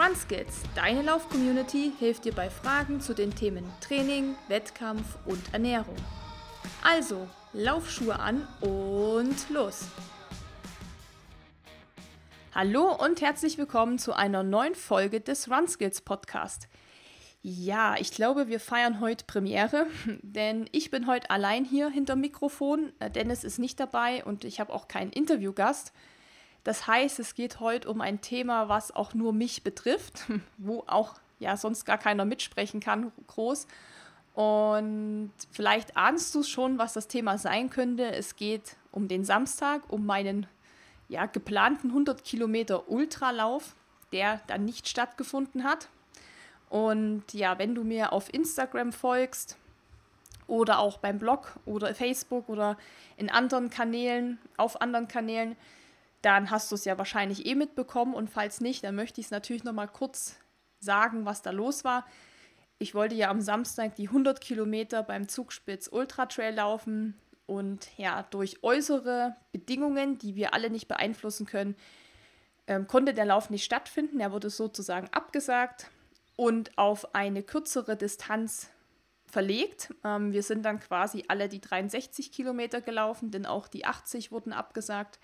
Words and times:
RunSkills, 0.00 0.62
deine 0.74 1.02
Lauf-Community, 1.02 1.92
hilft 1.98 2.24
dir 2.24 2.32
bei 2.32 2.48
Fragen 2.48 3.02
zu 3.02 3.12
den 3.12 3.34
Themen 3.34 3.70
Training, 3.82 4.34
Wettkampf 4.48 5.18
und 5.26 5.52
Ernährung. 5.52 5.96
Also, 6.82 7.28
Laufschuhe 7.52 8.18
an 8.18 8.48
und 8.62 9.50
los! 9.50 9.88
Hallo 12.54 12.94
und 12.94 13.20
herzlich 13.20 13.58
willkommen 13.58 13.98
zu 13.98 14.14
einer 14.14 14.42
neuen 14.42 14.74
Folge 14.74 15.20
des 15.20 15.50
RunSkills 15.50 16.00
Podcast. 16.00 16.68
Ja, 17.42 17.96
ich 17.98 18.10
glaube, 18.10 18.48
wir 18.48 18.58
feiern 18.58 19.00
heute 19.00 19.26
Premiere, 19.26 19.86
denn 20.22 20.66
ich 20.72 20.90
bin 20.90 21.08
heute 21.08 21.28
allein 21.28 21.66
hier 21.66 21.90
hinter 21.90 22.16
Mikrofon. 22.16 22.94
Äh, 23.00 23.10
Dennis 23.10 23.44
ist 23.44 23.58
nicht 23.58 23.78
dabei 23.78 24.24
und 24.24 24.46
ich 24.46 24.60
habe 24.60 24.72
auch 24.72 24.88
keinen 24.88 25.12
Interviewgast. 25.12 25.92
Das 26.64 26.86
heißt, 26.86 27.18
es 27.18 27.34
geht 27.34 27.60
heute 27.60 27.88
um 27.90 28.00
ein 28.00 28.20
Thema, 28.20 28.68
was 28.68 28.94
auch 28.94 29.14
nur 29.14 29.32
mich 29.32 29.62
betrifft, 29.62 30.24
wo 30.58 30.84
auch 30.86 31.14
ja 31.38 31.56
sonst 31.56 31.84
gar 31.84 31.98
keiner 31.98 32.24
mitsprechen 32.24 32.80
kann, 32.80 33.12
groß. 33.26 33.66
Und 34.34 35.32
vielleicht 35.50 35.96
ahnst 35.96 36.34
du 36.34 36.42
schon, 36.42 36.78
was 36.78 36.92
das 36.92 37.08
Thema 37.08 37.38
sein 37.38 37.70
könnte. 37.70 38.12
Es 38.12 38.36
geht 38.36 38.76
um 38.92 39.08
den 39.08 39.24
Samstag, 39.24 39.82
um 39.88 40.06
meinen 40.06 40.46
ja, 41.08 41.26
geplanten 41.26 41.88
100 41.88 42.24
Kilometer 42.24 42.88
Ultralauf, 42.88 43.74
der 44.12 44.40
dann 44.46 44.64
nicht 44.64 44.88
stattgefunden 44.88 45.64
hat. 45.64 45.88
Und 46.68 47.24
ja, 47.32 47.58
wenn 47.58 47.74
du 47.74 47.82
mir 47.82 48.12
auf 48.12 48.32
Instagram 48.32 48.92
folgst 48.92 49.56
oder 50.46 50.78
auch 50.78 50.98
beim 50.98 51.18
Blog 51.18 51.58
oder 51.64 51.94
Facebook 51.94 52.48
oder 52.48 52.78
in 53.16 53.28
anderen 53.28 53.70
Kanälen, 53.70 54.38
auf 54.56 54.80
anderen 54.80 55.08
Kanälen, 55.08 55.56
dann 56.22 56.50
hast 56.50 56.70
du 56.70 56.74
es 56.74 56.84
ja 56.84 56.98
wahrscheinlich 56.98 57.46
eh 57.46 57.54
mitbekommen 57.54 58.14
und 58.14 58.30
falls 58.30 58.60
nicht, 58.60 58.84
dann 58.84 58.94
möchte 58.94 59.20
ich 59.20 59.28
es 59.28 59.30
natürlich 59.30 59.64
noch 59.64 59.72
mal 59.72 59.86
kurz 59.86 60.36
sagen, 60.78 61.24
was 61.24 61.42
da 61.42 61.50
los 61.50 61.84
war. 61.84 62.06
Ich 62.78 62.94
wollte 62.94 63.14
ja 63.14 63.30
am 63.30 63.40
Samstag 63.40 63.94
die 63.96 64.08
100 64.08 64.40
Kilometer 64.40 65.02
beim 65.02 65.28
Zugspitz 65.28 65.88
Ultra 65.92 66.26
Trail 66.26 66.54
laufen 66.54 67.18
und 67.46 67.88
ja, 67.96 68.22
durch 68.30 68.62
äußere 68.62 69.36
Bedingungen, 69.52 70.18
die 70.18 70.34
wir 70.34 70.54
alle 70.54 70.70
nicht 70.70 70.88
beeinflussen 70.88 71.46
können, 71.46 71.74
ähm, 72.66 72.86
konnte 72.86 73.12
der 73.12 73.24
Lauf 73.24 73.50
nicht 73.50 73.64
stattfinden. 73.64 74.20
Er 74.20 74.32
wurde 74.32 74.50
sozusagen 74.50 75.08
abgesagt 75.12 75.90
und 76.36 76.78
auf 76.78 77.14
eine 77.14 77.42
kürzere 77.42 77.96
Distanz 77.96 78.70
verlegt. 79.26 79.92
Ähm, 80.04 80.32
wir 80.32 80.42
sind 80.42 80.64
dann 80.64 80.80
quasi 80.80 81.24
alle 81.28 81.48
die 81.48 81.60
63 81.60 82.32
Kilometer 82.32 82.80
gelaufen, 82.80 83.30
denn 83.30 83.46
auch 83.46 83.68
die 83.68 83.84
80 83.84 84.32
wurden 84.32 84.52
abgesagt. 84.52 85.18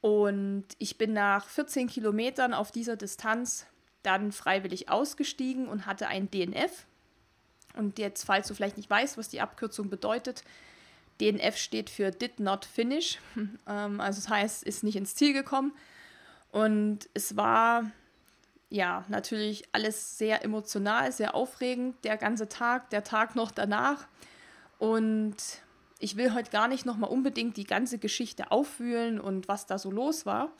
Und 0.00 0.64
ich 0.78 0.96
bin 0.96 1.12
nach 1.12 1.46
14 1.48 1.88
Kilometern 1.88 2.54
auf 2.54 2.70
dieser 2.70 2.96
Distanz 2.96 3.66
dann 4.02 4.32
freiwillig 4.32 4.88
ausgestiegen 4.88 5.68
und 5.68 5.86
hatte 5.86 6.08
ein 6.08 6.30
DNF. 6.30 6.86
Und 7.74 7.98
jetzt, 7.98 8.24
falls 8.24 8.48
du 8.48 8.54
vielleicht 8.54 8.76
nicht 8.78 8.88
weißt, 8.88 9.18
was 9.18 9.28
die 9.28 9.40
Abkürzung 9.40 9.90
bedeutet, 9.90 10.42
DNF 11.20 11.56
steht 11.56 11.90
für 11.90 12.10
Did 12.10 12.40
Not 12.40 12.64
Finish. 12.64 13.18
Ähm, 13.66 14.00
also 14.00 14.20
das 14.20 14.28
heißt, 14.28 14.64
ist 14.64 14.82
nicht 14.82 14.96
ins 14.96 15.14
Ziel 15.14 15.32
gekommen. 15.32 15.72
Und 16.50 17.08
es 17.14 17.36
war 17.36 17.90
ja 18.70 19.04
natürlich 19.08 19.64
alles 19.72 20.18
sehr 20.18 20.44
emotional, 20.44 21.12
sehr 21.12 21.34
aufregend, 21.34 22.04
der 22.04 22.16
ganze 22.16 22.48
Tag, 22.48 22.90
der 22.90 23.04
Tag 23.04 23.36
noch 23.36 23.50
danach. 23.50 24.08
Und 24.78 25.36
ich 26.00 26.16
will 26.16 26.34
heute 26.34 26.50
gar 26.50 26.66
nicht 26.66 26.86
nochmal 26.86 27.10
unbedingt 27.10 27.56
die 27.56 27.64
ganze 27.64 27.98
Geschichte 27.98 28.50
aufwühlen 28.50 29.20
und 29.20 29.46
was 29.48 29.66
da 29.66 29.78
so 29.78 29.90
los 29.90 30.26
war. 30.26 30.52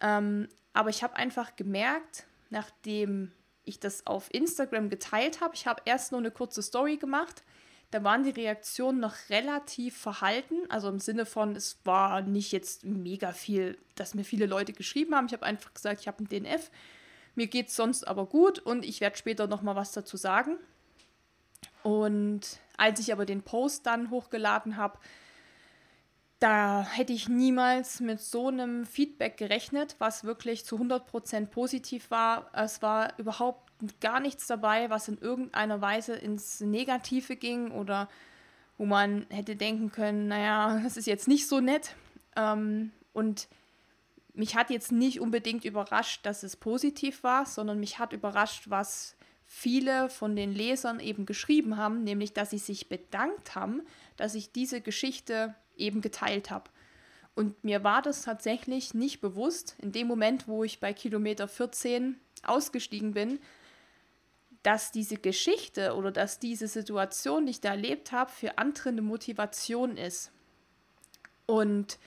Ähm, 0.00 0.48
aber 0.72 0.90
ich 0.90 1.02
habe 1.02 1.16
einfach 1.16 1.56
gemerkt, 1.56 2.24
nachdem 2.48 3.32
ich 3.64 3.80
das 3.80 4.06
auf 4.06 4.32
Instagram 4.32 4.88
geteilt 4.88 5.40
habe, 5.40 5.54
ich 5.54 5.66
habe 5.66 5.82
erst 5.84 6.12
nur 6.12 6.20
eine 6.20 6.30
kurze 6.30 6.62
Story 6.62 6.96
gemacht, 6.96 7.42
da 7.90 8.04
waren 8.04 8.22
die 8.22 8.30
Reaktionen 8.30 9.00
noch 9.00 9.16
relativ 9.30 9.96
verhalten, 9.96 10.54
also 10.68 10.88
im 10.88 11.00
Sinne 11.00 11.26
von, 11.26 11.56
es 11.56 11.78
war 11.84 12.22
nicht 12.22 12.52
jetzt 12.52 12.84
mega 12.84 13.32
viel, 13.32 13.76
dass 13.96 14.14
mir 14.14 14.24
viele 14.24 14.46
Leute 14.46 14.72
geschrieben 14.72 15.14
haben. 15.14 15.26
Ich 15.26 15.32
habe 15.32 15.44
einfach 15.44 15.74
gesagt, 15.74 16.00
ich 16.00 16.06
habe 16.06 16.18
einen 16.18 16.28
DNF, 16.28 16.70
mir 17.34 17.48
geht 17.48 17.68
es 17.68 17.76
sonst 17.76 18.06
aber 18.06 18.26
gut 18.26 18.60
und 18.60 18.84
ich 18.84 19.00
werde 19.00 19.16
später 19.16 19.48
nochmal 19.48 19.74
was 19.74 19.90
dazu 19.90 20.16
sagen. 20.16 20.56
Und 21.82 22.60
als 22.76 23.00
ich 23.00 23.12
aber 23.12 23.26
den 23.26 23.42
Post 23.42 23.86
dann 23.86 24.10
hochgeladen 24.10 24.76
habe, 24.76 24.98
da 26.40 26.86
hätte 26.90 27.12
ich 27.12 27.28
niemals 27.28 28.00
mit 28.00 28.20
so 28.20 28.48
einem 28.48 28.86
Feedback 28.86 29.36
gerechnet, 29.36 29.96
was 29.98 30.24
wirklich 30.24 30.64
zu 30.64 30.76
100% 30.76 31.46
positiv 31.46 32.10
war. 32.10 32.50
Es 32.54 32.80
war 32.80 33.18
überhaupt 33.18 33.70
gar 34.00 34.20
nichts 34.20 34.46
dabei, 34.46 34.88
was 34.88 35.08
in 35.08 35.18
irgendeiner 35.18 35.80
Weise 35.82 36.14
ins 36.14 36.60
Negative 36.60 37.36
ging 37.36 37.70
oder 37.70 38.08
wo 38.78 38.86
man 38.86 39.26
hätte 39.28 39.56
denken 39.56 39.92
können, 39.92 40.28
naja, 40.28 40.80
das 40.82 40.96
ist 40.96 41.06
jetzt 41.06 41.28
nicht 41.28 41.46
so 41.46 41.60
nett. 41.60 41.94
Ähm, 42.36 42.92
und 43.12 43.46
mich 44.32 44.56
hat 44.56 44.70
jetzt 44.70 44.92
nicht 44.92 45.20
unbedingt 45.20 45.66
überrascht, 45.66 46.24
dass 46.24 46.42
es 46.42 46.56
positiv 46.56 47.22
war, 47.22 47.44
sondern 47.44 47.78
mich 47.78 47.98
hat 47.98 48.14
überrascht, 48.14 48.70
was 48.70 49.16
viele 49.52 50.08
von 50.08 50.36
den 50.36 50.52
Lesern 50.54 51.00
eben 51.00 51.26
geschrieben 51.26 51.76
haben, 51.76 52.04
nämlich 52.04 52.32
dass 52.32 52.50
sie 52.50 52.58
sich 52.58 52.88
bedankt 52.88 53.56
haben, 53.56 53.82
dass 54.16 54.36
ich 54.36 54.52
diese 54.52 54.80
Geschichte 54.80 55.56
eben 55.76 56.00
geteilt 56.00 56.52
habe. 56.52 56.70
Und 57.34 57.62
mir 57.64 57.82
war 57.82 58.00
das 58.00 58.22
tatsächlich 58.22 58.94
nicht 58.94 59.20
bewusst, 59.20 59.74
in 59.82 59.90
dem 59.90 60.06
Moment, 60.06 60.46
wo 60.46 60.62
ich 60.62 60.78
bei 60.78 60.92
Kilometer 60.92 61.48
14 61.48 62.16
ausgestiegen 62.44 63.12
bin, 63.12 63.40
dass 64.62 64.92
diese 64.92 65.16
Geschichte 65.16 65.96
oder 65.96 66.12
dass 66.12 66.38
diese 66.38 66.68
Situation, 66.68 67.44
die 67.44 67.50
ich 67.50 67.60
da 67.60 67.70
erlebt 67.70 68.12
habe, 68.12 68.30
für 68.30 68.56
andere 68.56 68.90
eine 68.90 69.02
Motivation 69.02 69.96
ist. 69.96 70.30
Und 71.46 71.98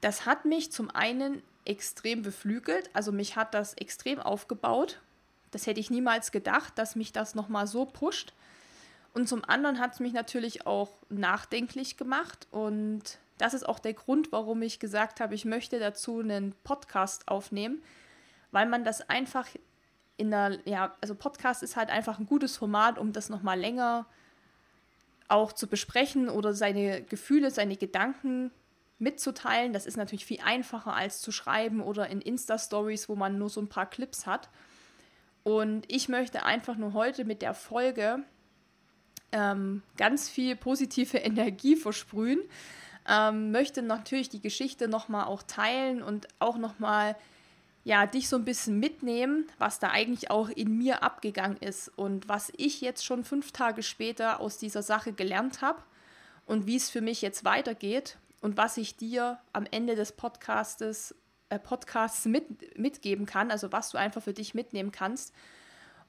das 0.00 0.24
hat 0.24 0.46
mich 0.46 0.72
zum 0.72 0.88
einen 0.90 1.42
extrem 1.66 2.22
beflügelt, 2.22 2.88
also 2.94 3.12
mich 3.12 3.36
hat 3.36 3.52
das 3.52 3.74
extrem 3.74 4.18
aufgebaut 4.18 4.98
das 5.50 5.66
hätte 5.66 5.80
ich 5.80 5.90
niemals 5.90 6.32
gedacht, 6.32 6.78
dass 6.78 6.96
mich 6.96 7.12
das 7.12 7.34
nochmal 7.34 7.66
so 7.66 7.84
pusht. 7.84 8.32
Und 9.12 9.28
zum 9.28 9.44
anderen 9.44 9.78
hat 9.78 9.94
es 9.94 10.00
mich 10.00 10.12
natürlich 10.12 10.66
auch 10.66 10.90
nachdenklich 11.08 11.96
gemacht. 11.96 12.46
Und 12.50 13.18
das 13.38 13.54
ist 13.54 13.68
auch 13.68 13.78
der 13.78 13.94
Grund, 13.94 14.32
warum 14.32 14.62
ich 14.62 14.78
gesagt 14.78 15.20
habe, 15.20 15.34
ich 15.34 15.44
möchte 15.44 15.78
dazu 15.78 16.20
einen 16.20 16.54
Podcast 16.62 17.26
aufnehmen, 17.28 17.82
weil 18.52 18.68
man 18.68 18.84
das 18.84 19.08
einfach 19.08 19.48
in 20.16 20.30
der, 20.30 20.58
ja, 20.64 20.94
also 21.00 21.14
Podcast 21.14 21.62
ist 21.62 21.76
halt 21.76 21.88
einfach 21.88 22.18
ein 22.18 22.26
gutes 22.26 22.56
Format, 22.56 22.98
um 22.98 23.12
das 23.12 23.30
nochmal 23.30 23.58
länger 23.58 24.06
auch 25.28 25.52
zu 25.52 25.66
besprechen 25.66 26.28
oder 26.28 26.52
seine 26.52 27.02
Gefühle, 27.02 27.50
seine 27.50 27.76
Gedanken 27.76 28.50
mitzuteilen. 28.98 29.72
Das 29.72 29.86
ist 29.86 29.96
natürlich 29.96 30.26
viel 30.26 30.40
einfacher 30.44 30.94
als 30.94 31.20
zu 31.20 31.32
schreiben 31.32 31.80
oder 31.80 32.08
in 32.08 32.20
Insta-Stories, 32.20 33.08
wo 33.08 33.16
man 33.16 33.38
nur 33.38 33.48
so 33.48 33.60
ein 33.60 33.68
paar 33.68 33.88
Clips 33.88 34.26
hat. 34.26 34.50
Und 35.42 35.84
ich 35.88 36.08
möchte 36.08 36.44
einfach 36.44 36.76
nur 36.76 36.92
heute 36.92 37.24
mit 37.24 37.42
der 37.42 37.54
Folge 37.54 38.22
ähm, 39.32 39.82
ganz 39.96 40.28
viel 40.28 40.56
positive 40.56 41.18
Energie 41.18 41.76
versprühen. 41.76 42.40
Ähm, 43.08 43.50
möchte 43.50 43.82
natürlich 43.82 44.28
die 44.28 44.42
Geschichte 44.42 44.86
nochmal 44.88 45.24
auch 45.26 45.42
teilen 45.42 46.02
und 46.02 46.28
auch 46.38 46.58
nochmal 46.58 47.16
ja, 47.82 48.06
dich 48.06 48.28
so 48.28 48.36
ein 48.36 48.44
bisschen 48.44 48.78
mitnehmen, 48.78 49.46
was 49.58 49.78
da 49.78 49.88
eigentlich 49.88 50.30
auch 50.30 50.50
in 50.50 50.76
mir 50.76 51.02
abgegangen 51.02 51.56
ist 51.56 51.88
und 51.88 52.28
was 52.28 52.52
ich 52.56 52.82
jetzt 52.82 53.04
schon 53.04 53.24
fünf 53.24 53.52
Tage 53.52 53.82
später 53.82 54.40
aus 54.40 54.58
dieser 54.58 54.82
Sache 54.82 55.12
gelernt 55.12 55.62
habe 55.62 55.82
und 56.44 56.66
wie 56.66 56.76
es 56.76 56.90
für 56.90 57.00
mich 57.00 57.22
jetzt 57.22 57.44
weitergeht 57.44 58.18
und 58.42 58.58
was 58.58 58.76
ich 58.76 58.96
dir 58.96 59.38
am 59.54 59.66
Ende 59.70 59.96
des 59.96 60.12
Podcastes 60.12 61.14
Podcasts 61.58 62.24
mit, 62.26 62.78
mitgeben 62.78 63.26
kann, 63.26 63.50
also 63.50 63.72
was 63.72 63.90
du 63.90 63.98
einfach 63.98 64.22
für 64.22 64.32
dich 64.32 64.54
mitnehmen 64.54 64.92
kannst. 64.92 65.34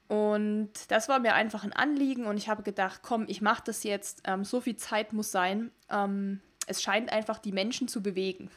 Und 0.08 0.72
das 0.90 1.08
war 1.08 1.20
mir 1.20 1.36
einfach 1.36 1.64
ein 1.64 1.72
Anliegen 1.72 2.26
und 2.26 2.36
ich 2.36 2.50
habe 2.50 2.64
gedacht, 2.64 3.00
komm, 3.02 3.26
ich 3.30 3.42
mache 3.42 3.64
das 3.66 3.84
jetzt, 3.84 4.24
ähm, 4.26 4.44
so 4.44 4.60
viel 4.60 4.76
Zeit 4.76 5.14
muss 5.14 5.32
sein. 5.32 5.72
Ähm, 5.90 6.42
es 6.68 6.82
scheint 6.82 7.12
einfach 7.12 7.40
die 7.40 7.54
Menschen 7.54 7.88
zu 7.88 8.04
bewegen. 8.04 8.52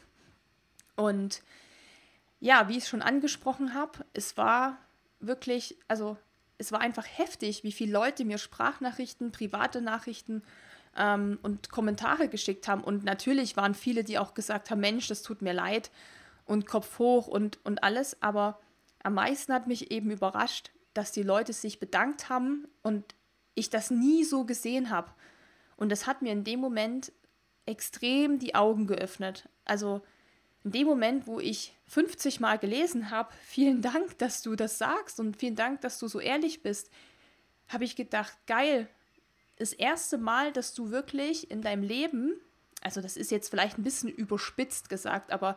Und 0.96 1.42
ja, 2.40 2.68
wie 2.68 2.72
ich 2.72 2.84
es 2.84 2.88
schon 2.88 3.02
angesprochen 3.02 3.72
habe, 3.72 4.04
es 4.14 4.36
war 4.36 4.78
wirklich, 5.20 5.78
also 5.86 6.16
es 6.58 6.72
war 6.72 6.80
einfach 6.80 7.06
heftig, 7.06 7.62
wie 7.64 7.72
viele 7.72 7.92
Leute 7.92 8.24
mir 8.24 8.38
Sprachnachrichten, 8.38 9.32
private 9.32 9.80
Nachrichten 9.80 10.42
ähm, 10.96 11.38
und 11.42 11.70
Kommentare 11.70 12.28
geschickt 12.28 12.68
haben. 12.68 12.82
Und 12.82 13.04
natürlich 13.04 13.56
waren 13.56 13.74
viele, 13.74 14.04
die 14.04 14.18
auch 14.18 14.34
gesagt 14.34 14.70
haben, 14.70 14.80
Mensch, 14.80 15.06
das 15.06 15.22
tut 15.22 15.40
mir 15.40 15.52
leid 15.52 15.90
und 16.44 16.66
Kopf 16.66 16.98
hoch 16.98 17.26
und, 17.26 17.64
und 17.64 17.82
alles. 17.82 18.20
Aber 18.22 18.60
am 19.02 19.14
meisten 19.14 19.52
hat 19.52 19.66
mich 19.66 19.90
eben 19.90 20.10
überrascht, 20.10 20.70
dass 20.94 21.12
die 21.12 21.22
Leute 21.22 21.52
sich 21.52 21.80
bedankt 21.80 22.28
haben 22.28 22.66
und 22.82 23.14
ich 23.54 23.70
das 23.70 23.90
nie 23.90 24.24
so 24.24 24.44
gesehen 24.44 24.90
habe. 24.90 25.10
Und 25.76 25.90
das 25.90 26.06
hat 26.06 26.22
mir 26.22 26.32
in 26.32 26.44
dem 26.44 26.60
Moment 26.60 27.12
extrem 27.66 28.38
die 28.38 28.54
Augen 28.54 28.86
geöffnet. 28.86 29.48
Also 29.64 30.02
in 30.64 30.72
dem 30.72 30.86
Moment, 30.86 31.26
wo 31.26 31.40
ich 31.40 31.76
50 31.86 32.40
Mal 32.40 32.58
gelesen 32.58 33.10
habe, 33.10 33.32
vielen 33.42 33.82
Dank, 33.82 34.18
dass 34.18 34.42
du 34.42 34.56
das 34.56 34.78
sagst 34.78 35.20
und 35.20 35.36
vielen 35.36 35.56
Dank, 35.56 35.80
dass 35.80 35.98
du 35.98 36.08
so 36.08 36.20
ehrlich 36.20 36.62
bist, 36.62 36.90
habe 37.68 37.84
ich 37.84 37.96
gedacht, 37.96 38.36
geil, 38.46 38.88
das 39.56 39.72
erste 39.72 40.18
Mal, 40.18 40.52
dass 40.52 40.74
du 40.74 40.90
wirklich 40.90 41.50
in 41.50 41.62
deinem 41.62 41.82
Leben, 41.82 42.34
also 42.82 43.00
das 43.00 43.16
ist 43.16 43.30
jetzt 43.30 43.48
vielleicht 43.48 43.78
ein 43.78 43.84
bisschen 43.84 44.10
überspitzt 44.10 44.88
gesagt, 44.88 45.32
aber 45.32 45.56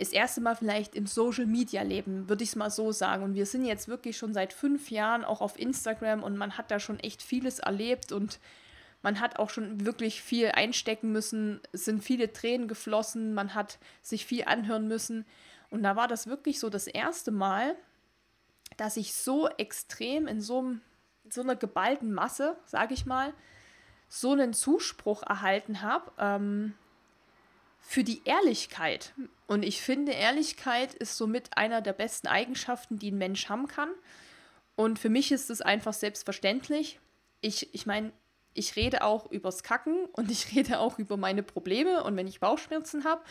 das 0.00 0.12
erste 0.12 0.40
Mal 0.40 0.56
vielleicht 0.56 0.94
im 0.94 1.06
Social 1.06 1.46
Media 1.46 1.82
Leben, 1.82 2.28
würde 2.28 2.42
ich 2.42 2.50
es 2.50 2.56
mal 2.56 2.70
so 2.70 2.90
sagen. 2.90 3.22
Und 3.22 3.34
wir 3.34 3.44
sind 3.44 3.66
jetzt 3.66 3.86
wirklich 3.86 4.16
schon 4.16 4.32
seit 4.32 4.52
fünf 4.52 4.90
Jahren 4.90 5.24
auch 5.24 5.40
auf 5.42 5.58
Instagram 5.58 6.22
und 6.22 6.36
man 6.36 6.56
hat 6.56 6.70
da 6.70 6.80
schon 6.80 6.98
echt 7.00 7.22
vieles 7.22 7.58
erlebt 7.58 8.10
und 8.10 8.40
man 9.02 9.20
hat 9.20 9.38
auch 9.38 9.50
schon 9.50 9.84
wirklich 9.84 10.22
viel 10.22 10.48
einstecken 10.48 11.12
müssen. 11.12 11.60
Es 11.72 11.84
sind 11.84 12.02
viele 12.02 12.32
Tränen 12.32 12.66
geflossen, 12.66 13.34
man 13.34 13.54
hat 13.54 13.78
sich 14.00 14.24
viel 14.24 14.44
anhören 14.44 14.88
müssen. 14.88 15.26
Und 15.68 15.82
da 15.82 15.96
war 15.96 16.08
das 16.08 16.26
wirklich 16.26 16.60
so 16.60 16.70
das 16.70 16.86
erste 16.86 17.30
Mal, 17.30 17.76
dass 18.78 18.96
ich 18.96 19.14
so 19.14 19.48
extrem 19.48 20.26
in 20.26 20.40
so, 20.40 20.72
so 21.28 21.42
einer 21.42 21.56
geballten 21.56 22.12
Masse, 22.12 22.56
sage 22.64 22.94
ich 22.94 23.04
mal, 23.04 23.34
so 24.08 24.32
einen 24.32 24.54
Zuspruch 24.54 25.22
erhalten 25.22 25.82
habe 25.82 26.10
ähm, 26.18 26.74
für 27.80 28.04
die 28.04 28.22
Ehrlichkeit. 28.24 29.12
Und 29.46 29.64
ich 29.64 29.80
finde, 29.82 30.12
Ehrlichkeit 30.12 30.94
ist 30.94 31.16
somit 31.16 31.56
einer 31.56 31.80
der 31.80 31.92
besten 31.92 32.28
Eigenschaften, 32.28 32.98
die 32.98 33.10
ein 33.10 33.18
Mensch 33.18 33.48
haben 33.48 33.66
kann. 33.66 33.90
Und 34.76 34.98
für 34.98 35.08
mich 35.08 35.32
ist 35.32 35.50
es 35.50 35.60
einfach 35.60 35.92
selbstverständlich. 35.92 37.00
Ich, 37.40 37.74
ich 37.74 37.86
meine, 37.86 38.12
ich 38.54 38.76
rede 38.76 39.02
auch 39.02 39.30
übers 39.30 39.62
Kacken 39.62 40.06
und 40.12 40.30
ich 40.30 40.54
rede 40.54 40.78
auch 40.78 40.98
über 40.98 41.16
meine 41.16 41.42
Probleme 41.42 42.02
und 42.04 42.16
wenn 42.16 42.26
ich 42.26 42.40
Bauchschmerzen 42.40 43.04
habe 43.04 43.22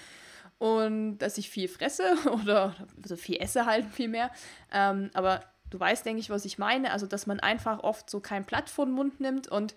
und 0.58 1.18
dass 1.20 1.38
ich 1.38 1.50
viel 1.50 1.68
fresse 1.68 2.16
oder 2.44 2.76
also 3.02 3.16
viel 3.16 3.38
esse 3.38 3.66
halt 3.66 3.86
viel 3.92 4.10
mehr. 4.10 4.32
Ähm, 4.72 5.10
aber 5.14 5.44
du 5.70 5.80
weißt, 5.80 6.06
denke 6.06 6.20
ich, 6.20 6.30
was 6.30 6.46
ich 6.46 6.58
meine. 6.58 6.92
Also, 6.92 7.08
dass 7.08 7.28
man 7.28 7.40
einfach 7.40 7.80
oft 7.80 8.10
so 8.10 8.20
kein 8.20 8.44
Blatt 8.44 8.70
vor 8.70 8.86
den 8.86 8.94
Mund 8.94 9.20
nimmt 9.20 9.48
und 9.48 9.76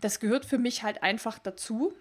das 0.00 0.20
gehört 0.20 0.44
für 0.44 0.58
mich 0.58 0.82
halt 0.82 1.02
einfach 1.02 1.38
dazu. 1.38 1.94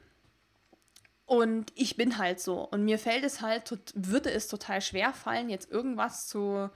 Und 1.26 1.72
ich 1.76 1.96
bin 1.96 2.18
halt 2.18 2.40
so. 2.40 2.68
Und 2.68 2.84
mir 2.84 3.00
fällt 3.00 3.24
es 3.24 3.42
halt, 3.42 3.74
würde 3.96 4.32
es 4.32 4.48
total 4.48 4.82
schwer 4.82 5.14
fallen, 5.14 5.50
jetzt 5.50 5.72
irgendwas 5.72 6.28
zu 6.28 6.70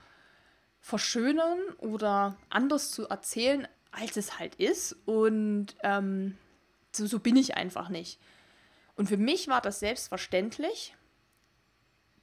verschönern 0.80 1.58
oder 1.78 2.36
anders 2.48 2.90
zu 2.90 3.08
erzählen, 3.08 3.68
als 3.90 4.16
es 4.16 4.38
halt 4.38 4.54
ist. 4.56 4.96
Und 5.04 5.76
ähm, 5.82 6.38
so, 6.92 7.06
so 7.06 7.18
bin 7.18 7.36
ich 7.36 7.56
einfach 7.56 7.88
nicht. 7.88 8.18
Und 8.96 9.08
für 9.08 9.16
mich 9.16 9.48
war 9.48 9.60
das 9.60 9.80
selbstverständlich, 9.80 10.94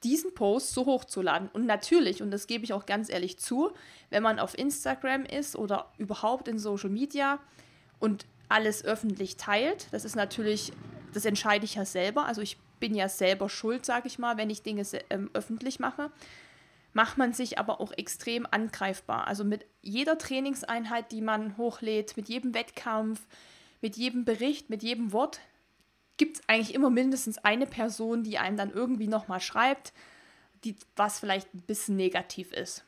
diesen 0.02 0.34
Post 0.34 0.72
so 0.72 0.86
hochzuladen. 0.86 1.48
Und 1.48 1.66
natürlich, 1.66 2.22
und 2.22 2.30
das 2.30 2.46
gebe 2.46 2.64
ich 2.64 2.72
auch 2.72 2.86
ganz 2.86 3.08
ehrlich 3.08 3.38
zu, 3.38 3.72
wenn 4.10 4.22
man 4.22 4.38
auf 4.38 4.56
Instagram 4.56 5.24
ist 5.24 5.56
oder 5.56 5.92
überhaupt 5.96 6.48
in 6.48 6.58
Social 6.58 6.90
Media 6.90 7.38
und 7.98 8.26
alles 8.48 8.84
öffentlich 8.84 9.36
teilt, 9.36 9.88
das 9.92 10.04
ist 10.04 10.16
natürlich, 10.16 10.72
das 11.16 11.24
entscheide 11.24 11.64
ich 11.64 11.74
ja 11.74 11.84
selber. 11.84 12.26
Also 12.26 12.42
ich 12.42 12.58
bin 12.78 12.94
ja 12.94 13.08
selber 13.08 13.48
schuld, 13.48 13.86
sage 13.86 14.06
ich 14.06 14.18
mal, 14.18 14.36
wenn 14.36 14.50
ich 14.50 14.62
Dinge 14.62 14.84
ähm, 15.10 15.30
öffentlich 15.32 15.80
mache 15.80 16.10
macht 16.96 17.18
man 17.18 17.34
sich 17.34 17.58
aber 17.58 17.82
auch 17.82 17.92
extrem 17.92 18.46
angreifbar. 18.50 19.26
Also 19.26 19.44
mit 19.44 19.66
jeder 19.82 20.16
Trainingseinheit, 20.16 21.12
die 21.12 21.20
man 21.20 21.58
hochlädt, 21.58 22.16
mit 22.16 22.26
jedem 22.30 22.54
Wettkampf, 22.54 23.20
mit 23.82 23.98
jedem 23.98 24.24
Bericht, 24.24 24.70
mit 24.70 24.82
jedem 24.82 25.12
Wort, 25.12 25.40
gibt 26.16 26.38
es 26.38 26.48
eigentlich 26.48 26.74
immer 26.74 26.88
mindestens 26.88 27.36
eine 27.36 27.66
Person, 27.66 28.24
die 28.24 28.38
einem 28.38 28.56
dann 28.56 28.72
irgendwie 28.72 29.08
nochmal 29.08 29.40
schreibt, 29.40 29.92
die, 30.64 30.74
was 30.96 31.20
vielleicht 31.20 31.52
ein 31.54 31.60
bisschen 31.66 31.96
negativ 31.96 32.50
ist. 32.54 32.82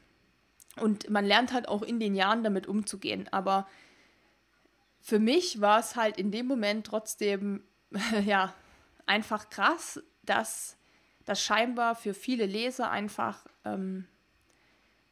Und 0.81 1.11
man 1.11 1.27
lernt 1.27 1.53
halt 1.53 1.69
auch 1.69 1.83
in 1.83 2.01
den 2.01 2.15
Jahren 2.15 2.43
damit 2.43 2.67
umzugehen. 2.67 3.29
Aber 3.31 3.69
für 5.03 5.19
mich 5.19 5.61
war 5.61 5.81
es 5.81 5.97
halt 5.97 6.17
in 6.17 6.31
dem 6.31 6.47
Moment 6.47 6.87
trotzdem, 6.87 7.63
ja, 8.25 8.55
einfach 9.07 9.51
krass, 9.51 10.01
dass 10.23 10.77
das 11.25 11.43
scheinbar 11.43 11.95
für 11.95 12.15
viele 12.15 12.47
Leser 12.47 12.91
einfach 12.91 13.47
ähm, 13.65 14.07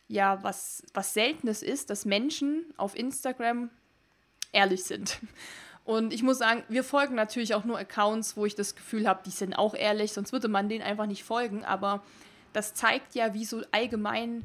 ja 0.09 0.43
was, 0.43 0.83
was 0.95 1.15
Seltenes 1.15 1.63
ist, 1.63 1.91
dass 1.91 2.05
Menschen 2.05 2.65
auf 2.77 2.97
Instagram 2.97 3.71
ehrlich 4.53 4.85
sind. 4.85 5.19
Und 5.85 6.13
ich 6.13 6.25
muss 6.25 6.39
sagen, 6.39 6.65
wir 6.69 6.83
folgen 6.83 7.15
natürlich 7.15 7.55
auch 7.55 7.65
nur 7.65 7.79
Accounts, 7.79 8.37
wo 8.37 8.45
ich 8.45 8.57
das 8.57 8.75
Gefühl 8.75 9.07
habe, 9.07 9.21
die 9.25 9.31
sind 9.31 9.55
auch 9.55 9.73
ehrlich, 9.73 10.13
sonst 10.13 10.33
würde 10.33 10.49
man 10.49 10.69
denen 10.69 10.83
einfach 10.83 11.07
nicht 11.07 11.23
folgen. 11.23 11.65
Aber 11.65 12.03
das 12.53 12.75
zeigt 12.75 13.15
ja, 13.15 13.35
wie 13.35 13.45
so 13.45 13.63
allgemein 13.71 14.43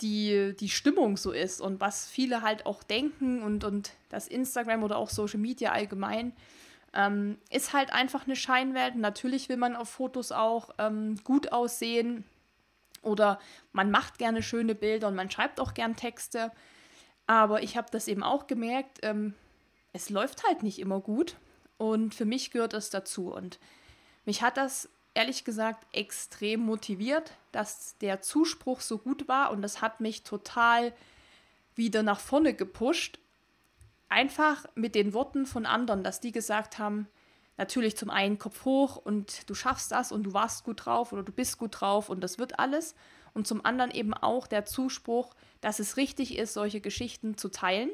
die, 0.00 0.56
die 0.58 0.68
Stimmung 0.68 1.16
so 1.16 1.30
ist 1.30 1.60
und 1.60 1.80
was 1.80 2.08
viele 2.08 2.42
halt 2.42 2.66
auch 2.66 2.82
denken 2.82 3.42
und, 3.42 3.62
und 3.62 3.92
das 4.08 4.26
Instagram 4.26 4.82
oder 4.82 4.96
auch 4.96 5.10
Social 5.10 5.38
Media 5.38 5.70
allgemein 5.70 6.32
ähm, 6.94 7.38
ist 7.50 7.72
halt 7.72 7.92
einfach 7.92 8.24
eine 8.26 8.36
Scheinwelt. 8.36 8.96
Natürlich 8.96 9.48
will 9.48 9.56
man 9.56 9.76
auf 9.76 9.88
Fotos 9.88 10.32
auch 10.32 10.70
ähm, 10.78 11.16
gut 11.24 11.52
aussehen 11.52 12.24
oder 13.02 13.38
man 13.72 13.90
macht 13.90 14.18
gerne 14.18 14.42
schöne 14.42 14.74
Bilder 14.74 15.08
und 15.08 15.14
man 15.14 15.30
schreibt 15.30 15.60
auch 15.60 15.74
gern 15.74 15.96
Texte. 15.96 16.52
Aber 17.26 17.62
ich 17.62 17.76
habe 17.76 17.88
das 17.90 18.08
eben 18.08 18.22
auch 18.22 18.46
gemerkt, 18.46 19.00
ähm, 19.02 19.34
es 19.92 20.10
läuft 20.10 20.46
halt 20.46 20.62
nicht 20.62 20.78
immer 20.78 21.00
gut 21.00 21.36
und 21.78 22.14
für 22.14 22.24
mich 22.24 22.50
gehört 22.50 22.72
das 22.72 22.90
dazu. 22.90 23.32
Und 23.32 23.58
mich 24.24 24.42
hat 24.42 24.56
das 24.56 24.88
ehrlich 25.14 25.44
gesagt 25.44 25.86
extrem 25.92 26.60
motiviert, 26.60 27.32
dass 27.52 27.96
der 27.98 28.20
Zuspruch 28.20 28.80
so 28.80 28.98
gut 28.98 29.28
war 29.28 29.50
und 29.50 29.62
das 29.62 29.80
hat 29.80 30.00
mich 30.00 30.22
total 30.24 30.92
wieder 31.76 32.02
nach 32.02 32.20
vorne 32.20 32.54
gepusht 32.54 33.18
einfach 34.08 34.64
mit 34.74 34.94
den 34.94 35.12
Worten 35.12 35.46
von 35.46 35.66
anderen, 35.66 36.04
dass 36.04 36.20
die 36.20 36.32
gesagt 36.32 36.78
haben, 36.78 37.08
natürlich 37.56 37.96
zum 37.96 38.10
einen 38.10 38.38
Kopf 38.38 38.64
hoch 38.64 38.96
und 38.96 39.48
du 39.48 39.54
schaffst 39.54 39.92
das 39.92 40.12
und 40.12 40.24
du 40.24 40.32
warst 40.32 40.64
gut 40.64 40.86
drauf 40.86 41.12
oder 41.12 41.22
du 41.22 41.32
bist 41.32 41.58
gut 41.58 41.80
drauf 41.80 42.08
und 42.08 42.20
das 42.20 42.38
wird 42.38 42.58
alles. 42.58 42.94
Und 43.32 43.46
zum 43.46 43.64
anderen 43.64 43.90
eben 43.90 44.14
auch 44.14 44.46
der 44.46 44.64
Zuspruch, 44.64 45.34
dass 45.60 45.78
es 45.78 45.96
richtig 45.96 46.38
ist, 46.38 46.54
solche 46.54 46.80
Geschichten 46.80 47.36
zu 47.36 47.48
teilen. 47.48 47.90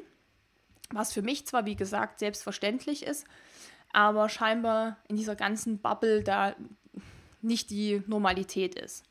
Was 0.91 1.13
für 1.13 1.21
mich 1.21 1.47
zwar, 1.47 1.65
wie 1.65 1.75
gesagt, 1.75 2.19
selbstverständlich 2.19 3.03
ist, 3.03 3.25
aber 3.93 4.29
scheinbar 4.29 4.97
in 5.07 5.15
dieser 5.15 5.35
ganzen 5.35 5.79
Bubble 5.79 6.23
da 6.23 6.55
nicht 7.41 7.69
die 7.69 8.03
Normalität 8.07 8.75
ist. 8.75 9.03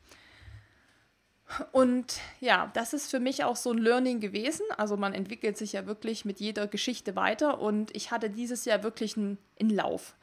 Und 1.71 2.19
ja, 2.39 2.71
das 2.73 2.93
ist 2.93 3.09
für 3.09 3.19
mich 3.19 3.43
auch 3.43 3.55
so 3.55 3.71
ein 3.71 3.77
Learning 3.77 4.19
gewesen. 4.19 4.65
Also 4.77 4.97
man 4.97 5.13
entwickelt 5.13 5.57
sich 5.57 5.73
ja 5.73 5.85
wirklich 5.85 6.25
mit 6.25 6.39
jeder 6.39 6.67
Geschichte 6.67 7.15
weiter 7.15 7.59
und 7.59 7.95
ich 7.95 8.11
hatte 8.11 8.29
dieses 8.29 8.65
Jahr 8.65 8.83
wirklich 8.83 9.17
einen, 9.17 9.37
einen 9.59 9.69
Lauf. 9.69 10.15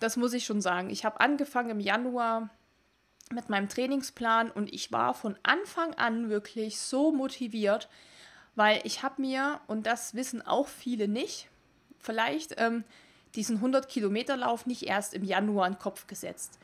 Das 0.00 0.16
muss 0.16 0.32
ich 0.32 0.44
schon 0.44 0.60
sagen. 0.60 0.90
Ich 0.90 1.04
habe 1.04 1.20
angefangen 1.20 1.70
im 1.70 1.80
Januar 1.80 2.50
mit 3.32 3.48
meinem 3.48 3.68
Trainingsplan 3.68 4.50
und 4.50 4.72
ich 4.72 4.92
war 4.92 5.14
von 5.14 5.36
Anfang 5.42 5.94
an 5.94 6.28
wirklich 6.28 6.78
so 6.78 7.12
motiviert, 7.12 7.88
weil 8.56 8.80
ich 8.84 9.02
habe 9.02 9.22
mir, 9.22 9.60
und 9.68 9.86
das 9.86 10.14
wissen 10.14 10.42
auch 10.42 10.68
viele 10.68 11.08
nicht, 11.08 11.48
vielleicht 11.98 12.54
ähm, 12.58 12.84
diesen 13.34 13.56
100 13.56 13.88
Kilometer 13.88 14.36
Lauf 14.36 14.66
nicht 14.66 14.82
erst 14.82 15.14
im 15.14 15.24
Januar 15.24 15.66
in 15.66 15.74
den 15.74 15.78
Kopf 15.78 16.06
gesetzt 16.06 16.58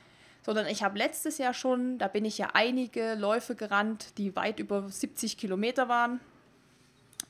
sondern 0.48 0.66
ich 0.66 0.82
habe 0.82 0.96
letztes 0.96 1.36
Jahr 1.36 1.52
schon, 1.52 1.98
da 1.98 2.08
bin 2.08 2.24
ich 2.24 2.38
ja 2.38 2.48
einige 2.54 3.16
Läufe 3.16 3.54
gerannt, 3.54 4.16
die 4.16 4.34
weit 4.34 4.60
über 4.60 4.88
70 4.88 5.36
Kilometer 5.36 5.90
waren. 5.90 6.20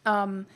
Ähm, 0.06 0.46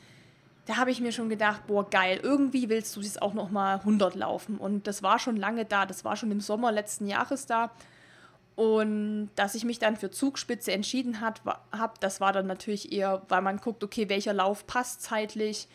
da 0.65 0.77
habe 0.77 0.89
ich 0.89 1.01
mir 1.01 1.11
schon 1.11 1.27
gedacht, 1.27 1.67
boah, 1.67 1.89
geil, 1.89 2.21
irgendwie 2.23 2.69
willst 2.69 2.95
du 2.95 3.01
das 3.01 3.21
auch 3.21 3.33
noch 3.33 3.51
mal 3.51 3.79
100 3.79 4.15
laufen. 4.15 4.57
Und 4.57 4.87
das 4.87 5.03
war 5.03 5.19
schon 5.19 5.35
lange 5.35 5.65
da, 5.65 5.85
das 5.85 6.05
war 6.05 6.15
schon 6.15 6.31
im 6.31 6.39
Sommer 6.39 6.71
letzten 6.71 7.05
Jahres 7.05 7.47
da. 7.47 7.69
Und 8.55 9.31
dass 9.35 9.55
ich 9.55 9.65
mich 9.65 9.79
dann 9.79 9.97
für 9.97 10.09
Zugspitze 10.09 10.71
entschieden 10.71 11.19
habe, 11.19 11.41
das 11.99 12.21
war 12.21 12.31
dann 12.31 12.47
natürlich 12.47 12.93
eher, 12.93 13.23
weil 13.27 13.41
man 13.41 13.57
guckt, 13.57 13.83
okay, 13.83 14.07
welcher 14.07 14.31
Lauf 14.31 14.65
passt 14.67 15.01
zeitlich. 15.01 15.67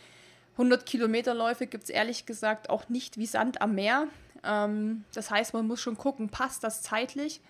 100 0.59 0.87
Kilometer 0.87 1.35
Läufe 1.35 1.69
gibt 1.69 1.85
es 1.85 1.91
ehrlich 1.91 2.27
gesagt 2.27 2.69
auch 2.69 2.88
nicht 2.88 3.17
wie 3.17 3.27
Sand 3.27 3.62
am 3.62 3.77
Meer. 3.77 4.09
Ähm, 4.43 5.05
das 5.15 5.31
heißt, 5.31 5.55
man 5.55 5.69
muss 5.69 5.81
schon 5.81 5.97
gucken, 5.97 6.31
passt 6.31 6.65
das 6.65 6.83
zeitlich? 6.83 7.41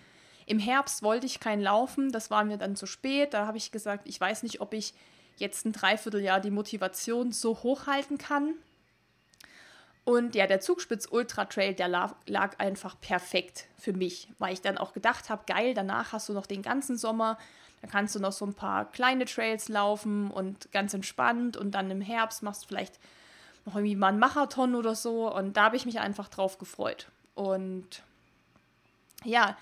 Im 0.45 0.59
Herbst 0.59 1.03
wollte 1.03 1.25
ich 1.25 1.41
kein 1.41 1.62
Laufen, 1.62 2.12
das 2.12 2.31
war 2.31 2.45
mir 2.45 2.59
dann 2.59 2.77
zu 2.77 2.85
spät. 2.85 3.33
Da 3.33 3.47
habe 3.47 3.57
ich 3.57 3.73
gesagt, 3.73 4.07
ich 4.07 4.21
weiß 4.21 4.43
nicht, 4.43 4.61
ob 4.61 4.75
ich 4.75 4.93
jetzt 5.38 5.65
ein 5.65 5.73
Dreivierteljahr 5.73 6.41
die 6.41 6.50
Motivation 6.50 7.33
so 7.33 7.62
hochhalten 7.62 8.19
kann. 8.19 8.55
Und 10.05 10.35
ja, 10.35 10.47
der 10.47 10.61
Zugspitz 10.61 11.07
Ultra 11.11 11.47
Trail, 11.47 11.75
der 11.75 11.88
lag, 11.88 12.15
lag 12.27 12.59
einfach 12.59 12.99
perfekt 13.00 13.69
für 13.79 13.95
mich, 13.95 14.29
weil 14.38 14.53
ich 14.53 14.61
dann 14.61 14.79
auch 14.79 14.93
gedacht 14.93 15.31
habe, 15.31 15.45
geil, 15.47 15.73
danach 15.75 16.12
hast 16.12 16.29
du 16.29 16.35
noch 16.35 16.47
den 16.47 16.62
ganzen 16.62 16.99
Sommer, 16.99 17.38
da 17.80 17.88
kannst 17.88 18.14
du 18.14 18.20
noch 18.20 18.32
so 18.32 18.44
ein 18.44 18.54
paar 18.54 18.90
kleine 18.90 19.25
Trails 19.25 19.68
laufen 19.68 20.30
und 20.30 20.70
ganz 20.73 20.94
entspannt 20.94 21.56
und 21.56 21.73
dann 21.73 21.90
im 21.90 22.00
Herbst 22.00 22.42
machst 22.42 22.64
du 22.64 22.68
vielleicht 22.68 22.99
noch 23.64 23.76
irgendwie 23.76 23.97
mal 23.97 24.08
einen 24.08 24.18
Marathon 24.18 24.75
oder 24.75 24.94
so. 24.94 25.32
Und 25.32 25.56
da 25.56 25.64
habe 25.64 25.76
ich 25.76 25.87
mich 25.87 26.00
einfach 26.00 26.28
drauf 26.28 26.58
gefreut. 26.58 27.08
Und 27.35 28.02
ja, 29.25 29.56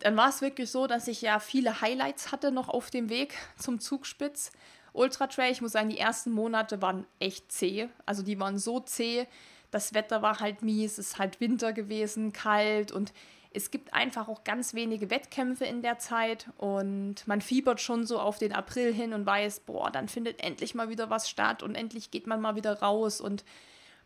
dann 0.00 0.16
war 0.16 0.28
es 0.28 0.40
wirklich 0.40 0.70
so, 0.70 0.86
dass 0.86 1.08
ich 1.08 1.22
ja 1.22 1.38
viele 1.38 1.80
Highlights 1.80 2.32
hatte 2.32 2.50
noch 2.50 2.68
auf 2.68 2.90
dem 2.90 3.08
Weg 3.08 3.34
zum 3.56 3.80
Zugspitz. 3.80 4.50
Ultra 4.92 5.26
Trail, 5.26 5.52
ich 5.52 5.60
muss 5.60 5.72
sagen, 5.72 5.90
die 5.90 5.98
ersten 5.98 6.30
Monate 6.30 6.82
waren 6.82 7.06
echt 7.20 7.50
zäh. 7.52 7.88
Also 8.06 8.22
die 8.22 8.38
waren 8.38 8.58
so 8.58 8.80
zäh. 8.80 9.26
Das 9.70 9.92
Wetter 9.92 10.22
war 10.22 10.40
halt 10.40 10.62
mies, 10.62 10.98
es 10.98 11.10
ist 11.10 11.18
halt 11.18 11.40
Winter 11.40 11.72
gewesen, 11.72 12.32
kalt 12.32 12.92
und 12.92 13.12
es 13.54 13.70
gibt 13.70 13.94
einfach 13.94 14.28
auch 14.28 14.42
ganz 14.42 14.74
wenige 14.74 15.10
Wettkämpfe 15.10 15.64
in 15.64 15.80
der 15.80 15.98
Zeit 15.98 16.48
und 16.58 17.26
man 17.26 17.40
fiebert 17.40 17.80
schon 17.80 18.04
so 18.04 18.18
auf 18.18 18.38
den 18.38 18.52
April 18.52 18.92
hin 18.92 19.12
und 19.12 19.24
weiß, 19.24 19.60
boah, 19.60 19.90
dann 19.90 20.08
findet 20.08 20.42
endlich 20.42 20.74
mal 20.74 20.88
wieder 20.88 21.08
was 21.08 21.30
statt 21.30 21.62
und 21.62 21.76
endlich 21.76 22.10
geht 22.10 22.26
man 22.26 22.40
mal 22.40 22.56
wieder 22.56 22.80
raus 22.80 23.20
und 23.20 23.44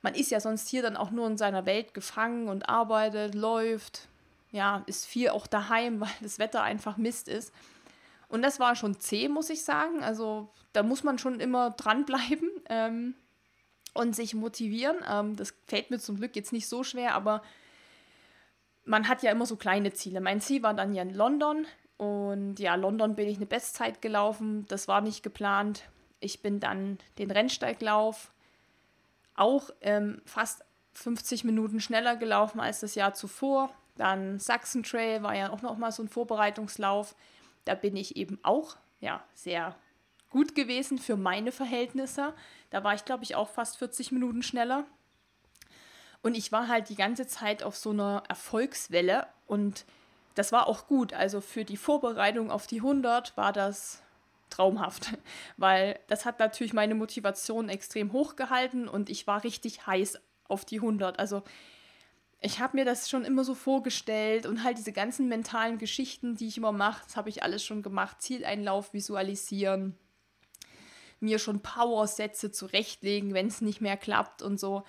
man 0.02 0.14
ist 0.14 0.30
ja 0.30 0.38
sonst 0.38 0.68
hier 0.68 0.82
dann 0.82 0.96
auch 0.96 1.10
nur 1.10 1.26
in 1.26 1.38
seiner 1.38 1.66
Welt 1.66 1.94
gefangen 1.94 2.48
und 2.48 2.68
arbeitet, 2.68 3.34
läuft, 3.34 4.08
ja, 4.52 4.82
ist 4.86 5.06
viel 5.06 5.30
auch 5.30 5.46
daheim, 5.46 6.00
weil 6.00 6.10
das 6.20 6.38
Wetter 6.38 6.62
einfach 6.62 6.98
Mist 6.98 7.26
ist. 7.26 7.52
Und 8.28 8.42
das 8.42 8.60
war 8.60 8.76
schon 8.76 9.00
zäh, 9.00 9.28
muss 9.28 9.48
ich 9.48 9.64
sagen. 9.64 10.04
Also 10.04 10.50
da 10.74 10.82
muss 10.82 11.02
man 11.02 11.18
schon 11.18 11.40
immer 11.40 11.70
dranbleiben 11.70 12.50
ähm, 12.68 13.14
und 13.94 14.14
sich 14.14 14.34
motivieren. 14.34 14.98
Ähm, 15.08 15.36
das 15.36 15.54
fällt 15.66 15.90
mir 15.90 15.98
zum 15.98 16.16
Glück 16.16 16.36
jetzt 16.36 16.52
nicht 16.52 16.68
so 16.68 16.84
schwer, 16.84 17.14
aber 17.14 17.42
man 18.88 19.06
hat 19.06 19.22
ja 19.22 19.30
immer 19.30 19.46
so 19.46 19.56
kleine 19.56 19.92
Ziele. 19.92 20.20
Mein 20.20 20.40
Ziel 20.40 20.62
war 20.62 20.74
dann 20.74 20.94
ja 20.94 21.02
in 21.02 21.14
London. 21.14 21.66
Und 21.98 22.58
ja, 22.58 22.74
London 22.74 23.14
bin 23.14 23.28
ich 23.28 23.36
eine 23.36 23.46
Bestzeit 23.46 24.00
gelaufen. 24.00 24.66
Das 24.68 24.88
war 24.88 25.00
nicht 25.00 25.22
geplant. 25.22 25.84
Ich 26.20 26.42
bin 26.42 26.58
dann 26.58 26.98
den 27.18 27.30
Rennsteiglauf 27.30 28.32
auch 29.34 29.70
ähm, 29.82 30.20
fast 30.24 30.64
50 30.94 31.44
Minuten 31.44 31.80
schneller 31.80 32.16
gelaufen 32.16 32.60
als 32.60 32.80
das 32.80 32.94
Jahr 32.94 33.14
zuvor. 33.14 33.70
Dann 33.96 34.38
Sachsen 34.38 34.82
Trail 34.82 35.22
war 35.22 35.34
ja 35.34 35.50
auch 35.50 35.62
noch 35.62 35.76
mal 35.76 35.92
so 35.92 36.02
ein 36.02 36.08
Vorbereitungslauf. 36.08 37.14
Da 37.64 37.74
bin 37.74 37.94
ich 37.94 38.16
eben 38.16 38.38
auch 38.42 38.76
ja, 39.00 39.22
sehr 39.34 39.76
gut 40.30 40.54
gewesen 40.54 40.98
für 40.98 41.16
meine 41.16 41.52
Verhältnisse. 41.52 42.32
Da 42.70 42.82
war 42.84 42.94
ich, 42.94 43.04
glaube 43.04 43.24
ich, 43.24 43.36
auch 43.36 43.48
fast 43.48 43.76
40 43.76 44.12
Minuten 44.12 44.42
schneller. 44.42 44.86
Und 46.22 46.36
ich 46.36 46.50
war 46.52 46.68
halt 46.68 46.88
die 46.88 46.96
ganze 46.96 47.26
Zeit 47.26 47.62
auf 47.62 47.76
so 47.76 47.90
einer 47.90 48.22
Erfolgswelle 48.28 49.26
und 49.46 49.84
das 50.34 50.52
war 50.52 50.66
auch 50.66 50.86
gut. 50.86 51.12
Also 51.12 51.40
für 51.40 51.64
die 51.64 51.76
Vorbereitung 51.76 52.50
auf 52.50 52.66
die 52.66 52.78
100 52.78 53.36
war 53.36 53.52
das 53.52 54.02
traumhaft, 54.50 55.16
weil 55.56 55.98
das 56.08 56.24
hat 56.24 56.38
natürlich 56.38 56.72
meine 56.72 56.94
Motivation 56.94 57.68
extrem 57.68 58.12
hochgehalten 58.12 58.88
und 58.88 59.10
ich 59.10 59.26
war 59.26 59.44
richtig 59.44 59.86
heiß 59.86 60.18
auf 60.48 60.64
die 60.64 60.76
100. 60.76 61.18
Also 61.18 61.42
ich 62.40 62.60
habe 62.60 62.76
mir 62.76 62.84
das 62.84 63.10
schon 63.10 63.24
immer 63.24 63.42
so 63.42 63.54
vorgestellt 63.54 64.46
und 64.46 64.62
halt 64.62 64.78
diese 64.78 64.92
ganzen 64.92 65.28
mentalen 65.28 65.78
Geschichten, 65.78 66.36
die 66.36 66.48
ich 66.48 66.56
immer 66.56 66.72
mache, 66.72 67.02
das 67.04 67.16
habe 67.16 67.28
ich 67.28 67.42
alles 67.42 67.64
schon 67.64 67.82
gemacht. 67.82 68.22
Zieleinlauf 68.22 68.94
visualisieren, 68.94 69.96
mir 71.18 71.40
schon 71.40 71.60
Power-Sätze 71.60 72.52
zurechtlegen, 72.52 73.34
wenn 73.34 73.48
es 73.48 73.60
nicht 73.60 73.80
mehr 73.80 73.96
klappt 73.96 74.42
und 74.42 74.60
so. 74.60 74.84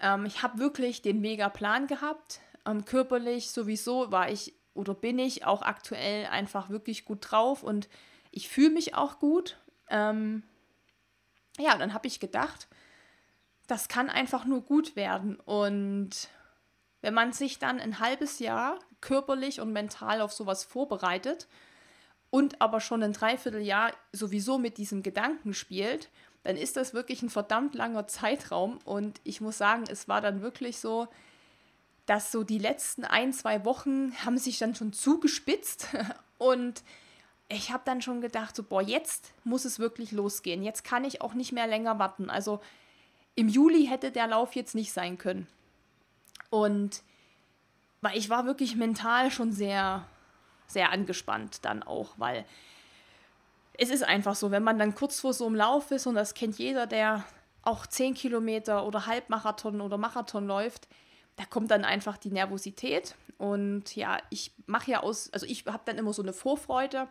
Ähm, 0.00 0.26
ich 0.26 0.42
habe 0.42 0.58
wirklich 0.58 1.02
den 1.02 1.20
Mega-Plan 1.20 1.86
gehabt. 1.86 2.40
Ähm, 2.64 2.84
körperlich 2.84 3.50
sowieso 3.50 4.10
war 4.10 4.30
ich 4.30 4.54
oder 4.74 4.94
bin 4.94 5.18
ich 5.18 5.44
auch 5.44 5.62
aktuell 5.62 6.26
einfach 6.26 6.68
wirklich 6.68 7.04
gut 7.04 7.30
drauf 7.30 7.62
und 7.62 7.88
ich 8.30 8.48
fühle 8.48 8.70
mich 8.70 8.94
auch 8.94 9.18
gut. 9.18 9.56
Ähm, 9.88 10.42
ja, 11.58 11.76
dann 11.78 11.94
habe 11.94 12.06
ich 12.06 12.20
gedacht, 12.20 12.68
das 13.66 13.88
kann 13.88 14.10
einfach 14.10 14.44
nur 14.44 14.62
gut 14.62 14.96
werden. 14.96 15.40
Und 15.40 16.28
wenn 17.00 17.14
man 17.14 17.32
sich 17.32 17.58
dann 17.58 17.80
ein 17.80 17.98
halbes 17.98 18.38
Jahr 18.38 18.78
körperlich 19.00 19.60
und 19.60 19.72
mental 19.72 20.20
auf 20.20 20.32
sowas 20.32 20.64
vorbereitet 20.64 21.48
und 22.30 22.60
aber 22.60 22.80
schon 22.80 23.02
ein 23.02 23.12
Dreivierteljahr 23.12 23.92
sowieso 24.12 24.58
mit 24.58 24.78
diesem 24.78 25.02
Gedanken 25.02 25.54
spielt, 25.54 26.10
dann 26.46 26.56
ist 26.56 26.76
das 26.76 26.94
wirklich 26.94 27.22
ein 27.22 27.30
verdammt 27.30 27.74
langer 27.74 28.06
Zeitraum. 28.06 28.78
Und 28.84 29.20
ich 29.24 29.40
muss 29.40 29.58
sagen, 29.58 29.82
es 29.90 30.06
war 30.06 30.20
dann 30.20 30.42
wirklich 30.42 30.78
so, 30.78 31.08
dass 32.06 32.30
so 32.30 32.44
die 32.44 32.58
letzten 32.58 33.02
ein, 33.04 33.32
zwei 33.32 33.64
Wochen 33.64 34.12
haben 34.24 34.38
sich 34.38 34.58
dann 34.58 34.76
schon 34.76 34.92
zugespitzt 34.92 35.88
und 36.38 36.84
ich 37.48 37.72
habe 37.72 37.82
dann 37.84 38.00
schon 38.00 38.20
gedacht, 38.20 38.54
so, 38.54 38.62
boah, 38.62 38.80
jetzt 38.80 39.32
muss 39.42 39.64
es 39.64 39.80
wirklich 39.80 40.12
losgehen. 40.12 40.62
Jetzt 40.62 40.84
kann 40.84 41.04
ich 41.04 41.20
auch 41.20 41.34
nicht 41.34 41.50
mehr 41.50 41.66
länger 41.66 41.98
warten. 41.98 42.30
Also 42.30 42.60
im 43.34 43.48
Juli 43.48 43.86
hätte 43.86 44.12
der 44.12 44.28
Lauf 44.28 44.54
jetzt 44.54 44.76
nicht 44.76 44.92
sein 44.92 45.18
können. 45.18 45.48
Und 46.50 47.02
weil 48.02 48.16
ich 48.16 48.30
war 48.30 48.46
wirklich 48.46 48.76
mental 48.76 49.32
schon 49.32 49.50
sehr, 49.50 50.06
sehr 50.68 50.92
angespannt 50.92 51.64
dann 51.64 51.82
auch, 51.82 52.14
weil 52.18 52.44
es 53.78 53.90
ist 53.90 54.02
einfach 54.02 54.34
so, 54.34 54.50
wenn 54.50 54.62
man 54.62 54.78
dann 54.78 54.94
kurz 54.94 55.20
vor 55.20 55.32
so 55.32 55.46
einem 55.46 55.56
Lauf 55.56 55.90
ist, 55.90 56.06
und 56.06 56.14
das 56.14 56.34
kennt 56.34 56.58
jeder, 56.58 56.86
der 56.86 57.24
auch 57.62 57.86
10 57.86 58.14
Kilometer 58.14 58.86
oder 58.86 59.06
Halbmarathon 59.06 59.80
oder 59.80 59.98
Marathon 59.98 60.46
läuft, 60.46 60.88
da 61.36 61.44
kommt 61.44 61.70
dann 61.70 61.84
einfach 61.84 62.16
die 62.16 62.30
Nervosität. 62.30 63.14
Und 63.38 63.94
ja, 63.94 64.18
ich 64.30 64.52
mache 64.66 64.90
ja 64.90 65.00
aus, 65.00 65.30
also 65.32 65.44
ich 65.46 65.66
habe 65.66 65.82
dann 65.84 65.98
immer 65.98 66.12
so 66.12 66.22
eine 66.22 66.32
Vorfreude 66.32 67.08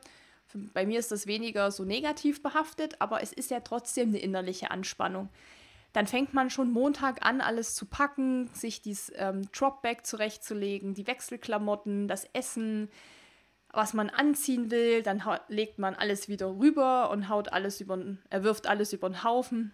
bei 0.74 0.86
mir 0.86 1.00
ist 1.00 1.12
das 1.12 1.28
weniger 1.28 1.72
so 1.72 1.84
negativ 1.84 2.42
behaftet, 2.42 3.02
aber 3.02 3.22
es 3.22 3.34
ist 3.34 3.52
ja 3.52 3.60
trotzdem 3.60 4.10
eine 4.10 4.20
innerliche 4.20 4.72
Anspannung. 4.72 5.30
Dann 5.94 6.08
fängt 6.08 6.34
man 6.34 6.50
schon 6.50 6.72
Montag 6.72 7.26
an, 7.26 7.42
alles 7.42 7.74
zu 7.74 7.86
packen, 7.86 8.50
sich 8.54 8.82
dieses 8.82 9.12
ähm, 9.16 9.50
Dropback 9.54 10.06
zurechtzulegen, 10.06 10.94
die 10.94 11.08
Wechselklamotten, 11.08 12.08
das 12.08 12.28
Essen, 12.34 12.90
was 13.76 13.94
man 13.94 14.10
anziehen 14.10 14.72
will. 14.72 15.04
Dann 15.04 15.24
legt 15.48 15.80
man 15.80 15.96
alles 15.96 16.28
wieder 16.30 16.48
rüber 16.58 17.10
und 17.10 17.30
haut 17.30 17.52
alles 17.54 17.82
über, 17.82 18.00
er 18.30 18.44
wirft 18.44 18.68
alles 18.68 18.94
über 18.94 19.10
den 19.10 19.24
Haufen. 19.24 19.74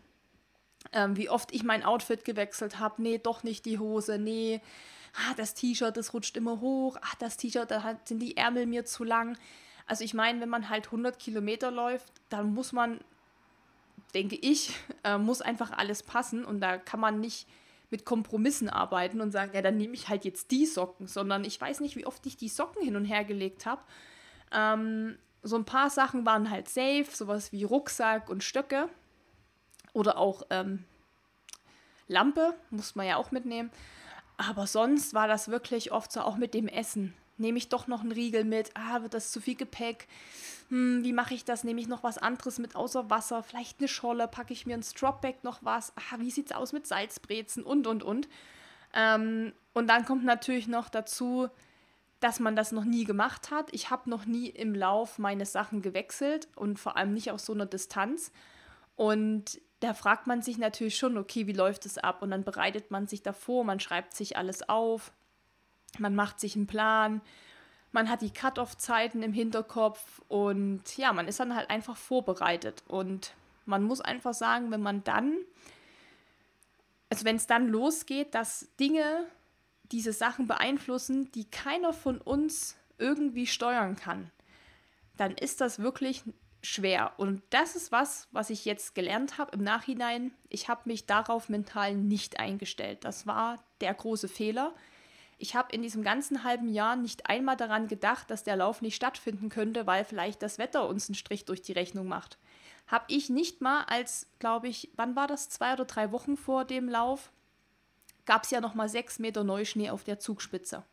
Ähm, 0.94 1.16
wie 1.16 1.30
oft 1.30 1.54
ich 1.54 1.64
mein 1.64 1.84
Outfit 1.84 2.26
gewechselt 2.26 2.80
habe. 2.80 3.02
Nee, 3.02 3.20
doch 3.20 3.44
nicht 3.44 3.66
die 3.66 3.80
Hose. 3.80 4.18
Nee, 4.18 4.62
ah, 5.14 5.34
das 5.38 5.54
T-Shirt, 5.54 5.96
das 5.96 6.14
rutscht 6.14 6.36
immer 6.38 6.60
hoch. 6.60 6.98
Ach, 7.02 7.16
das 7.16 7.38
T-Shirt, 7.38 7.70
da 7.70 8.00
sind 8.06 8.20
die 8.20 8.36
Ärmel 8.36 8.66
mir 8.66 8.86
zu 8.86 9.04
lang. 9.04 9.38
Also 9.86 10.04
ich 10.04 10.14
meine, 10.14 10.42
wenn 10.42 10.50
man 10.50 10.70
halt 10.70 10.86
100 10.88 11.20
Kilometer 11.20 11.70
läuft, 11.70 12.12
dann 12.30 12.54
muss 12.54 12.72
man, 12.72 13.00
denke 14.14 14.36
ich, 14.36 14.74
äh, 15.04 15.18
muss 15.18 15.42
einfach 15.42 15.72
alles 15.72 16.04
passen 16.04 16.46
und 16.46 16.62
da 16.62 16.78
kann 16.78 17.00
man 17.00 17.20
nicht 17.20 17.48
mit 17.92 18.06
Kompromissen 18.06 18.70
arbeiten 18.70 19.22
und 19.22 19.32
sagen, 19.32 19.52
ja, 19.54 19.62
dann 19.62 19.78
nehme 19.78 19.94
ich 19.94 20.10
halt 20.10 20.26
jetzt 20.26 20.52
die 20.52 20.66
Socken, 20.66 21.08
sondern 21.08 21.44
ich 21.44 21.60
weiß 21.60 21.82
nicht, 21.82 21.96
wie 21.96 22.06
oft 22.06 22.26
ich 22.26 22.38
die 22.38 22.50
Socken 22.50 22.82
hin 22.82 22.96
und 22.96 23.06
her 23.06 23.26
gelegt 23.26 23.66
habe. 23.66 23.82
Ähm, 24.52 25.18
so 25.44 25.58
ein 25.58 25.66
paar 25.66 25.90
Sachen 25.90 26.26
waren 26.26 26.50
halt 26.50 26.70
safe, 26.70 27.08
sowas 27.12 27.52
wie 27.52 27.64
Rucksack 27.64 28.30
und 28.30 28.44
Stöcke 28.44 28.90
oder 29.94 30.18
auch 30.18 30.44
ähm, 30.50 30.86
Lampe, 32.08 32.54
muss 32.70 32.96
man 32.96 33.08
ja 33.08 33.18
auch 33.18 33.32
mitnehmen. 33.32 33.72
Aber 34.38 34.68
sonst 34.68 35.14
war 35.14 35.28
das 35.28 35.50
wirklich 35.50 35.92
oft 35.92 36.12
so 36.12 36.22
auch 36.22 36.38
mit 36.38 36.54
dem 36.54 36.68
Essen 36.68 37.14
nehme 37.42 37.58
ich 37.58 37.70
doch 37.70 37.88
noch 37.88 38.02
einen 38.02 38.12
Riegel 38.12 38.46
mit, 38.46 38.72
ah, 38.76 39.02
wird 39.02 39.14
das 39.14 39.32
zu 39.32 39.42
viel 39.42 39.56
Gepäck, 39.56 40.08
hm, 40.70 41.04
wie 41.04 41.14
mache 41.14 41.34
ich 41.34 41.44
das, 41.44 41.64
nehme 41.64 41.82
ich 41.82 41.88
noch 41.88 42.04
was 42.04 42.18
anderes 42.18 42.60
mit 42.60 42.76
außer 42.76 43.10
Wasser, 43.10 43.44
vielleicht 43.44 43.80
eine 43.80 43.88
Scholle, 43.88 44.28
packe 44.28 44.54
ich 44.54 44.66
mir 44.66 44.76
ein 44.76 44.84
Stropback 44.84 45.44
noch 45.44 45.60
was, 45.62 45.92
ah, 45.98 46.20
wie 46.20 46.32
sieht 46.32 46.48
es 46.48 46.56
aus 46.56 46.72
mit 46.72 46.88
Salzbrezen 46.88 47.64
und, 47.64 47.88
und, 47.88 48.04
und. 48.04 48.30
Ähm, 48.94 49.54
und 49.74 49.88
dann 49.88 50.06
kommt 50.06 50.24
natürlich 50.24 50.68
noch 50.68 50.90
dazu, 50.90 51.50
dass 52.22 52.40
man 52.40 52.56
das 52.56 52.72
noch 52.72 52.86
nie 52.86 53.04
gemacht 53.04 53.52
hat. 53.52 53.74
Ich 53.74 53.90
habe 53.90 54.10
noch 54.10 54.26
nie 54.26 54.48
im 54.48 54.76
Lauf 54.76 55.18
meine 55.18 55.46
Sachen 55.46 55.82
gewechselt 55.82 56.48
und 56.56 56.80
vor 56.80 56.96
allem 56.96 57.14
nicht 57.14 57.32
auf 57.32 57.40
so 57.40 57.54
einer 57.54 57.66
Distanz. 57.66 58.32
Und 58.96 59.60
da 59.80 59.96
fragt 59.96 60.28
man 60.28 60.44
sich 60.44 60.60
natürlich 60.60 60.98
schon, 60.98 61.18
okay, 61.18 61.48
wie 61.48 61.54
läuft 61.54 61.88
es 61.88 61.98
ab? 61.98 62.22
Und 62.22 62.30
dann 62.30 62.44
bereitet 62.44 62.92
man 62.92 63.08
sich 63.08 63.24
davor, 63.24 63.64
man 63.64 63.80
schreibt 63.80 64.16
sich 64.16 64.38
alles 64.38 64.70
auf, 64.70 65.12
man 66.00 66.16
macht 66.16 66.40
sich 66.40 66.56
einen 66.56 66.68
Plan, 66.68 67.22
man 67.92 68.10
hat 68.10 68.22
die 68.22 68.32
Cut-off-Zeiten 68.32 69.22
im 69.22 69.34
Hinterkopf 69.34 70.22
und 70.28 70.98
ja, 70.98 71.12
man 71.12 71.28
ist 71.28 71.40
dann 71.40 71.56
halt 71.56 71.70
einfach 71.70 71.98
vorbereitet. 71.98 72.84
Und 72.88 73.34
man 73.66 73.84
muss 73.84 74.02
einfach 74.02 74.34
sagen, 74.34 74.72
wenn 74.72 74.82
man 74.82 75.04
dann, 75.04 75.38
also 77.10 77.26
wenn 77.26 77.36
es 77.36 77.48
dann 77.48 77.68
losgeht, 77.68 78.34
dass 78.34 78.70
Dinge 78.80 79.26
diese 79.92 80.14
Sachen 80.14 80.48
beeinflussen, 80.48 81.32
die 81.34 81.50
keiner 81.50 81.92
von 81.92 82.20
uns 82.20 82.78
irgendwie 82.98 83.48
steuern 83.48 83.98
kann, 83.98 84.32
dann 85.18 85.32
ist 85.32 85.60
das 85.60 85.80
wirklich 85.80 86.24
schwer. 86.64 87.12
Und 87.18 87.42
das 87.50 87.76
ist 87.76 87.92
was, 87.92 88.30
was 88.32 88.50
ich 88.50 88.64
jetzt 88.64 88.96
gelernt 88.96 89.38
habe 89.38 89.52
im 89.52 89.64
Nachhinein. 89.64 90.32
Ich 90.48 90.70
habe 90.70 90.82
mich 90.86 91.08
darauf 91.08 91.50
mental 91.50 91.96
nicht 91.96 92.40
eingestellt. 92.40 93.04
Das 93.04 93.28
war 93.28 93.62
der 93.82 93.94
große 93.94 94.30
Fehler 94.30 94.74
ich 95.42 95.56
habe 95.56 95.74
in 95.74 95.82
diesem 95.82 96.04
ganzen 96.04 96.44
halben 96.44 96.70
Jahr 96.70 96.96
nicht 96.96 97.28
einmal 97.28 97.58
daran 97.58 97.88
gedacht, 97.88 98.30
dass 98.30 98.44
der 98.44 98.56
Lauf 98.56 98.82
nicht 98.82 98.96
stattfinden 98.96 99.50
könnte, 99.50 99.88
weil 99.88 100.06
vielleicht 100.06 100.42
das 100.42 100.58
Wetter 100.58 100.88
uns 100.88 101.10
einen 101.10 101.16
Strich 101.16 101.46
durch 101.46 101.62
die 101.62 101.72
Rechnung 101.72 102.08
macht. 102.08 102.38
Habe 102.88 103.06
ich 103.08 103.30
nicht 103.30 103.62
mal 103.62 103.84
als, 103.86 104.28
glaube 104.40 104.68
ich, 104.68 104.92
wann 104.96 105.16
war 105.16 105.28
das, 105.28 105.50
zwei 105.50 105.74
oder 105.74 105.86
drei 105.86 106.12
Wochen 106.12 106.38
vor 106.38 106.66
dem 106.66 106.88
Lauf, 106.88 107.32
gab 108.26 108.44
es 108.44 108.52
ja 108.52 108.62
noch 108.62 108.76
mal 108.76 108.90
sechs 108.90 109.18
Meter 109.18 109.44
Neuschnee 109.44 109.90
auf 109.90 110.04
der 110.04 110.20
Zugspitze. 110.20 110.84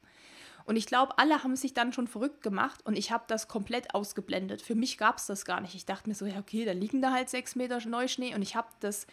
Und 0.65 0.77
ich 0.77 0.87
glaube, 0.87 1.19
alle 1.19 1.43
haben 1.43 1.57
sich 1.57 1.73
dann 1.73 1.93
schon 1.93 2.09
verrückt 2.09 2.43
gemacht 2.43 2.85
und 2.85 2.97
ich 2.97 3.11
habe 3.11 3.25
das 3.27 3.49
komplett 3.49 3.95
ausgeblendet. 3.95 4.61
Für 4.61 4.75
mich 4.75 4.99
gab 4.99 5.17
es 5.17 5.27
das 5.27 5.45
gar 5.45 5.61
nicht. 5.61 5.75
Ich 5.75 5.87
dachte 5.87 6.09
mir 6.09 6.15
so, 6.15 6.27
ja, 6.27 6.39
okay, 6.39 6.65
da 6.65 6.73
liegen 6.73 7.01
da 7.01 7.13
halt 7.13 7.31
sechs 7.31 7.57
Meter 7.57 7.81
Neuschnee 7.87 8.35
und 8.35 8.43
ich 8.43 8.55
habe 8.55 8.69
das, 8.81 9.07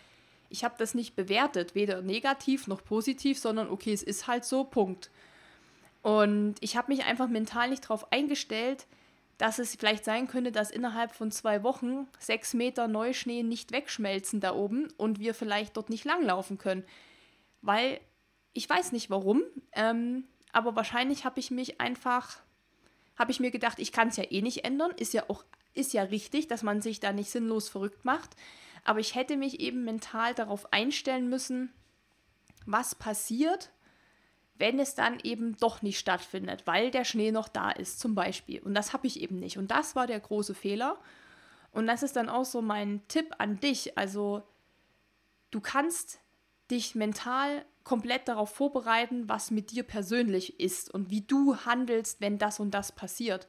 ich 0.50 0.64
habe 0.64 0.76
das 0.78 0.94
nicht 0.94 1.16
bewertet, 1.16 1.76
weder 1.76 2.02
negativ 2.02 2.68
noch 2.68 2.84
positiv, 2.84 3.40
sondern 3.40 3.70
okay, 3.70 3.94
es 3.94 4.04
ist 4.04 4.28
halt 4.28 4.46
so, 4.46 4.64
Punkt. 4.64 5.10
Und 6.02 6.56
ich 6.60 6.78
habe 6.78 6.92
mich 6.92 7.04
einfach 7.04 7.28
mental 7.28 7.70
nicht 7.70 7.86
darauf 7.86 8.12
eingestellt, 8.12 8.86
dass 9.38 9.60
es 9.60 9.76
vielleicht 9.76 10.06
sein 10.06 10.28
könnte, 10.28 10.52
dass 10.52 10.72
innerhalb 10.72 11.14
von 11.14 11.32
zwei 11.32 11.64
Wochen 11.64 12.08
sechs 12.20 12.54
Meter 12.54 12.88
Neuschnee 12.88 13.44
nicht 13.44 13.72
wegschmelzen 13.72 14.40
da 14.40 14.54
oben 14.54 14.88
und 14.98 15.20
wir 15.20 15.34
vielleicht 15.34 15.76
dort 15.76 15.90
nicht 15.90 16.06
langlaufen 16.06 16.58
können. 16.58 16.86
Weil 17.62 18.00
ich 18.54 18.70
weiß 18.70 18.92
nicht 18.92 19.10
warum. 19.10 19.44
Ähm, 19.74 20.26
aber 20.54 20.76
wahrscheinlich 20.76 21.26
habe 21.26 21.40
ich 21.40 21.52
mich 21.52 21.82
einfach, 21.82 22.38
habe 23.18 23.32
ich 23.32 23.40
mir 23.40 23.52
gedacht, 23.52 23.80
ich 23.80 23.92
kann 23.92 24.08
es 24.08 24.18
ja 24.18 24.24
eh 24.30 24.42
nicht 24.42 24.64
ändern. 24.64 24.92
Ist 24.96 25.14
ja 25.14 25.26
auch, 25.28 25.44
ist 25.74 25.92
ja 25.94 26.04
richtig, 26.04 26.48
dass 26.48 26.64
man 26.64 26.82
sich 26.82 27.02
da 27.02 27.12
nicht 27.12 27.30
sinnlos 27.30 27.68
verrückt 27.68 28.06
macht. 28.06 28.38
Aber 28.86 29.00
ich 29.00 29.16
hätte 29.16 29.36
mich 29.36 29.60
eben 29.60 29.84
mental 29.84 30.34
darauf 30.34 30.72
einstellen 30.72 31.28
müssen, 31.28 31.74
was 32.66 32.96
passiert, 32.96 33.72
wenn 34.58 34.80
es 34.80 34.96
dann 34.96 35.20
eben 35.24 35.58
doch 35.58 35.82
nicht 35.82 36.00
stattfindet, 36.00 36.66
weil 36.66 36.92
der 36.92 37.04
Schnee 37.04 37.32
noch 37.32 37.50
da 37.50 37.72
ist, 37.72 38.00
zum 38.00 38.16
Beispiel. 38.16 38.62
Und 38.62 38.74
das 38.74 38.94
habe 38.94 39.08
ich 39.08 39.20
eben 39.20 39.38
nicht. 39.38 39.58
Und 39.58 39.72
das 39.72 39.96
war 39.96 40.08
der 40.08 40.20
große 40.20 40.54
Fehler. 40.54 40.98
Und 41.72 41.88
das 41.88 42.04
ist 42.04 42.16
dann 42.16 42.30
auch 42.30 42.46
so 42.46 42.62
mein 42.62 43.06
Tipp 43.10 43.34
an 43.40 43.60
dich. 43.60 43.98
Also 43.98 44.44
du 45.52 45.60
kannst 45.60 46.20
dich 46.72 46.96
mental 46.96 47.66
komplett 47.84 48.28
darauf 48.28 48.54
vorbereiten, 48.54 49.28
was 49.28 49.52
mit 49.52 49.72
dir 49.72 49.84
persönlich 49.84 50.60
ist 50.60 50.94
und 50.94 51.10
wie 51.10 51.22
du 51.22 51.58
handelst, 51.58 52.22
wenn 52.22 52.38
das 52.38 52.60
und 52.60 52.72
das 52.72 52.92
passiert. 52.92 53.48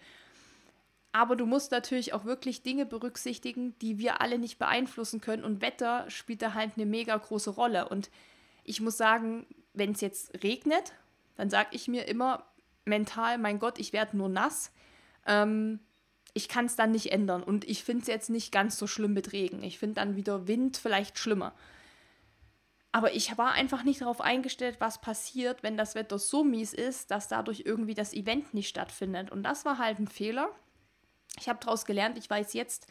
Aber 1.16 1.34
du 1.34 1.46
musst 1.46 1.70
natürlich 1.70 2.12
auch 2.12 2.26
wirklich 2.26 2.62
Dinge 2.62 2.84
berücksichtigen, 2.84 3.74
die 3.78 3.96
wir 3.96 4.20
alle 4.20 4.38
nicht 4.38 4.58
beeinflussen 4.58 5.22
können. 5.22 5.44
Und 5.44 5.62
Wetter 5.62 6.04
spielt 6.10 6.42
da 6.42 6.52
halt 6.52 6.72
eine 6.76 6.84
mega 6.84 7.16
große 7.16 7.48
Rolle. 7.48 7.88
Und 7.88 8.10
ich 8.64 8.82
muss 8.82 8.98
sagen, 8.98 9.46
wenn 9.72 9.92
es 9.92 10.02
jetzt 10.02 10.42
regnet, 10.42 10.92
dann 11.36 11.48
sage 11.48 11.70
ich 11.70 11.88
mir 11.88 12.06
immer 12.06 12.44
mental, 12.84 13.38
mein 13.38 13.58
Gott, 13.58 13.78
ich 13.78 13.94
werde 13.94 14.14
nur 14.14 14.28
nass. 14.28 14.74
Ähm, 15.24 15.80
ich 16.34 16.50
kann 16.50 16.66
es 16.66 16.76
dann 16.76 16.90
nicht 16.90 17.10
ändern. 17.12 17.42
Und 17.42 17.66
ich 17.66 17.82
finde 17.82 18.02
es 18.02 18.08
jetzt 18.08 18.28
nicht 18.28 18.52
ganz 18.52 18.76
so 18.76 18.86
schlimm 18.86 19.14
mit 19.14 19.32
Regen. 19.32 19.62
Ich 19.62 19.78
finde 19.78 19.94
dann 19.94 20.16
wieder 20.16 20.46
Wind 20.46 20.76
vielleicht 20.76 21.18
schlimmer. 21.18 21.54
Aber 22.92 23.14
ich 23.14 23.38
war 23.38 23.52
einfach 23.52 23.84
nicht 23.84 24.02
darauf 24.02 24.20
eingestellt, 24.20 24.76
was 24.80 25.00
passiert, 25.00 25.62
wenn 25.62 25.78
das 25.78 25.94
Wetter 25.94 26.18
so 26.18 26.44
mies 26.44 26.74
ist, 26.74 27.10
dass 27.10 27.26
dadurch 27.26 27.62
irgendwie 27.64 27.94
das 27.94 28.12
Event 28.12 28.52
nicht 28.52 28.68
stattfindet. 28.68 29.30
Und 29.30 29.44
das 29.44 29.64
war 29.64 29.78
halt 29.78 29.98
ein 29.98 30.08
Fehler. 30.08 30.50
Ich 31.38 31.48
habe 31.48 31.58
daraus 31.60 31.84
gelernt, 31.84 32.18
ich 32.18 32.28
weiß 32.28 32.52
jetzt 32.54 32.86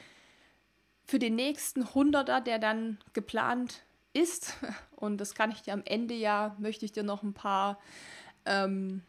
für 1.06 1.20
den 1.20 1.36
nächsten 1.36 1.94
Hunderter, 1.94 2.42
der 2.42 2.60
dann 2.60 2.98
geplant 3.14 3.84
ist, 4.14 4.56
und 4.96 5.18
das 5.18 5.36
kann 5.36 5.52
ich 5.52 5.62
dir 5.62 5.74
am 5.74 5.84
Ende 5.86 6.14
ja, 6.14 6.56
möchte 6.60 6.86
ich 6.86 6.92
dir 6.92 7.04
noch 7.04 7.24
ein 7.24 7.34
paar 7.34 7.80
ähm, 8.46 9.02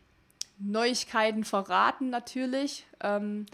Neuigkeiten 0.59 1.45
verraten 1.45 2.11
natürlich. 2.11 2.87
Ähm, 3.01 3.47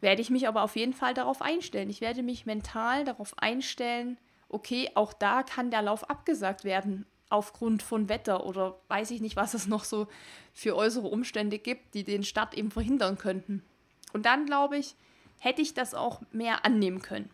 werde 0.00 0.20
ich 0.20 0.30
mich 0.30 0.48
aber 0.48 0.62
auf 0.62 0.76
jeden 0.76 0.92
Fall 0.92 1.14
darauf 1.14 1.40
einstellen. 1.40 1.88
Ich 1.88 2.00
werde 2.02 2.22
mich 2.22 2.44
mental 2.44 3.04
darauf 3.04 3.38
einstellen, 3.38 4.18
okay, 4.48 4.90
auch 4.94 5.12
da 5.12 5.42
kann 5.42 5.70
der 5.70 5.82
Lauf 5.82 6.08
abgesagt 6.10 6.64
werden 6.64 7.06
aufgrund 7.30 7.82
von 7.82 8.08
Wetter 8.08 8.46
oder 8.46 8.78
weiß 8.88 9.10
ich 9.10 9.20
nicht, 9.20 9.34
was 9.34 9.54
es 9.54 9.66
noch 9.66 9.84
so 9.84 10.06
für 10.52 10.76
äußere 10.76 11.08
Umstände 11.08 11.58
gibt, 11.58 11.94
die 11.94 12.04
den 12.04 12.22
Start 12.22 12.54
eben 12.54 12.70
verhindern 12.70 13.18
könnten. 13.18 13.64
Und 14.14 14.26
dann, 14.26 14.46
glaube 14.46 14.78
ich, 14.78 14.94
hätte 15.40 15.60
ich 15.60 15.74
das 15.74 15.92
auch 15.92 16.22
mehr 16.32 16.64
annehmen 16.64 17.02
können. 17.02 17.28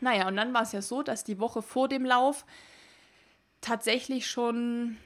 Naja, 0.00 0.28
und 0.28 0.36
dann 0.36 0.52
war 0.52 0.62
es 0.62 0.72
ja 0.72 0.82
so, 0.82 1.02
dass 1.02 1.24
die 1.24 1.40
Woche 1.40 1.62
vor 1.62 1.88
dem 1.88 2.04
Lauf 2.04 2.44
tatsächlich 3.62 4.28
schon, 4.28 4.98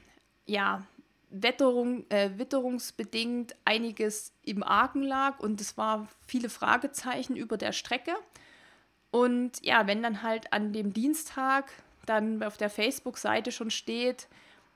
ja, 0.45 0.85
Wetterung, 1.29 2.05
äh, 2.09 2.31
witterungsbedingt 2.37 3.55
einiges 3.63 4.33
im 4.43 4.61
Argen 4.61 5.01
lag 5.01 5.39
und 5.39 5.61
es 5.61 5.77
war 5.77 6.09
viele 6.27 6.49
Fragezeichen 6.49 7.37
über 7.37 7.55
der 7.55 7.71
Strecke. 7.71 8.11
Und 9.09 9.63
ja, 9.63 9.87
wenn 9.87 10.03
dann 10.03 10.21
halt 10.21 10.51
an 10.51 10.73
dem 10.73 10.91
Dienstag 10.91 11.71
dann 12.05 12.43
auf 12.43 12.57
der 12.57 12.69
Facebook-Seite 12.69 13.53
schon 13.53 13.71
steht, 13.71 14.27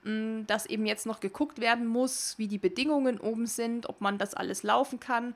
mm, 0.04 0.44
dass 0.48 0.66
eben 0.66 0.86
jetzt 0.86 1.06
noch 1.06 1.20
geguckt 1.20 1.60
werden 1.60 1.86
muss, 1.86 2.38
wie 2.38 2.48
die 2.48 2.58
Bedingungen 2.58 3.20
oben 3.20 3.48
sind, 3.48 3.90
ob 3.90 4.00
man 4.00 4.18
das 4.18 4.34
alles 4.34 4.64
laufen 4.64 5.02
kann 5.02 5.36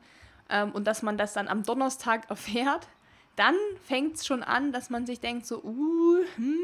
ähm, 0.50 0.72
und 0.72 0.86
dass 0.86 1.02
man 1.02 1.18
das 1.18 1.34
dann 1.34 1.48
am 1.48 1.64
Donnerstag 1.64 2.30
erfährt, 2.30 2.88
dann 3.36 3.56
fängt 3.86 4.16
es 4.16 4.26
schon 4.26 4.44
an, 4.44 4.72
dass 4.72 4.90
man 4.90 5.06
sich 5.06 5.22
denkt 5.22 5.46
so, 5.46 5.64
uh, 5.64 6.18
hm, 6.36 6.56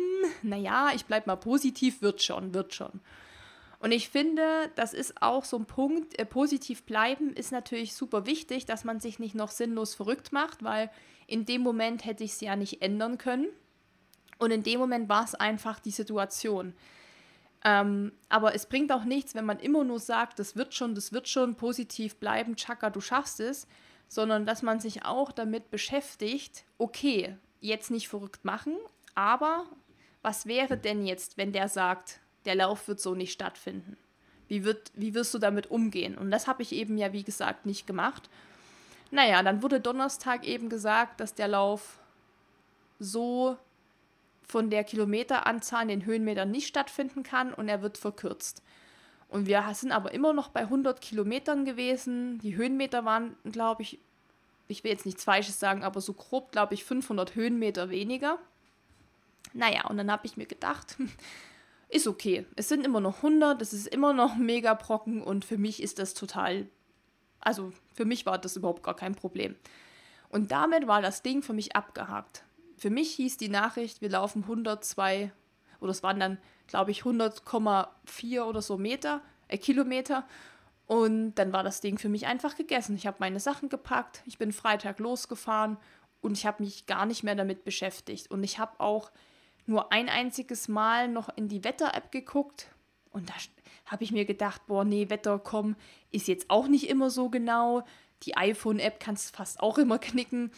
naja, 0.41 0.89
ich 0.93 1.05
bleib 1.05 1.25
mal 1.25 1.37
positiv, 1.37 2.01
wird 2.01 2.21
schon, 2.21 2.53
wird 2.53 2.73
schon. 2.73 2.99
Und 3.79 3.91
ich 3.91 4.09
finde, 4.09 4.43
das 4.75 4.93
ist 4.93 5.21
auch 5.21 5.45
so 5.45 5.57
ein 5.57 5.65
Punkt, 5.65 6.17
äh, 6.19 6.25
positiv 6.25 6.83
bleiben 6.83 7.33
ist 7.33 7.51
natürlich 7.51 7.93
super 7.93 8.25
wichtig, 8.25 8.65
dass 8.65 8.83
man 8.83 8.99
sich 8.99 9.19
nicht 9.19 9.35
noch 9.35 9.51
sinnlos 9.51 9.95
verrückt 9.95 10.31
macht, 10.31 10.63
weil 10.63 10.89
in 11.27 11.45
dem 11.45 11.61
Moment 11.61 12.03
hätte 12.03 12.23
ich 12.23 12.31
es 12.31 12.41
ja 12.41 12.55
nicht 12.55 12.81
ändern 12.81 13.17
können. 13.17 13.47
Und 14.37 14.51
in 14.51 14.63
dem 14.63 14.79
Moment 14.79 15.07
war 15.07 15.23
es 15.23 15.35
einfach 15.35 15.79
die 15.79 15.91
Situation. 15.91 16.73
Ähm, 17.65 18.11
aber 18.29 18.53
es 18.53 18.67
bringt 18.67 18.91
auch 18.91 19.05
nichts, 19.05 19.33
wenn 19.33 19.45
man 19.45 19.59
immer 19.59 19.83
nur 19.83 19.99
sagt, 19.99 20.37
das 20.37 20.55
wird 20.55 20.75
schon, 20.75 20.93
das 20.93 21.11
wird 21.11 21.27
schon, 21.27 21.55
positiv 21.55 22.17
bleiben, 22.17 22.55
Chaka, 22.55 22.91
du 22.91 23.01
schaffst 23.01 23.39
es, 23.39 23.67
sondern 24.07 24.45
dass 24.45 24.61
man 24.61 24.79
sich 24.79 25.03
auch 25.03 25.31
damit 25.31 25.71
beschäftigt, 25.71 26.63
okay, 26.77 27.35
jetzt 27.61 27.89
nicht 27.89 28.07
verrückt 28.07 28.45
machen, 28.45 28.75
aber 29.15 29.65
was 30.21 30.45
wäre 30.45 30.77
denn 30.77 31.07
jetzt, 31.07 31.37
wenn 31.37 31.53
der 31.53 31.67
sagt, 31.67 32.19
der 32.45 32.53
Lauf 32.53 32.87
wird 32.87 32.99
so 32.99 33.15
nicht 33.15 33.33
stattfinden? 33.33 33.97
Wie, 34.47 34.63
wird, 34.63 34.91
wie 34.93 35.15
wirst 35.15 35.33
du 35.33 35.39
damit 35.39 35.71
umgehen? 35.71 36.15
Und 36.15 36.29
das 36.29 36.45
habe 36.45 36.61
ich 36.61 36.71
eben 36.71 36.99
ja, 36.99 37.13
wie 37.13 37.23
gesagt, 37.23 37.65
nicht 37.65 37.87
gemacht. 37.87 38.29
Naja, 39.09 39.41
dann 39.41 39.63
wurde 39.63 39.79
Donnerstag 39.79 40.45
eben 40.45 40.69
gesagt, 40.69 41.19
dass 41.19 41.33
der 41.33 41.47
Lauf 41.47 41.99
so 42.99 43.57
von 44.47 44.69
der 44.69 44.83
Kilometeranzahl 44.83 45.83
in 45.83 45.87
den 45.89 46.05
Höhenmetern 46.05 46.51
nicht 46.51 46.67
stattfinden 46.67 47.23
kann 47.23 47.53
und 47.53 47.67
er 47.67 47.81
wird 47.81 47.97
verkürzt. 47.97 48.61
Und 49.27 49.47
wir 49.47 49.63
sind 49.73 49.91
aber 49.91 50.13
immer 50.13 50.33
noch 50.33 50.49
bei 50.49 50.61
100 50.61 51.01
Kilometern 51.01 51.65
gewesen. 51.65 52.39
Die 52.39 52.55
Höhenmeter 52.55 53.05
waren, 53.05 53.35
glaube 53.51 53.81
ich, 53.81 53.99
ich 54.67 54.83
will 54.83 54.91
jetzt 54.91 55.05
nichts 55.05 55.23
Falsches 55.23 55.59
sagen, 55.59 55.83
aber 55.83 55.99
so 55.99 56.13
grob, 56.13 56.51
glaube 56.51 56.73
ich, 56.73 56.83
500 56.83 57.35
Höhenmeter 57.35 57.89
weniger. 57.89 58.37
Naja, 59.53 59.87
und 59.87 59.97
dann 59.97 60.11
habe 60.11 60.25
ich 60.25 60.37
mir 60.37 60.45
gedacht, 60.45 60.95
ist 61.89 62.07
okay. 62.07 62.45
Es 62.55 62.69
sind 62.69 62.85
immer 62.85 62.99
noch 62.99 63.17
100, 63.17 63.61
es 63.61 63.73
ist 63.73 63.87
immer 63.87 64.13
noch 64.13 64.35
ein 64.35 64.45
Megabrocken 64.45 65.21
und 65.21 65.45
für 65.45 65.57
mich 65.57 65.81
ist 65.81 65.99
das 65.99 66.13
total 66.13 66.67
also 67.45 67.71
für 67.93 68.05
mich 68.05 68.25
war 68.25 68.37
das 68.37 68.57
überhaupt 68.57 68.83
gar 68.83 68.95
kein 68.95 69.15
Problem. 69.15 69.55
Und 70.29 70.51
damit 70.51 70.87
war 70.87 71.01
das 71.01 71.21
Ding 71.21 71.43
für 71.43 71.53
mich 71.53 71.75
abgehakt. 71.75 72.43
Für 72.77 72.89
mich 72.89 73.11
hieß 73.15 73.37
die 73.37 73.49
Nachricht, 73.49 74.01
wir 74.01 74.09
laufen 74.09 74.43
102 74.43 75.31
oder 75.79 75.91
es 75.91 76.03
waren 76.03 76.19
dann, 76.19 76.37
glaube 76.67 76.91
ich, 76.91 77.01
100,4 77.03 78.43
oder 78.43 78.61
so 78.61 78.77
Meter, 78.77 79.21
äh, 79.47 79.57
Kilometer. 79.57 80.25
Und 80.87 81.35
dann 81.35 81.51
war 81.51 81.63
das 81.63 81.81
Ding 81.81 81.97
für 81.97 82.09
mich 82.09 82.27
einfach 82.27 82.55
gegessen. 82.55 82.95
Ich 82.95 83.07
habe 83.07 83.17
meine 83.19 83.39
Sachen 83.39 83.69
gepackt, 83.69 84.21
ich 84.25 84.37
bin 84.37 84.51
Freitag 84.51 84.99
losgefahren 84.99 85.77
und 86.21 86.37
ich 86.37 86.45
habe 86.45 86.63
mich 86.63 86.85
gar 86.85 87.05
nicht 87.05 87.23
mehr 87.23 87.35
damit 87.35 87.63
beschäftigt. 87.63 88.29
Und 88.29 88.43
ich 88.43 88.59
habe 88.59 88.79
auch 88.79 89.11
nur 89.65 89.91
ein 89.91 90.09
einziges 90.09 90.67
Mal 90.67 91.07
noch 91.07 91.29
in 91.35 91.47
die 91.47 91.63
Wetter-App 91.63 92.11
geguckt 92.11 92.67
und 93.15 93.29
da 93.29 93.33
habe 93.85 94.03
ich 94.03 94.11
mir 94.11 94.25
gedacht, 94.25 94.67
boah, 94.67 94.83
nee, 94.83 95.09
Wetter, 95.09 95.39
komm, 95.39 95.77
ist 96.11 96.27
jetzt 96.27 96.49
auch 96.49 96.67
nicht 96.67 96.89
immer 96.89 97.09
so 97.09 97.29
genau. 97.29 97.83
Die 98.23 98.35
iPhone-App 98.35 98.99
kannst 98.99 99.33
fast 99.33 99.61
auch 99.61 99.77
immer 99.77 99.99
knicken. 99.99 100.51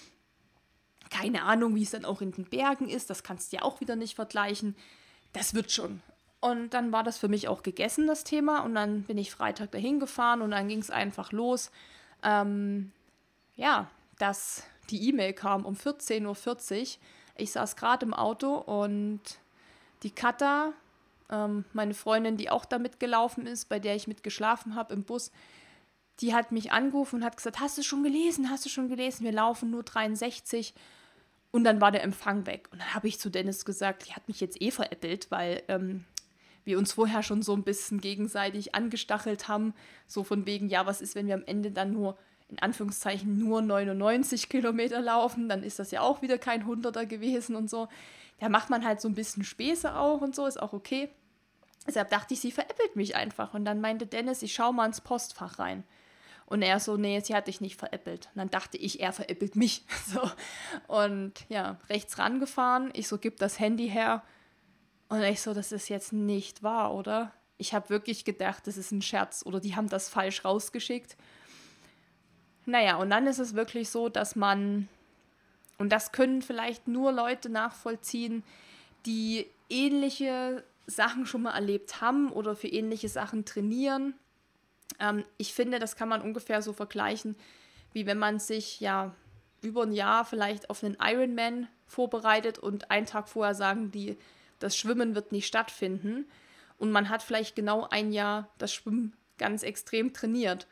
Keine 1.10 1.44
Ahnung, 1.44 1.76
wie 1.76 1.84
es 1.84 1.92
dann 1.92 2.06
auch 2.06 2.22
in 2.22 2.32
den 2.32 2.46
Bergen 2.46 2.90
ist. 2.90 3.10
Das 3.10 3.24
kannst 3.24 3.52
du 3.52 3.58
ja 3.58 3.64
auch 3.64 3.80
wieder 3.80 3.96
nicht 3.96 4.16
vergleichen. 4.16 4.76
Das 5.34 5.54
wird 5.54 5.72
schon. 5.72 6.02
Und 6.40 6.74
dann 6.74 6.92
war 6.92 7.04
das 7.04 7.18
für 7.18 7.28
mich 7.28 7.48
auch 7.48 7.64
gegessen, 7.64 8.08
das 8.08 8.24
Thema. 8.24 8.62
Und 8.62 8.76
dann 8.76 9.04
bin 9.04 9.18
ich 9.18 9.32
Freitag 9.32 9.72
dahin 9.72 10.00
gefahren 10.00 10.42
und 10.42 10.52
dann 10.52 10.68
ging 10.68 10.80
es 10.80 10.92
einfach 10.92 11.32
los. 11.32 11.72
Ähm, 12.24 12.92
ja, 13.56 13.90
dass 14.20 14.64
die 14.90 15.10
E-Mail 15.10 15.34
kam 15.34 15.66
um 15.66 15.76
14.40 15.76 16.82
Uhr. 16.82 16.88
Ich 17.36 17.52
saß 17.52 17.76
gerade 17.76 18.06
im 18.06 18.14
Auto 18.14 18.56
und 18.56 19.22
die 20.04 20.12
Kata, 20.12 20.74
ähm, 21.30 21.66
meine 21.74 21.94
Freundin, 21.94 22.38
die 22.38 22.50
auch 22.50 22.66
da 22.66 22.80
mitgelaufen 22.80 23.46
ist, 23.48 23.70
bei 23.70 23.80
der 23.80 23.96
ich 23.96 24.08
mitgeschlafen 24.08 24.76
habe 24.76 24.94
im 24.94 25.04
Bus, 25.04 25.32
die 26.20 26.34
hat 26.34 26.52
mich 26.52 26.72
angerufen 26.72 27.18
und 27.18 27.24
hat 27.24 27.38
gesagt, 27.38 27.60
hast 27.60 27.78
du 27.78 27.84
schon 27.84 28.04
gelesen, 28.04 28.50
hast 28.50 28.66
du 28.66 28.70
schon 28.70 28.90
gelesen, 28.90 29.24
wir 29.24 29.32
laufen 29.32 29.70
nur 29.70 29.84
63. 29.84 30.74
Und 31.52 31.64
dann 31.64 31.80
war 31.80 31.92
der 31.92 32.04
Empfang 32.04 32.46
weg. 32.46 32.68
Und 32.72 32.82
dann 32.82 32.94
habe 32.94 33.08
ich 33.08 33.20
zu 33.20 33.30
Dennis 33.30 33.66
gesagt, 33.66 34.08
die 34.08 34.14
hat 34.14 34.28
mich 34.28 34.40
jetzt 34.40 34.62
eh 34.62 34.72
veräppelt, 34.72 35.32
weil 35.32 35.64
ähm, 35.68 36.06
wir 36.66 36.78
uns 36.78 36.92
vorher 36.92 37.24
schon 37.24 37.42
so 37.42 37.54
ein 37.54 37.64
bisschen 37.64 38.02
gegenseitig 38.02 38.76
angestachelt 38.76 39.48
haben, 39.48 39.74
so 40.06 40.24
von 40.24 40.46
wegen, 40.46 40.70
ja, 40.70 40.86
was 40.86 41.02
ist, 41.02 41.16
wenn 41.16 41.28
wir 41.28 41.36
am 41.36 41.46
Ende 41.46 41.72
dann 41.72 41.94
nur 41.94 42.18
in 42.50 42.60
Anführungszeichen 42.60 43.38
nur 43.38 43.62
99 43.62 44.50
Kilometer 44.50 45.02
laufen, 45.02 45.50
dann 45.50 45.64
ist 45.64 45.80
das 45.80 45.92
ja 45.92 46.02
auch 46.02 46.22
wieder 46.22 46.38
kein 46.38 46.66
Hunderter 46.66 47.06
gewesen 47.06 47.56
und 47.56 47.70
so. 47.70 47.88
Da 48.40 48.50
macht 48.50 48.70
man 48.70 48.86
halt 48.86 49.02
so 49.02 49.08
ein 49.08 49.16
bisschen 49.16 49.44
Späße 49.44 49.96
auch 49.96 50.22
und 50.22 50.36
so, 50.36 50.46
ist 50.46 50.62
auch 50.62 50.74
okay. 50.74 51.10
Deshalb 51.88 52.10
dachte 52.10 52.34
ich, 52.34 52.40
sie 52.40 52.52
veräppelt 52.52 52.96
mich 52.96 53.16
einfach. 53.16 53.54
Und 53.54 53.66
dann 53.66 53.82
meinte 53.82 54.06
Dennis, 54.06 54.42
ich 54.42 54.54
schau 54.54 54.72
mal 54.74 54.86
ins 54.86 55.02
Postfach 55.02 55.60
rein. 55.60 55.84
Und 56.48 56.62
er 56.62 56.80
so, 56.80 56.96
nee, 56.96 57.20
sie 57.20 57.36
hat 57.36 57.48
dich 57.48 57.60
nicht 57.60 57.78
veräppelt. 57.78 58.30
Und 58.34 58.38
dann 58.38 58.50
dachte 58.50 58.78
ich, 58.78 59.02
er 59.02 59.12
veräppelt 59.12 59.56
mich. 59.56 59.84
So. 60.08 60.32
Und 60.88 61.34
ja, 61.50 61.78
rechts 61.90 62.18
rangefahren. 62.18 62.90
Ich 62.94 63.10
so, 63.10 63.18
gib 63.18 63.38
das 63.38 63.60
Handy 63.60 63.90
her. 63.90 64.24
Und 65.10 65.22
ich 65.24 65.42
so, 65.42 65.54
das 65.54 65.74
ist 65.74 65.90
jetzt 65.90 66.14
nicht 66.14 66.64
wahr, 66.64 66.94
oder? 66.94 67.34
Ich 67.58 67.74
habe 67.74 67.90
wirklich 67.90 68.24
gedacht, 68.24 68.66
das 68.66 68.78
ist 68.78 68.92
ein 68.92 69.02
Scherz 69.02 69.44
oder 69.46 69.60
die 69.60 69.76
haben 69.76 69.90
das 69.90 70.08
falsch 70.08 70.46
rausgeschickt. 70.46 71.18
Naja, 72.66 72.96
und 72.96 73.10
dann 73.10 73.28
ist 73.28 73.40
es 73.40 73.54
wirklich 73.54 73.90
so, 73.90 74.08
dass 74.08 74.36
man, 74.36 74.88
und 75.78 75.92
das 75.92 76.14
können 76.14 76.42
vielleicht 76.42 76.88
nur 76.88 77.12
Leute 77.12 77.50
nachvollziehen, 77.50 78.44
die 79.06 79.48
ähnliche 79.70 80.64
Sachen 80.86 81.26
schon 81.26 81.44
mal 81.44 81.56
erlebt 81.56 82.00
haben 82.00 82.32
oder 82.32 82.56
für 82.56 82.68
ähnliche 82.68 83.10
Sachen 83.10 83.44
trainieren. 83.44 84.14
Ähm, 85.00 85.26
ich 85.38 85.54
finde, 85.54 85.80
das 85.80 85.96
kann 85.96 86.10
man 86.10 86.22
ungefähr 86.22 86.62
so 86.62 86.74
vergleichen, 86.74 87.36
wie 87.94 88.06
wenn 88.06 88.18
man 88.18 88.40
sich 88.40 88.80
ja 88.80 89.16
über 89.62 89.84
ein 89.84 89.94
Jahr 89.94 90.26
vielleicht 90.26 90.70
auf 90.70 90.84
einen 90.84 90.98
Ironman 91.02 91.68
vorbereitet 91.86 92.60
und 92.60 92.92
einen 92.92 93.06
Tag 93.06 93.30
vorher 93.30 93.56
sagen 93.56 93.92
die, 93.92 94.18
das 94.60 94.76
Schwimmen 94.76 95.16
wird 95.16 95.32
nicht 95.32 95.48
stattfinden. 95.48 96.26
Und 96.78 96.92
man 96.92 97.10
hat 97.10 97.24
vielleicht 97.24 97.56
genau 97.56 97.88
ein 97.90 98.12
Jahr 98.12 98.50
das 98.58 98.74
Schwimmen 98.74 99.16
ganz 99.38 99.64
extrem 99.64 100.14
trainiert. 100.14 100.68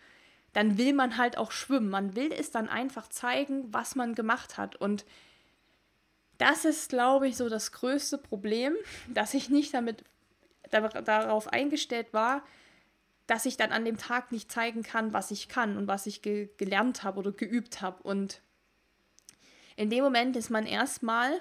Dann 0.53 0.77
will 0.77 0.93
man 0.93 1.17
halt 1.17 1.37
auch 1.37 1.51
schwimmen. 1.51 1.89
Man 1.89 2.15
will 2.15 2.31
es 2.31 2.51
dann 2.51 2.69
einfach 2.69 3.09
zeigen, 3.09 3.73
was 3.73 3.95
man 3.95 4.15
gemacht 4.15 4.57
hat. 4.57 4.75
Und 4.75 5.05
das 6.37 6.65
ist, 6.65 6.89
glaube 6.89 7.27
ich, 7.27 7.37
so 7.37 7.49
das 7.49 7.71
größte 7.71 8.17
Problem, 8.17 8.75
dass 9.13 9.33
ich 9.33 9.49
nicht 9.49 9.73
damit 9.73 10.03
darauf 10.71 11.47
eingestellt 11.53 12.11
war, 12.11 12.43
dass 13.27 13.45
ich 13.45 13.57
dann 13.57 13.71
an 13.71 13.85
dem 13.85 13.97
Tag 13.97 14.31
nicht 14.31 14.51
zeigen 14.51 14.83
kann, 14.83 15.13
was 15.13 15.31
ich 15.31 15.47
kann 15.47 15.77
und 15.77 15.87
was 15.87 16.05
ich 16.05 16.21
ge 16.21 16.49
gelernt 16.57 17.03
habe 17.03 17.19
oder 17.19 17.31
geübt 17.31 17.81
habe. 17.81 18.03
Und 18.03 18.41
in 19.75 19.89
dem 19.89 20.03
Moment 20.03 20.35
ist 20.35 20.49
man 20.49 20.65
erstmal, 20.65 21.39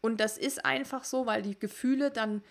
und 0.00 0.20
das 0.20 0.38
ist 0.38 0.64
einfach 0.64 1.04
so, 1.04 1.26
weil 1.26 1.42
die 1.42 1.58
Gefühle 1.58 2.10
dann 2.10 2.42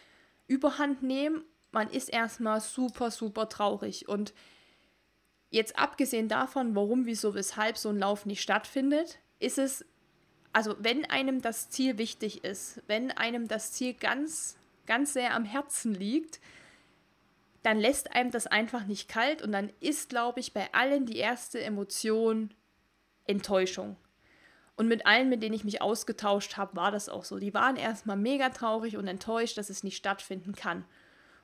überhand 0.47 1.03
nehmen, 1.03 1.43
man 1.71 1.89
ist 1.89 2.09
erstmal 2.09 2.59
super, 2.61 3.11
super 3.11 3.49
traurig. 3.49 4.07
Und 4.07 4.33
jetzt 5.51 5.77
abgesehen 5.77 6.27
davon, 6.27 6.75
warum, 6.75 7.05
wieso, 7.05 7.35
weshalb 7.35 7.77
so 7.77 7.89
ein 7.89 7.99
Lauf 7.99 8.25
nicht 8.25 8.41
stattfindet, 8.41 9.19
ist 9.39 9.59
es 9.59 9.85
also 10.53 10.75
wenn 10.79 11.05
einem 11.05 11.41
das 11.41 11.69
Ziel 11.69 11.97
wichtig 11.97 12.43
ist, 12.43 12.81
wenn 12.87 13.11
einem 13.11 13.47
das 13.47 13.71
Ziel 13.73 13.93
ganz, 13.93 14.57
ganz 14.85 15.13
sehr 15.13 15.35
am 15.35 15.45
Herzen 15.45 15.93
liegt, 15.93 16.39
dann 17.63 17.79
lässt 17.79 18.13
einem 18.13 18.31
das 18.31 18.47
einfach 18.47 18.85
nicht 18.85 19.09
kalt 19.09 19.41
und 19.41 19.51
dann 19.51 19.71
ist, 19.79 20.09
glaube 20.09 20.39
ich, 20.39 20.53
bei 20.53 20.73
allen 20.73 21.05
die 21.05 21.17
erste 21.17 21.61
Emotion 21.61 22.53
Enttäuschung. 23.25 23.97
Und 24.75 24.87
mit 24.87 25.05
allen, 25.05 25.29
mit 25.29 25.43
denen 25.43 25.55
ich 25.55 25.65
mich 25.65 25.81
ausgetauscht 25.81 26.55
habe, 26.55 26.77
war 26.77 26.91
das 26.91 27.09
auch 27.09 27.25
so. 27.25 27.37
Die 27.37 27.53
waren 27.53 27.75
erstmal 27.75 28.15
mega 28.15 28.49
traurig 28.49 28.95
und 28.95 29.07
enttäuscht, 29.07 29.57
dass 29.57 29.69
es 29.69 29.83
nicht 29.83 29.97
stattfinden 29.97 30.55
kann. 30.55 30.85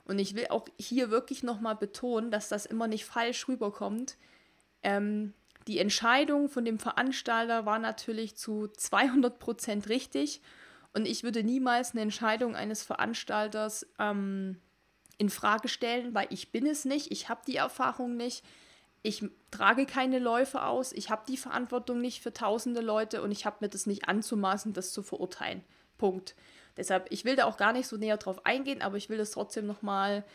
Und 0.06 0.20
ich 0.20 0.36
will 0.36 0.48
auch 0.50 0.68
hier 0.80 1.10
wirklich 1.10 1.44
nochmal 1.44 1.76
betonen, 1.76 2.32
dass 2.32 2.48
das 2.48 2.66
immer 2.66 2.88
nicht 2.88 3.06
falsch 3.06 3.48
rüberkommt. 3.48 4.18
Ähm, 4.84 5.34
die 5.68 5.80
Entscheidung 5.80 6.48
von 6.48 6.64
dem 6.64 6.80
Veranstalter 6.80 7.66
war 7.66 7.80
natürlich 7.80 8.38
zu 8.38 8.68
200 8.68 9.40
Prozent 9.40 9.90
richtig 9.90 10.42
und 10.94 11.06
ich 11.06 11.24
würde 11.24 11.44
niemals 11.44 11.92
eine 11.92 12.02
Entscheidung 12.02 12.56
eines 12.56 12.84
Veranstalters 12.84 13.86
ähm, 14.00 14.62
in 15.18 15.30
Frage 15.30 15.68
stellen, 15.68 16.14
weil 16.14 16.28
ich 16.30 16.52
bin 16.52 16.66
es 16.66 16.86
nicht, 16.86 17.12
ich 17.12 17.30
habe 17.30 17.42
die 17.48 17.56
Erfahrung 17.56 18.18
nicht, 18.18 18.44
ich 19.02 19.24
trage 19.52 19.86
keine 19.86 20.20
Läufe 20.20 20.64
aus, 20.64 20.92
ich 20.92 21.10
habe 21.10 21.24
die 21.28 21.38
Verantwortung 21.38 22.02
nicht 22.02 22.22
für 22.22 22.34
tausende 22.34 22.82
Leute 22.82 23.22
und 23.22 23.32
ich 23.32 23.46
habe 23.46 23.58
mir 23.62 23.70
das 23.70 23.86
nicht 23.86 24.10
anzumaßen, 24.10 24.74
das 24.74 24.92
zu 24.92 25.04
verurteilen. 25.04 25.64
Punkt. 25.98 26.36
Deshalb, 26.78 27.08
ich 27.12 27.24
will 27.24 27.36
da 27.36 27.46
auch 27.46 27.58
gar 27.58 27.72
nicht 27.72 27.88
so 27.88 27.98
näher 27.98 28.18
drauf 28.18 28.46
eingehen, 28.46 28.82
aber 28.82 28.98
ich 28.98 29.10
will 29.10 29.18
das 29.18 29.32
trotzdem 29.32 29.66
nochmal 29.66 30.26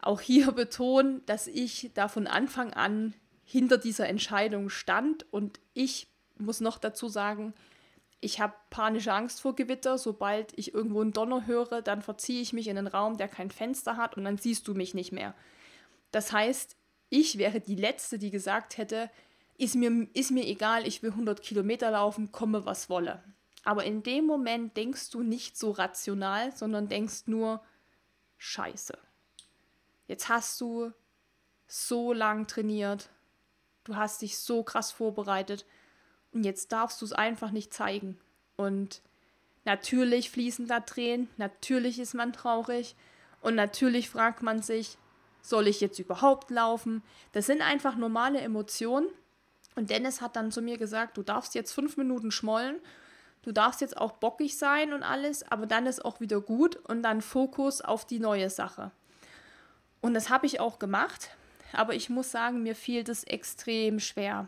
auch 0.00 0.20
hier 0.20 0.52
betonen, 0.52 1.24
dass 1.26 1.46
ich 1.46 1.90
da 1.94 2.08
von 2.08 2.26
Anfang 2.26 2.72
an 2.72 3.14
hinter 3.44 3.78
dieser 3.78 4.08
Entscheidung 4.08 4.68
stand. 4.68 5.24
Und 5.32 5.60
ich 5.72 6.08
muss 6.38 6.60
noch 6.60 6.78
dazu 6.78 7.08
sagen, 7.08 7.54
ich 8.22 8.40
habe 8.40 8.54
panische 8.70 9.12
Angst 9.12 9.40
vor 9.40 9.56
Gewitter. 9.56 9.98
Sobald 9.98 10.56
ich 10.56 10.72
irgendwo 10.72 11.00
einen 11.00 11.12
Donner 11.12 11.44
höre, 11.44 11.82
dann 11.82 12.02
verziehe 12.02 12.40
ich 12.40 12.52
mich 12.52 12.68
in 12.68 12.78
einen 12.78 12.86
Raum, 12.86 13.16
der 13.16 13.28
kein 13.28 13.50
Fenster 13.50 13.96
hat 13.96 14.16
und 14.16 14.24
dann 14.24 14.38
siehst 14.38 14.66
du 14.68 14.74
mich 14.74 14.94
nicht 14.94 15.10
mehr. 15.10 15.34
Das 16.12 16.32
heißt, 16.32 16.76
ich 17.10 17.36
wäre 17.36 17.60
die 17.60 17.74
Letzte, 17.74 18.18
die 18.18 18.30
gesagt 18.30 18.78
hätte, 18.78 19.10
ist 19.58 19.74
mir, 19.74 20.08
ist 20.14 20.30
mir 20.30 20.46
egal, 20.46 20.86
ich 20.86 21.02
will 21.02 21.10
100 21.10 21.42
Kilometer 21.42 21.90
laufen, 21.90 22.30
komme 22.30 22.64
was 22.64 22.88
wolle. 22.88 23.22
Aber 23.64 23.84
in 23.84 24.04
dem 24.04 24.24
Moment 24.24 24.76
denkst 24.76 25.10
du 25.10 25.22
nicht 25.22 25.58
so 25.58 25.72
rational, 25.72 26.54
sondern 26.54 26.88
denkst 26.88 27.24
nur, 27.26 27.60
scheiße. 28.38 28.96
Jetzt 30.06 30.28
hast 30.28 30.60
du 30.60 30.92
so 31.66 32.12
lang 32.12 32.46
trainiert, 32.46 33.10
du 33.82 33.96
hast 33.96 34.22
dich 34.22 34.38
so 34.38 34.62
krass 34.62 34.92
vorbereitet 34.92 35.66
jetzt 36.32 36.72
darfst 36.72 37.00
du 37.00 37.04
es 37.04 37.12
einfach 37.12 37.50
nicht 37.50 37.72
zeigen. 37.72 38.18
Und 38.56 39.02
natürlich 39.64 40.30
fließen 40.30 40.66
da 40.66 40.80
Tränen, 40.80 41.28
natürlich 41.36 41.98
ist 41.98 42.14
man 42.14 42.32
traurig 42.32 42.96
und 43.40 43.54
natürlich 43.54 44.08
fragt 44.08 44.42
man 44.42 44.62
sich, 44.62 44.96
soll 45.42 45.66
ich 45.66 45.80
jetzt 45.80 45.98
überhaupt 45.98 46.50
laufen? 46.50 47.02
Das 47.32 47.46
sind 47.46 47.62
einfach 47.62 47.96
normale 47.96 48.40
Emotionen. 48.40 49.08
Und 49.74 49.90
Dennis 49.90 50.20
hat 50.20 50.36
dann 50.36 50.52
zu 50.52 50.62
mir 50.62 50.78
gesagt, 50.78 51.16
du 51.16 51.22
darfst 51.22 51.54
jetzt 51.54 51.72
fünf 51.72 51.96
Minuten 51.96 52.30
schmollen, 52.30 52.76
du 53.42 53.52
darfst 53.52 53.80
jetzt 53.80 53.96
auch 53.96 54.12
bockig 54.12 54.56
sein 54.56 54.92
und 54.92 55.02
alles, 55.02 55.50
aber 55.50 55.66
dann 55.66 55.86
ist 55.86 56.04
auch 56.04 56.20
wieder 56.20 56.40
gut 56.40 56.76
und 56.76 57.02
dann 57.02 57.22
Fokus 57.22 57.80
auf 57.80 58.04
die 58.04 58.20
neue 58.20 58.50
Sache. 58.50 58.90
Und 60.02 60.14
das 60.14 60.28
habe 60.30 60.46
ich 60.46 60.60
auch 60.60 60.78
gemacht 60.78 61.30
aber 61.72 61.94
ich 61.94 62.10
muss 62.10 62.30
sagen, 62.30 62.62
mir 62.62 62.76
fiel 62.76 63.02
das 63.04 63.24
extrem 63.24 63.98
schwer. 63.98 64.46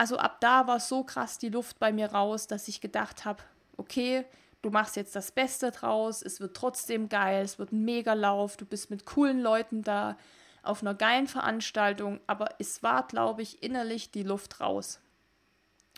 Also 0.00 0.16
ab 0.16 0.40
da 0.40 0.66
war 0.66 0.80
so 0.80 1.04
krass 1.04 1.36
die 1.36 1.50
Luft 1.50 1.78
bei 1.78 1.92
mir 1.92 2.12
raus, 2.12 2.46
dass 2.46 2.68
ich 2.68 2.80
gedacht 2.80 3.26
habe, 3.26 3.42
okay, 3.76 4.24
du 4.62 4.70
machst 4.70 4.96
jetzt 4.96 5.14
das 5.14 5.30
Beste 5.30 5.72
draus, 5.72 6.22
es 6.22 6.40
wird 6.40 6.56
trotzdem 6.56 7.10
geil, 7.10 7.44
es 7.44 7.58
wird 7.58 7.70
ein 7.70 7.84
Megalauf, 7.84 8.56
du 8.56 8.64
bist 8.64 8.88
mit 8.88 9.04
coolen 9.04 9.42
Leuten 9.42 9.82
da 9.82 10.16
auf 10.62 10.80
einer 10.80 10.94
geilen 10.94 11.26
Veranstaltung, 11.26 12.18
aber 12.26 12.48
es 12.58 12.82
war, 12.82 13.06
glaube 13.08 13.42
ich, 13.42 13.62
innerlich 13.62 14.10
die 14.10 14.22
Luft 14.22 14.62
raus. 14.62 15.00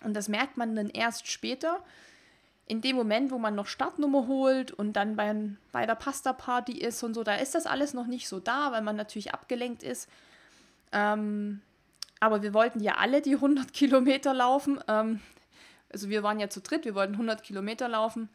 Und 0.03 0.15
das 0.15 0.27
merkt 0.27 0.57
man 0.57 0.75
dann 0.75 0.91
erst 0.91 1.29
später, 1.29 1.79
in 2.67 2.81
dem 2.81 2.97
Moment, 2.97 3.31
wo 3.31 3.39
man 3.39 3.55
noch 3.55 3.67
Startnummer 3.69 4.27
holt 4.27 4.73
und 4.73 4.95
dann 4.95 5.15
bei, 5.15 5.33
bei 5.71 5.87
der 5.87 5.95
Pasta-Party 5.95 6.73
ist 6.73 7.05
und 7.05 7.15
so, 7.15 7.23
da 7.23 7.37
ist 7.37 7.55
das 7.55 7.67
alles 7.67 7.95
noch 7.95 8.09
nicht 8.09 8.27
so 8.27 8.41
da, 8.41 8.73
weil 8.73 8.83
man 8.83 8.97
natürlich 8.97 9.33
abgelenkt 9.33 9.85
ist. 9.85 10.09
Ähm, 10.91 11.63
aber 12.23 12.43
wir 12.43 12.55
wollten 12.55 12.81
ja 12.81 12.95
alle 12.97 13.21
die 13.21 13.35
100 13.35 13.73
Kilometer 13.75 14.33
laufen. 14.33 14.81
Ähm, 14.89 15.21
also 15.93 16.09
wir 16.09 16.23
waren 16.23 16.41
ja 16.41 16.49
zu 16.49 16.61
dritt, 16.61 16.85
wir 16.85 16.95
wollten 16.95 17.15
100 17.15 17.43
Kilometer 17.43 17.89
laufen. 17.89 18.29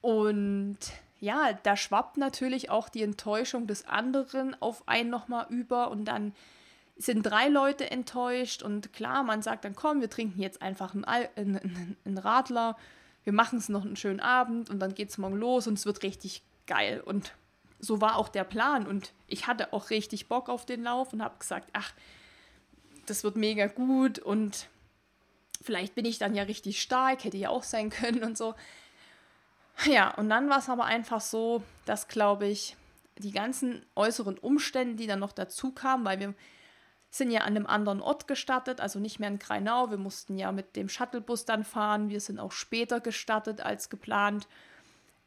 Und 0.00 0.78
ja, 1.20 1.54
da 1.62 1.76
schwappt 1.76 2.18
natürlich 2.18 2.70
auch 2.70 2.88
die 2.88 3.02
Enttäuschung 3.02 3.66
des 3.66 3.88
anderen 3.88 4.60
auf 4.60 4.86
einen 4.86 5.08
nochmal 5.08 5.46
über 5.48 5.90
und 5.90 6.04
dann 6.04 6.34
sind 6.96 7.22
drei 7.22 7.48
Leute 7.48 7.90
enttäuscht 7.90 8.62
und 8.62 8.92
klar, 8.92 9.24
man 9.24 9.42
sagt 9.42 9.64
dann, 9.64 9.74
komm, 9.74 10.00
wir 10.00 10.10
trinken 10.10 10.40
jetzt 10.40 10.62
einfach 10.62 10.94
einen, 10.94 11.04
einen, 11.04 11.96
einen 12.04 12.18
Radler 12.18 12.76
wir 13.24 13.32
machen 13.32 13.58
es 13.58 13.68
noch 13.68 13.84
einen 13.84 13.96
schönen 13.96 14.20
Abend 14.20 14.70
und 14.70 14.78
dann 14.78 14.94
geht 14.94 15.08
es 15.08 15.18
morgen 15.18 15.36
los 15.36 15.66
und 15.66 15.74
es 15.74 15.86
wird 15.86 16.02
richtig 16.02 16.42
geil. 16.66 17.00
Und 17.00 17.32
so 17.80 18.00
war 18.00 18.16
auch 18.16 18.28
der 18.28 18.44
Plan. 18.44 18.86
Und 18.86 19.12
ich 19.26 19.46
hatte 19.46 19.72
auch 19.72 19.90
richtig 19.90 20.28
Bock 20.28 20.48
auf 20.48 20.66
den 20.66 20.84
Lauf 20.84 21.12
und 21.12 21.22
habe 21.22 21.38
gesagt, 21.38 21.70
ach, 21.72 21.92
das 23.06 23.24
wird 23.24 23.36
mega 23.36 23.66
gut 23.66 24.18
und 24.18 24.68
vielleicht 25.62 25.94
bin 25.94 26.04
ich 26.04 26.18
dann 26.18 26.34
ja 26.34 26.44
richtig 26.44 26.80
stark, 26.80 27.24
hätte 27.24 27.36
ja 27.36 27.48
auch 27.48 27.62
sein 27.62 27.90
können 27.90 28.22
und 28.24 28.36
so. 28.36 28.54
Ja, 29.86 30.14
und 30.14 30.28
dann 30.28 30.48
war 30.48 30.58
es 30.58 30.68
aber 30.68 30.84
einfach 30.84 31.20
so, 31.20 31.62
dass, 31.84 32.06
glaube 32.08 32.46
ich, 32.46 32.76
die 33.18 33.32
ganzen 33.32 33.84
äußeren 33.94 34.38
Umstände, 34.38 34.96
die 34.96 35.06
dann 35.06 35.18
noch 35.18 35.32
dazu 35.32 35.72
kamen, 35.72 36.04
weil 36.04 36.20
wir 36.20 36.34
sind 37.10 37.30
ja 37.30 37.42
an 37.42 37.56
einem 37.56 37.66
anderen 37.66 38.00
Ort 38.00 38.26
gestartet, 38.26 38.80
also 38.80 38.98
nicht 38.98 39.20
mehr 39.20 39.28
in 39.28 39.38
Kreinau. 39.38 39.90
Wir 39.90 39.98
mussten 39.98 40.36
ja 40.36 40.50
mit 40.50 40.74
dem 40.74 40.88
Shuttlebus 40.88 41.44
dann 41.44 41.64
fahren. 41.64 42.08
Wir 42.08 42.20
sind 42.20 42.40
auch 42.40 42.50
später 42.50 43.00
gestartet 43.00 43.60
als 43.60 43.88
geplant. 43.88 44.48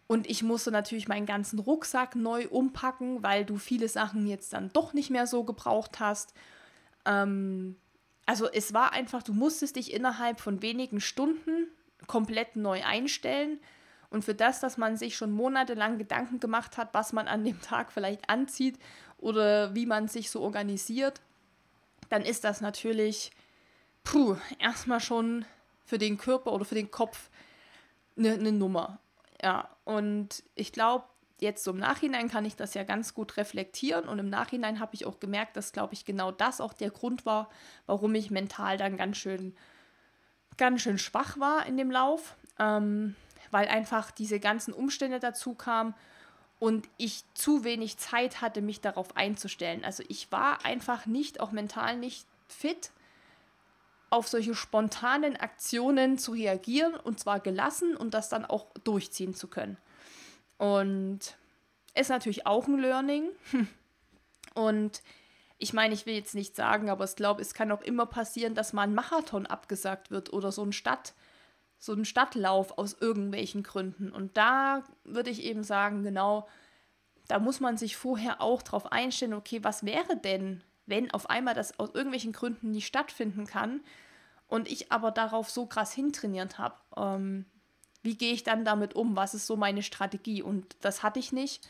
Und 0.06 0.30
ich 0.30 0.44
musste 0.44 0.72
natürlich 0.72 1.08
meinen 1.08 1.26
ganzen 1.26 1.60
Rucksack 1.60 2.16
neu 2.16 2.48
umpacken, 2.48 3.24
weil 3.24 3.46
du 3.46 3.58
viele 3.58 3.88
Sachen 3.88 4.28
jetzt 4.28 4.52
dann 4.52 4.70
doch 4.74 4.94
nicht 4.94 5.10
mehr 5.10 5.28
so 5.28 5.46
gebraucht 5.46 6.02
hast. 6.02 6.34
Ähm, 7.08 7.78
also 8.28 8.48
es 8.52 8.74
war 8.74 8.91
einfach, 8.91 9.24
du 9.24 9.34
musstest 9.34 9.78
dich 9.78 9.93
innerhalb 9.93 10.39
von 10.39 10.62
wenigen 10.62 11.00
Stunden 11.00 11.67
komplett 12.06 12.56
neu 12.56 12.84
einstellen. 12.84 13.60
Und 14.10 14.24
für 14.24 14.36
das, 14.36 14.60
dass 14.60 14.78
man 14.78 14.98
sich 14.98 15.17
schon 15.17 15.32
monatelang 15.32 15.98
Gedanken 15.98 16.39
gemacht 16.39 16.78
hat, 16.78 16.93
was 16.93 17.13
man 17.13 17.28
an 17.28 17.43
dem 17.43 17.62
Tag 17.62 17.91
vielleicht 17.91 18.30
anzieht 18.30 18.78
oder 19.17 19.74
wie 19.76 19.86
man 19.86 20.08
sich 20.08 20.30
so 20.30 20.41
organisiert, 20.41 21.22
dann 22.10 22.22
ist 22.22 22.43
das 22.43 22.62
natürlich, 22.62 23.32
puh, 24.04 24.38
erstmal 24.60 25.00
schon 25.00 25.46
für 25.86 25.98
den 25.98 26.17
Körper 26.17 26.54
oder 26.54 26.65
für 26.65 26.76
den 26.76 26.91
Kopf 26.91 27.30
eine 28.17 28.38
ne 28.38 28.52
Nummer. 28.52 29.00
Ja, 29.41 29.70
und 29.84 30.43
ich 30.56 30.72
glaube, 30.72 31.06
jetzt 31.39 31.63
so 31.63 31.71
im 31.71 31.78
Nachhinein 31.78 32.30
kann 32.30 32.45
ich 32.45 32.56
das 32.56 32.73
ja 32.73 32.84
ganz 32.84 33.13
gut 33.13 33.38
reflektieren 33.38 34.08
und 34.08 34.19
im 34.19 34.30
Nachhinein 34.30 34.80
habe 34.80 34.95
ich 34.95 35.06
auch 35.06 35.19
gemerkt, 35.19 35.56
dass, 35.56 35.71
glaube 35.71 35.93
ich, 35.93 36.06
genau 36.06 36.32
das 36.32 36.62
auch 36.62 36.73
der 36.73 36.89
Grund 36.89 37.26
war, 37.26 37.50
warum 37.86 38.15
ich 38.15 38.32
mental 38.32 38.78
dann 38.78 38.97
ganz 38.97 39.17
schön, 39.17 39.56
ganz 40.58 40.82
schön 40.82 40.97
schwach 40.97 41.39
war 41.39 41.65
in 41.65 41.78
dem 41.78 41.91
Lauf, 41.91 42.36
ähm, 42.60 43.15
weil 43.52 43.67
einfach 43.67 44.12
diese 44.12 44.39
ganzen 44.39 44.73
Umstände 44.73 45.19
dazu 45.19 45.54
kamen 45.54 45.93
und 46.60 46.89
ich 46.97 47.23
zu 47.34 47.63
wenig 47.63 47.97
Zeit 47.97 48.41
hatte, 48.41 48.62
mich 48.62 48.82
darauf 48.82 49.15
einzustellen. 49.15 49.86
Also 49.86 50.04
ich 50.08 50.32
war 50.32 50.65
einfach 50.65 51.06
nicht, 51.06 51.39
auch 51.39 51.52
mental 51.52 51.97
nicht 51.97 52.26
fit, 52.47 52.91
auf 54.10 54.28
solche 54.28 54.56
spontanen 54.56 55.36
Aktionen 55.36 56.17
zu 56.17 56.32
reagieren 56.32 56.95
und 56.95 57.19
zwar 57.19 57.39
gelassen 57.39 57.95
und 57.95 58.13
das 58.13 58.30
dann 58.30 58.45
auch 58.45 58.67
durchziehen 58.84 59.36
zu 59.36 59.47
können. 59.47 59.78
Und 60.58 61.38
ist 61.96 62.10
natürlich 62.10 62.46
auch 62.46 62.67
ein 62.67 62.80
Learning. 62.80 63.30
Und 64.54 65.02
ich 65.58 65.74
meine, 65.74 65.93
ich 65.93 66.06
will 66.06 66.15
jetzt 66.15 66.36
nicht 66.36 66.56
sagen, 66.56 66.89
aber 66.89 67.06
ich 67.06 67.15
glaube, 67.15 67.41
es 67.41 67.54
kann 67.54 67.72
auch 67.72 67.82
immer 67.82 68.06
passieren, 68.06 68.56
dass 68.56 68.74
mal 68.74 68.84
ein 68.84 68.93
Marathon 68.93 69.46
abgesagt 69.46 70.12
wird 70.12 70.32
oder 70.32 70.52
so 70.52 70.63
ein 70.63 70.74
Stadt, 70.74 71.13
so 71.80 71.93
ein 71.93 72.06
Stadtlauf 72.06 72.78
aus 72.78 72.96
irgendwelchen 73.00 73.63
Gründen. 73.63 74.12
Und 74.12 74.38
da 74.38 74.84
würde 75.04 75.30
ich 75.30 75.43
eben 75.43 75.63
sagen, 75.63 76.04
genau, 76.04 76.48
da 77.28 77.39
muss 77.39 77.60
man 77.60 77.78
sich 77.78 77.98
vorher 77.98 78.41
auch 78.41 78.62
drauf 78.62 78.91
einstellen, 78.91 79.34
okay, 79.34 79.63
was 79.63 79.86
wäre 79.86 80.15
denn, 80.17 80.63
wenn 80.86 81.12
auf 81.12 81.30
einmal 81.30 81.54
das 81.54 81.80
aus 81.80 81.89
irgendwelchen 81.93 82.32
Gründen 82.32 82.72
nicht 82.72 82.88
stattfinden 82.88 83.46
kann 83.46 83.82
und 84.48 84.70
ich 84.70 84.91
aber 84.91 85.12
darauf 85.12 85.50
so 85.50 85.65
krass 85.65 85.91
hintrainiert 85.91 86.58
habe. 86.58 86.76
Ähm, 86.96 87.46
wie 88.08 88.15
gehe 88.15 88.34
ich 88.34 88.43
dann 88.43 88.63
damit 88.63 88.96
um? 88.96 89.17
Was 89.17 89.34
ist 89.34 89.48
so 89.48 89.58
meine 89.58 89.84
Strategie? 89.84 90.41
Und 90.41 90.78
das 90.80 91.04
hatte 91.04 91.20
ich 91.20 91.34
nicht. 91.34 91.67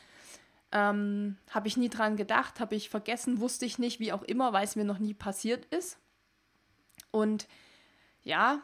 Ähm, 0.71 1.38
habe 1.50 1.67
ich 1.67 1.78
nie 1.78 1.89
dran 1.89 2.15
gedacht, 2.15 2.60
habe 2.60 2.76
ich 2.76 2.89
vergessen, 2.89 3.39
wusste 3.39 3.65
ich 3.65 3.80
nicht, 3.80 4.00
wie 4.00 4.13
auch 4.13 4.21
immer, 4.21 4.54
weil 4.54 4.63
es 4.63 4.76
mir 4.76 4.86
noch 4.86 5.00
nie 5.00 5.15
passiert 5.15 5.65
ist. 5.65 5.97
Und 7.10 7.47
ja, 8.23 8.62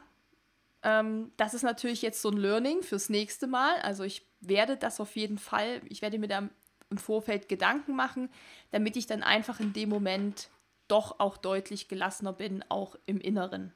ähm, 0.83 1.31
das 1.36 1.55
ist 1.55 1.63
natürlich 1.63 2.03
jetzt 2.03 2.21
so 2.21 2.29
ein 2.29 2.38
Learning 2.38 2.83
fürs 2.83 3.09
nächste 3.09 3.47
Mal. 3.47 3.75
Also 3.81 4.03
ich 4.03 4.27
werde 4.39 4.77
das 4.77 4.99
auf 4.99 5.15
jeden 5.15 5.39
Fall, 5.39 5.81
ich 5.89 6.03
werde 6.03 6.19
mir 6.19 6.27
da 6.27 6.47
im 6.89 6.97
Vorfeld 6.97 7.49
Gedanken 7.49 7.95
machen, 7.95 8.29
damit 8.69 8.97
ich 8.97 9.07
dann 9.07 9.23
einfach 9.23 9.59
in 9.59 9.73
dem 9.73 9.89
Moment 9.89 10.49
doch 10.88 11.19
auch 11.19 11.38
deutlich 11.38 11.88
gelassener 11.88 12.33
bin, 12.33 12.63
auch 12.69 12.97
im 13.07 13.19
Inneren. 13.19 13.73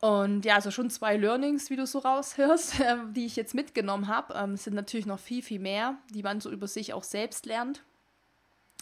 Und 0.00 0.44
ja, 0.44 0.56
also 0.56 0.70
schon 0.70 0.90
zwei 0.90 1.16
Learnings, 1.16 1.70
wie 1.70 1.76
du 1.76 1.86
so 1.86 2.00
raushörst, 2.00 2.80
äh, 2.80 2.96
die 3.10 3.26
ich 3.26 3.36
jetzt 3.36 3.54
mitgenommen 3.54 4.08
habe. 4.08 4.34
Ähm, 4.34 4.56
sind 4.56 4.74
natürlich 4.74 5.06
noch 5.06 5.18
viel, 5.18 5.42
viel 5.42 5.58
mehr, 5.58 5.96
die 6.10 6.22
man 6.22 6.40
so 6.40 6.50
über 6.50 6.68
sich 6.68 6.92
auch 6.92 7.04
selbst 7.04 7.46
lernt. 7.46 7.82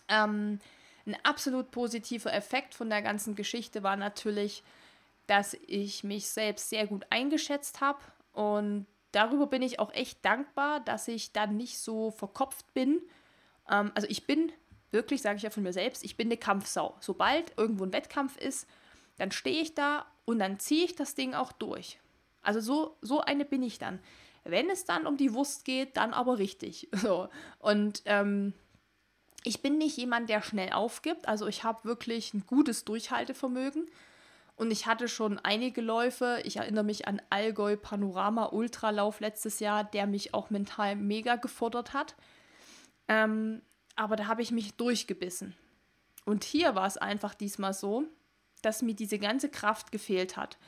Ähm, 0.08 0.58
ein 1.06 1.16
absolut 1.22 1.70
positiver 1.70 2.32
Effekt 2.32 2.74
von 2.74 2.88
der 2.88 3.02
ganzen 3.02 3.34
Geschichte 3.34 3.82
war 3.82 3.96
natürlich, 3.96 4.62
dass 5.26 5.54
ich 5.66 6.02
mich 6.02 6.28
selbst 6.28 6.68
sehr 6.70 6.86
gut 6.86 7.06
eingeschätzt 7.10 7.80
habe. 7.80 8.00
Und 8.32 8.86
darüber 9.12 9.46
bin 9.46 9.62
ich 9.62 9.78
auch 9.78 9.92
echt 9.92 10.24
dankbar, 10.24 10.80
dass 10.80 11.08
ich 11.08 11.32
dann 11.32 11.56
nicht 11.56 11.78
so 11.78 12.10
verkopft 12.10 12.72
bin. 12.74 13.00
Ähm, 13.70 13.92
also 13.94 14.08
ich 14.10 14.26
bin 14.26 14.50
wirklich, 14.90 15.22
sage 15.22 15.36
ich 15.36 15.42
ja 15.42 15.50
von 15.50 15.62
mir 15.62 15.72
selbst, 15.72 16.04
ich 16.04 16.16
bin 16.16 16.28
eine 16.28 16.36
Kampfsau. 16.36 16.96
Sobald 17.00 17.52
irgendwo 17.56 17.84
ein 17.84 17.92
Wettkampf 17.92 18.36
ist, 18.36 18.66
dann 19.16 19.30
stehe 19.30 19.60
ich 19.60 19.74
da 19.74 20.06
und 20.24 20.38
dann 20.38 20.58
ziehe 20.58 20.84
ich 20.84 20.94
das 20.94 21.14
Ding 21.14 21.34
auch 21.34 21.52
durch. 21.52 21.98
Also 22.42 22.60
so, 22.60 22.96
so 23.00 23.20
eine 23.20 23.44
bin 23.44 23.62
ich 23.62 23.78
dann. 23.78 24.00
Wenn 24.44 24.68
es 24.68 24.84
dann 24.84 25.06
um 25.06 25.16
die 25.16 25.32
Wurst 25.32 25.64
geht, 25.64 25.96
dann 25.96 26.12
aber 26.12 26.38
richtig. 26.38 26.88
So. 26.96 27.28
Und 27.58 28.02
ähm, 28.04 28.52
ich 29.42 29.62
bin 29.62 29.78
nicht 29.78 29.96
jemand, 29.96 30.28
der 30.28 30.42
schnell 30.42 30.72
aufgibt. 30.72 31.28
Also 31.28 31.46
ich 31.46 31.64
habe 31.64 31.84
wirklich 31.84 32.34
ein 32.34 32.44
gutes 32.46 32.84
Durchhaltevermögen. 32.84 33.86
Und 34.56 34.70
ich 34.70 34.86
hatte 34.86 35.08
schon 35.08 35.38
einige 35.38 35.80
Läufe. 35.80 36.40
Ich 36.44 36.56
erinnere 36.56 36.84
mich 36.84 37.08
an 37.08 37.20
Allgäu 37.28 37.76
Panorama 37.76 38.46
Ultralauf 38.46 39.20
letztes 39.20 39.58
Jahr, 39.58 39.82
der 39.84 40.06
mich 40.06 40.32
auch 40.32 40.50
mental 40.50 40.96
mega 40.96 41.36
gefordert 41.36 41.92
hat. 41.92 42.14
Ähm, 43.08 43.62
aber 43.96 44.16
da 44.16 44.26
habe 44.26 44.42
ich 44.42 44.52
mich 44.52 44.74
durchgebissen. 44.74 45.54
Und 46.24 46.44
hier 46.44 46.74
war 46.74 46.86
es 46.86 46.96
einfach 46.96 47.34
diesmal 47.34 47.74
so, 47.74 48.04
dass 48.64 48.82
mir 48.82 48.94
diese 48.94 49.18
ganze 49.18 49.48
Kraft 49.48 49.92
gefehlt 49.92 50.36
hat. 50.36 50.58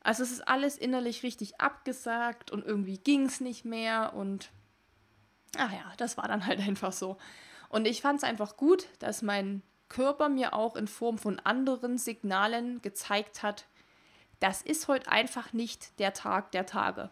Also 0.00 0.22
es 0.22 0.30
ist 0.30 0.46
alles 0.46 0.76
innerlich 0.76 1.22
richtig 1.22 1.60
abgesagt 1.60 2.50
und 2.50 2.64
irgendwie 2.64 2.98
ging 2.98 3.26
es 3.26 3.40
nicht 3.40 3.64
mehr 3.64 4.12
und 4.14 4.50
ach 5.56 5.72
ja, 5.72 5.92
das 5.96 6.16
war 6.16 6.28
dann 6.28 6.46
halt 6.46 6.60
einfach 6.66 6.92
so. 6.92 7.16
Und 7.68 7.86
ich 7.86 8.02
fand 8.02 8.18
es 8.18 8.24
einfach 8.24 8.56
gut, 8.56 8.86
dass 8.98 9.22
mein 9.22 9.62
Körper 9.88 10.28
mir 10.28 10.54
auch 10.54 10.76
in 10.76 10.88
Form 10.88 11.18
von 11.18 11.38
anderen 11.40 11.98
Signalen 11.98 12.82
gezeigt 12.82 13.42
hat, 13.42 13.66
das 14.40 14.60
ist 14.60 14.88
heute 14.88 15.10
einfach 15.10 15.52
nicht 15.52 15.98
der 15.98 16.12
Tag 16.12 16.52
der 16.52 16.66
Tage. 16.66 17.10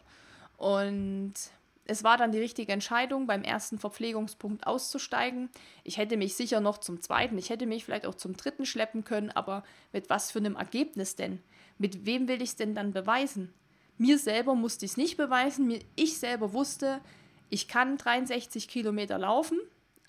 Und 0.57 1.35
es 1.85 2.05
war 2.05 2.17
dann 2.17 2.33
die 2.33 2.39
richtige 2.39 2.73
Entscheidung, 2.73 3.27
beim 3.27 3.43
ersten 3.43 3.79
Verpflegungspunkt 3.79 4.67
auszusteigen. 4.67 5.51
Ich 5.83 5.99
hätte 5.99 6.17
mich 6.17 6.35
sicher 6.35 6.61
noch 6.61 6.79
zum 6.79 7.01
zweiten, 7.01 7.39
ich 7.39 7.51
hätte 7.51 7.67
mich 7.67 7.85
vielleicht 7.85 8.07
auch 8.07 8.15
zum 8.15 8.37
dritten 8.37 8.67
schleppen 8.67 9.05
können, 9.05 9.31
aber 9.31 9.65
mit 9.93 10.09
was 10.09 10.31
für 10.31 10.39
einem 10.39 10.57
Ergebnis 10.57 11.17
denn? 11.17 11.41
Mit 11.79 12.07
wem 12.07 12.29
will 12.29 12.41
ich 12.41 12.51
es 12.51 12.57
denn 12.57 12.75
dann 12.75 12.93
beweisen? 12.93 13.53
Mir 13.99 14.19
selber 14.19 14.55
musste 14.55 14.85
ich 14.85 14.93
es 14.93 14.97
nicht 14.97 15.17
beweisen. 15.17 15.79
ich 15.97 16.19
selber 16.19 16.53
wusste, 16.53 17.01
ich 17.51 17.69
kann 17.69 17.99
63 17.99 18.69
Kilometer 18.69 19.19
laufen. 19.19 19.59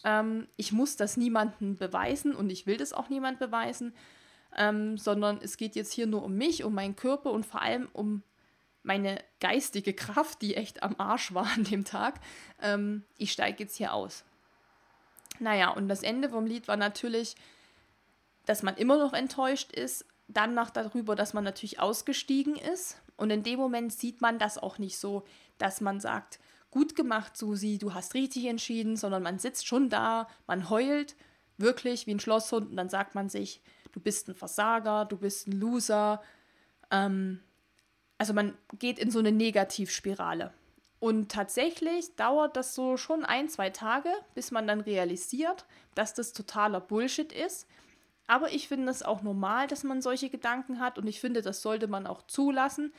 Ähm, 0.04 0.48
ich 0.58 0.72
muss 0.72 0.96
das 0.96 1.18
niemandem 1.18 1.76
beweisen 1.76 2.36
und 2.36 2.52
ich 2.52 2.68
will 2.68 2.78
das 2.78 2.94
auch 2.94 3.10
niemand 3.10 3.40
beweisen, 3.40 3.94
ähm, 4.56 4.98
sondern 4.98 5.40
es 5.42 5.58
geht 5.58 5.76
jetzt 5.76 5.92
hier 5.92 6.08
nur 6.08 6.24
um 6.24 6.36
mich, 6.36 6.64
um 6.64 6.74
meinen 6.74 6.96
Körper 6.96 7.32
und 7.32 7.46
vor 7.46 7.62
allem 7.62 7.88
um 7.94 8.24
meine 8.84 9.24
geistige 9.40 9.94
Kraft, 9.94 10.42
die 10.42 10.56
echt 10.56 10.84
am 10.84 10.96
Arsch 10.98 11.34
war 11.34 11.48
an 11.56 11.64
dem 11.64 11.86
Tag, 11.86 12.20
ähm, 12.62 13.04
ich 13.18 13.32
steige 13.32 13.64
jetzt 13.64 13.78
hier 13.78 13.94
aus. 13.94 14.24
Naja, 15.40 15.70
und 15.70 15.88
das 15.88 16.04
Ende 16.04 16.30
vom 16.30 16.46
Lied 16.46 16.68
war 16.68 16.78
natürlich, 16.78 17.36
dass 18.46 18.62
man 18.62 18.76
immer 18.76 18.98
noch 18.98 19.14
enttäuscht 19.14 19.72
ist, 19.72 20.06
dann 20.28 20.54
noch 20.54 20.70
darüber, 20.70 21.16
dass 21.16 21.34
man 21.34 21.44
natürlich 21.44 21.80
ausgestiegen 21.80 22.56
ist. 22.56 23.02
Und 23.18 23.30
in 23.30 23.44
dem 23.44 23.60
Moment 23.60 23.94
sieht 23.94 24.22
man 24.22 24.40
das 24.40 24.58
auch 24.58 24.78
nicht 24.78 24.98
so, 24.98 25.24
dass 25.58 25.82
man 25.82 26.00
sagt, 26.00 26.40
gut 26.72 26.96
gemacht, 26.96 27.38
Susi, 27.38 27.78
du 27.78 27.94
hast 27.94 28.14
richtig 28.14 28.46
entschieden, 28.46 28.98
sondern 28.98 29.24
man 29.24 29.40
sitzt 29.40 29.68
schon 29.68 29.90
da, 29.90 30.28
man 30.48 30.70
heult 30.70 31.16
wirklich 31.58 32.08
wie 32.08 32.16
ein 32.16 32.20
Schlosshund 32.20 32.72
und 32.72 32.78
dann 32.78 32.90
sagt 32.90 33.16
man 33.16 33.30
sich, 33.30 33.62
du 33.92 34.00
bist 34.00 34.28
ein 34.28 34.36
Versager, 34.36 35.06
du 35.06 35.18
bist 35.18 35.48
ein 35.48 35.60
Loser. 35.60 36.22
Ähm, 36.90 37.42
also 38.24 38.34
man 38.34 38.54
geht 38.80 39.00
in 39.00 39.12
so 39.12 39.20
eine 39.20 39.34
Negativspirale. 39.34 40.54
Und 41.02 41.30
tatsächlich 41.30 42.16
dauert 42.16 42.56
das 42.56 42.74
so 42.74 42.96
schon 42.96 43.26
ein, 43.26 43.50
zwei 43.50 43.70
Tage, 43.70 44.08
bis 44.34 44.50
man 44.50 44.66
dann 44.66 44.80
realisiert, 44.80 45.66
dass 45.94 46.14
das 46.14 46.32
totaler 46.32 46.80
Bullshit 46.80 47.34
ist. 47.34 47.68
Aber 48.26 48.54
ich 48.54 48.70
finde 48.70 48.90
es 48.90 49.04
auch 49.04 49.24
normal, 49.24 49.68
dass 49.68 49.84
man 49.84 50.02
solche 50.02 50.30
Gedanken 50.30 50.80
hat 50.80 50.98
und 50.98 51.06
ich 51.06 51.20
finde, 51.20 51.42
das 51.42 51.62
sollte 51.62 51.88
man 51.88 52.08
auch 52.08 52.22
zulassen. 52.22 52.94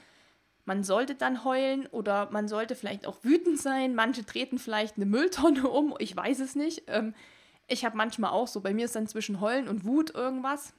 Man 0.67 0.85
sollte 0.85 1.15
dann 1.15 1.43
heulen 1.43 1.87
oder 1.87 2.31
man 2.31 2.47
sollte 2.47 2.75
vielleicht 2.75 3.07
auch 3.07 3.25
wütend 3.25 3.59
sein. 3.59 3.95
Manche 3.95 4.27
treten 4.27 4.59
vielleicht 4.59 4.97
eine 4.97 5.07
Mülltonne 5.07 5.67
um, 5.71 5.95
ich 6.01 6.15
weiß 6.15 6.41
es 6.41 6.55
nicht. 6.55 6.83
Ähm, 6.89 7.15
ich 7.67 7.87
habe 7.87 7.97
manchmal 7.97 8.33
auch 8.33 8.49
so, 8.49 8.61
bei 8.61 8.75
mir 8.75 8.85
ist 8.85 8.95
dann 8.95 9.07
zwischen 9.07 9.41
Heulen 9.41 9.69
und 9.69 9.87
Wut 9.87 10.15
irgendwas. 10.15 10.75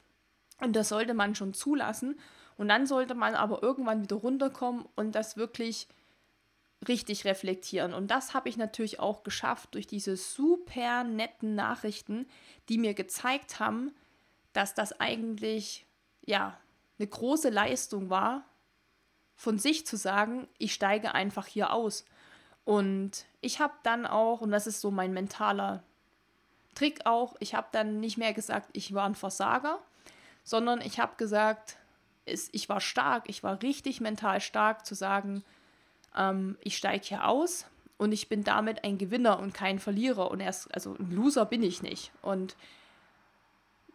Und 0.61 0.75
das 0.75 0.89
sollte 0.89 1.15
man 1.15 1.33
schon 1.33 1.55
zulassen. 1.55 2.19
Und 2.57 2.69
dann 2.69 2.85
sollte 2.85 3.15
man 3.15 3.35
aber 3.35 3.61
irgendwann 3.61 4.01
wieder 4.01 4.15
runterkommen 4.15 4.85
und 4.95 5.13
das 5.13 5.37
wirklich 5.37 5.87
richtig 6.87 7.25
reflektieren. 7.25 7.93
Und 7.93 8.11
das 8.11 8.33
habe 8.33 8.49
ich 8.49 8.57
natürlich 8.57 8.99
auch 8.99 9.23
geschafft 9.23 9.73
durch 9.73 9.87
diese 9.87 10.17
super 10.17 11.03
netten 11.03 11.55
Nachrichten, 11.55 12.27
die 12.69 12.77
mir 12.77 12.93
gezeigt 12.93 13.59
haben, 13.59 13.93
dass 14.53 14.73
das 14.73 14.99
eigentlich 14.99 15.85
ja 16.25 16.57
eine 16.97 17.07
große 17.07 17.49
Leistung 17.49 18.09
war, 18.09 18.43
von 19.35 19.59
sich 19.59 19.85
zu 19.85 19.97
sagen, 19.97 20.47
ich 20.57 20.73
steige 20.73 21.13
einfach 21.13 21.45
hier 21.45 21.73
aus. 21.73 22.05
Und 22.63 23.25
ich 23.41 23.59
habe 23.59 23.73
dann 23.83 24.05
auch, 24.05 24.41
und 24.41 24.51
das 24.51 24.65
ist 24.65 24.81
so 24.81 24.91
mein 24.91 25.13
mentaler 25.13 25.83
Trick 26.73 27.05
auch, 27.05 27.35
ich 27.39 27.53
habe 27.53 27.67
dann 27.71 27.99
nicht 27.99 28.17
mehr 28.17 28.33
gesagt, 28.33 28.69
ich 28.73 28.93
war 28.93 29.05
ein 29.05 29.15
Versager, 29.15 29.79
sondern 30.43 30.81
ich 30.81 30.99
habe 30.99 31.15
gesagt, 31.17 31.77
ich 32.25 32.69
war 32.69 32.81
stark, 32.81 33.25
ich 33.27 33.43
war 33.43 33.61
richtig 33.61 34.01
mental 34.01 34.41
stark 34.41 34.85
zu 34.85 34.95
sagen, 34.95 35.43
ähm, 36.15 36.57
ich 36.61 36.77
steige 36.77 37.05
hier 37.05 37.27
aus 37.27 37.65
und 37.97 38.11
ich 38.11 38.29
bin 38.29 38.43
damit 38.43 38.83
ein 38.83 38.97
Gewinner 38.97 39.39
und 39.39 39.53
kein 39.53 39.79
Verlierer 39.79 40.31
und 40.31 40.39
erst, 40.39 40.73
also 40.73 40.95
ein 40.95 41.11
Loser 41.11 41.45
bin 41.45 41.63
ich 41.63 41.81
nicht. 41.81 42.11
Und 42.21 42.55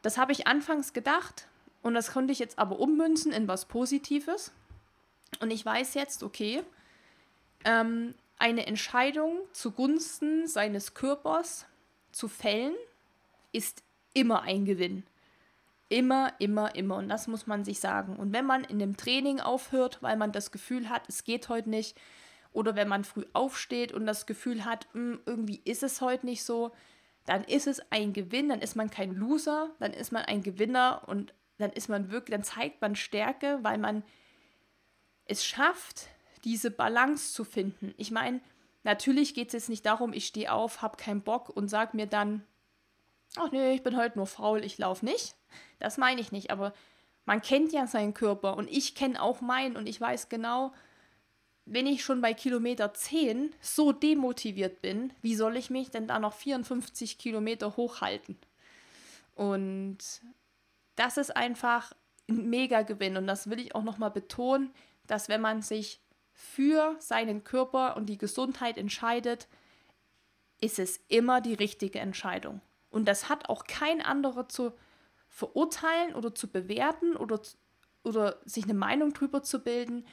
das 0.02 0.16
habe 0.16 0.32
ich 0.32 0.46
anfangs 0.46 0.92
gedacht 0.92 1.48
und 1.82 1.94
das 1.94 2.12
konnte 2.12 2.32
ich 2.32 2.38
jetzt 2.38 2.58
aber 2.58 2.78
ummünzen 2.78 3.32
in 3.32 3.48
was 3.48 3.66
Positives. 3.66 4.52
Und 5.40 5.50
ich 5.50 5.64
weiß 5.64 5.94
jetzt, 5.94 6.22
okay, 6.22 6.62
ähm, 7.64 8.14
eine 8.38 8.66
Entscheidung 8.66 9.38
zugunsten 9.52 10.46
seines 10.46 10.94
Körpers 10.94 11.66
zu 12.10 12.26
fällen, 12.26 12.74
ist 13.52 13.82
immer 14.14 14.42
ein 14.42 14.64
Gewinn. 14.64 15.04
Immer, 15.90 16.32
immer, 16.38 16.74
immer. 16.76 16.96
Und 16.96 17.08
das 17.08 17.26
muss 17.26 17.48
man 17.48 17.64
sich 17.64 17.80
sagen. 17.80 18.16
Und 18.16 18.32
wenn 18.32 18.46
man 18.46 18.62
in 18.62 18.78
dem 18.78 18.96
Training 18.96 19.40
aufhört, 19.40 19.98
weil 20.00 20.16
man 20.16 20.30
das 20.30 20.52
Gefühl 20.52 20.88
hat, 20.88 21.02
es 21.08 21.24
geht 21.24 21.48
heute 21.48 21.68
nicht, 21.68 22.00
oder 22.52 22.76
wenn 22.76 22.86
man 22.88 23.02
früh 23.02 23.24
aufsteht 23.32 23.92
und 23.92 24.06
das 24.06 24.24
Gefühl 24.24 24.64
hat, 24.64 24.88
mh, 24.92 25.00
hm, 25.14 25.20
irgendwie 25.26 25.60
ist 25.64 25.82
es 25.82 26.00
heute 26.00 26.26
nicht 26.26 26.44
so, 26.44 26.70
dann 27.26 27.42
ist 27.42 27.66
es 27.66 27.82
ein 27.90 28.12
Gewinn, 28.12 28.48
dann 28.48 28.60
ist 28.60 28.76
man 28.76 28.88
kein 28.88 29.14
Loser, 29.14 29.70
dann 29.80 29.92
ist 29.92 30.12
man 30.12 30.24
ein 30.24 30.42
Gewinner 30.42 31.02
und 31.06 31.34
dann 31.58 31.72
ist 31.72 31.88
man 31.88 32.10
wirklich, 32.12 32.36
dann 32.36 32.44
zeigt 32.44 32.80
man 32.80 32.94
Stärke, 32.94 33.58
weil 33.62 33.78
man 33.78 34.04
es 35.24 35.44
schafft, 35.44 36.08
diese 36.44 36.70
Balance 36.70 37.32
zu 37.34 37.44
finden. 37.44 37.94
Ich 37.96 38.12
meine, 38.12 38.40
natürlich 38.84 39.34
geht 39.34 39.48
es 39.48 39.54
jetzt 39.54 39.68
nicht 39.68 39.86
darum, 39.86 40.12
ich 40.12 40.26
stehe 40.26 40.52
auf, 40.52 40.82
habe 40.82 40.96
keinen 40.96 41.22
Bock 41.22 41.48
und 41.50 41.68
sage 41.68 41.96
mir 41.96 42.06
dann, 42.06 42.44
ach 43.36 43.50
nee, 43.52 43.74
ich 43.74 43.82
bin 43.82 43.96
heute 43.96 44.18
nur 44.18 44.26
faul, 44.26 44.64
ich 44.64 44.78
laufe 44.78 45.04
nicht. 45.04 45.34
Das 45.78 45.98
meine 45.98 46.20
ich 46.20 46.32
nicht, 46.32 46.50
aber 46.50 46.72
man 47.24 47.42
kennt 47.42 47.72
ja 47.72 47.86
seinen 47.86 48.14
Körper 48.14 48.56
und 48.56 48.70
ich 48.70 48.94
kenne 48.94 49.20
auch 49.20 49.40
meinen 49.40 49.76
und 49.76 49.86
ich 49.86 50.00
weiß 50.00 50.28
genau, 50.28 50.72
wenn 51.64 51.86
ich 51.86 52.02
schon 52.02 52.20
bei 52.20 52.34
Kilometer 52.34 52.92
10 52.92 53.54
so 53.60 53.92
demotiviert 53.92 54.82
bin, 54.82 55.12
wie 55.22 55.36
soll 55.36 55.56
ich 55.56 55.70
mich 55.70 55.90
denn 55.90 56.08
da 56.08 56.18
noch 56.18 56.34
54 56.34 57.18
Kilometer 57.18 57.76
hochhalten? 57.76 58.36
Und 59.34 59.98
das 60.96 61.16
ist 61.16 61.36
einfach 61.36 61.92
ein 62.28 62.50
Mega-Gewinn 62.50 63.16
und 63.16 63.26
das 63.26 63.48
will 63.48 63.60
ich 63.60 63.74
auch 63.74 63.84
nochmal 63.84 64.10
betonen, 64.10 64.72
dass 65.06 65.28
wenn 65.28 65.40
man 65.40 65.62
sich 65.62 66.00
für 66.32 66.96
seinen 66.98 67.44
Körper 67.44 67.96
und 67.96 68.06
die 68.06 68.18
Gesundheit 68.18 68.76
entscheidet, 68.76 69.46
ist 70.60 70.78
es 70.78 70.98
immer 71.08 71.40
die 71.40 71.54
richtige 71.54 72.00
Entscheidung. 72.00 72.60
Und 72.90 73.06
das 73.06 73.28
hat 73.28 73.48
auch 73.48 73.64
kein 73.64 74.02
anderer 74.02 74.48
zu 74.48 74.72
verurteilen 75.28 76.14
oder 76.14 76.34
zu 76.34 76.48
bewerten 76.48 77.16
oder, 77.16 77.40
oder 78.02 78.38
sich 78.44 78.64
eine 78.64 78.74
Meinung 78.74 79.12
drüber 79.12 79.42
zu 79.42 79.60
bilden, 79.60 80.04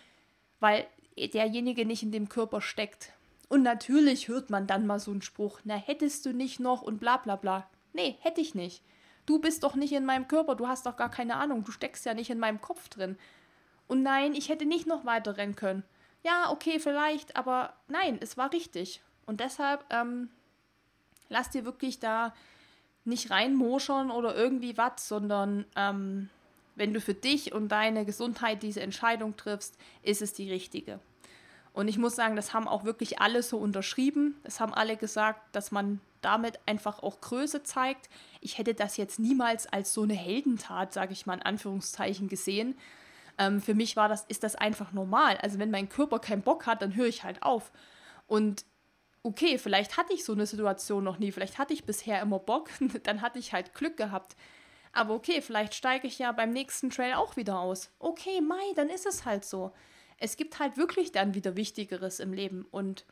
weil 0.59 0.87
derjenige 1.17 1.85
nicht 1.85 2.03
in 2.03 2.11
dem 2.11 2.29
Körper 2.29 2.61
steckt. 2.61 3.13
Und 3.49 3.63
natürlich 3.63 4.27
hört 4.27 4.49
man 4.49 4.67
dann 4.67 4.85
mal 4.85 4.99
so 4.99 5.11
einen 5.11 5.21
Spruch, 5.21 5.59
na 5.63 5.75
hättest 5.75 6.25
du 6.25 6.33
nicht 6.33 6.59
noch 6.59 6.81
und 6.81 6.99
bla 6.99 7.17
bla 7.17 7.35
bla. 7.35 7.69
Nee, 7.93 8.17
hätte 8.21 8.41
ich 8.41 8.53
nicht. 8.53 8.83
Du 9.25 9.39
bist 9.39 9.63
doch 9.63 9.75
nicht 9.75 9.93
in 9.93 10.05
meinem 10.05 10.27
Körper, 10.27 10.55
du 10.55 10.67
hast 10.67 10.85
doch 10.85 10.95
gar 10.95 11.09
keine 11.09 11.35
Ahnung, 11.35 11.63
du 11.63 11.71
steckst 11.71 12.05
ja 12.05 12.13
nicht 12.13 12.29
in 12.29 12.39
meinem 12.39 12.61
Kopf 12.61 12.87
drin. 12.89 13.17
Und 13.87 14.03
nein, 14.03 14.35
ich 14.35 14.49
hätte 14.49 14.65
nicht 14.65 14.85
noch 14.85 15.05
weiter 15.05 15.37
rennen 15.37 15.55
können. 15.55 15.83
Ja, 16.23 16.51
okay, 16.51 16.79
vielleicht, 16.79 17.35
aber 17.35 17.73
nein, 17.87 18.17
es 18.21 18.37
war 18.37 18.51
richtig. 18.51 19.01
Und 19.25 19.39
deshalb, 19.39 19.83
ähm, 19.89 20.29
lass 21.29 21.49
dir 21.49 21.65
wirklich 21.65 21.99
da 21.99 22.33
nicht 23.07 23.31
reinmoschern 23.31 24.11
oder 24.11 24.35
irgendwie 24.35 24.77
was, 24.77 25.07
sondern 25.07 25.65
ähm, 25.75 26.29
wenn 26.75 26.93
du 26.93 27.01
für 27.01 27.13
dich 27.13 27.53
und 27.53 27.69
deine 27.69 28.05
Gesundheit 28.05 28.61
diese 28.61 28.81
Entscheidung 28.81 29.35
triffst, 29.35 29.77
ist 30.03 30.21
es 30.21 30.33
die 30.33 30.51
richtige. 30.51 30.99
Und 31.73 31.87
ich 31.87 31.97
muss 31.97 32.15
sagen, 32.15 32.35
das 32.35 32.53
haben 32.53 32.67
auch 32.67 32.85
wirklich 32.85 33.19
alle 33.19 33.43
so 33.43 33.57
unterschrieben. 33.57 34.35
Es 34.43 34.59
haben 34.59 34.73
alle 34.73 34.97
gesagt, 34.97 35.55
dass 35.55 35.71
man 35.71 36.01
damit 36.21 36.59
einfach 36.65 37.03
auch 37.03 37.21
Größe 37.21 37.63
zeigt. 37.63 38.09
Ich 38.41 38.57
hätte 38.57 38.73
das 38.73 38.97
jetzt 38.97 39.19
niemals 39.19 39.67
als 39.67 39.93
so 39.93 40.03
eine 40.03 40.15
Heldentat, 40.15 40.91
sage 40.91 41.13
ich 41.13 41.25
mal 41.25 41.35
in 41.35 41.43
Anführungszeichen, 41.43 42.27
gesehen, 42.27 42.75
ähm, 43.37 43.61
für 43.61 43.75
mich 43.75 43.95
war 43.95 44.09
das, 44.09 44.25
ist 44.25 44.43
das 44.43 44.55
einfach 44.55 44.91
normal. 44.91 45.37
Also 45.37 45.59
wenn 45.59 45.71
mein 45.71 45.89
Körper 45.89 46.19
keinen 46.19 46.41
Bock 46.41 46.65
hat, 46.65 46.81
dann 46.81 46.95
höre 46.95 47.07
ich 47.07 47.23
halt 47.23 47.43
auf. 47.43 47.71
Und 48.25 48.65
okay, 49.27 49.57
vielleicht 49.57 49.97
hatte 49.97 50.13
ich 50.13 50.23
so 50.23 50.31
eine 50.31 50.45
Situation 50.45 51.03
noch 51.03 51.19
nie, 51.19 51.33
vielleicht 51.33 51.57
hatte 51.57 51.73
ich 51.73 51.83
bisher 51.83 52.21
immer 52.21 52.39
Bock, 52.39 52.69
dann 53.03 53.21
hatte 53.21 53.39
ich 53.39 53.51
halt 53.51 53.73
Glück 53.73 53.97
gehabt. 53.97 54.37
Aber 54.93 55.13
okay, 55.13 55.41
vielleicht 55.41 55.75
steige 55.75 56.07
ich 56.07 56.17
ja 56.17 56.31
beim 56.31 56.51
nächsten 56.51 56.89
Trail 56.89 57.15
auch 57.15 57.35
wieder 57.35 57.59
aus. 57.59 57.91
Okay, 57.99 58.41
Mai, 58.41 58.73
dann 58.75 58.89
ist 58.89 59.05
es 59.05 59.25
halt 59.25 59.43
so. 59.43 59.73
Es 60.17 60.37
gibt 60.37 60.59
halt 60.59 60.77
wirklich 60.77 61.11
dann 61.11 61.35
wieder 61.35 61.55
Wichtigeres 61.57 62.19
im 62.19 62.33
Leben 62.33 62.65
und 62.71 63.05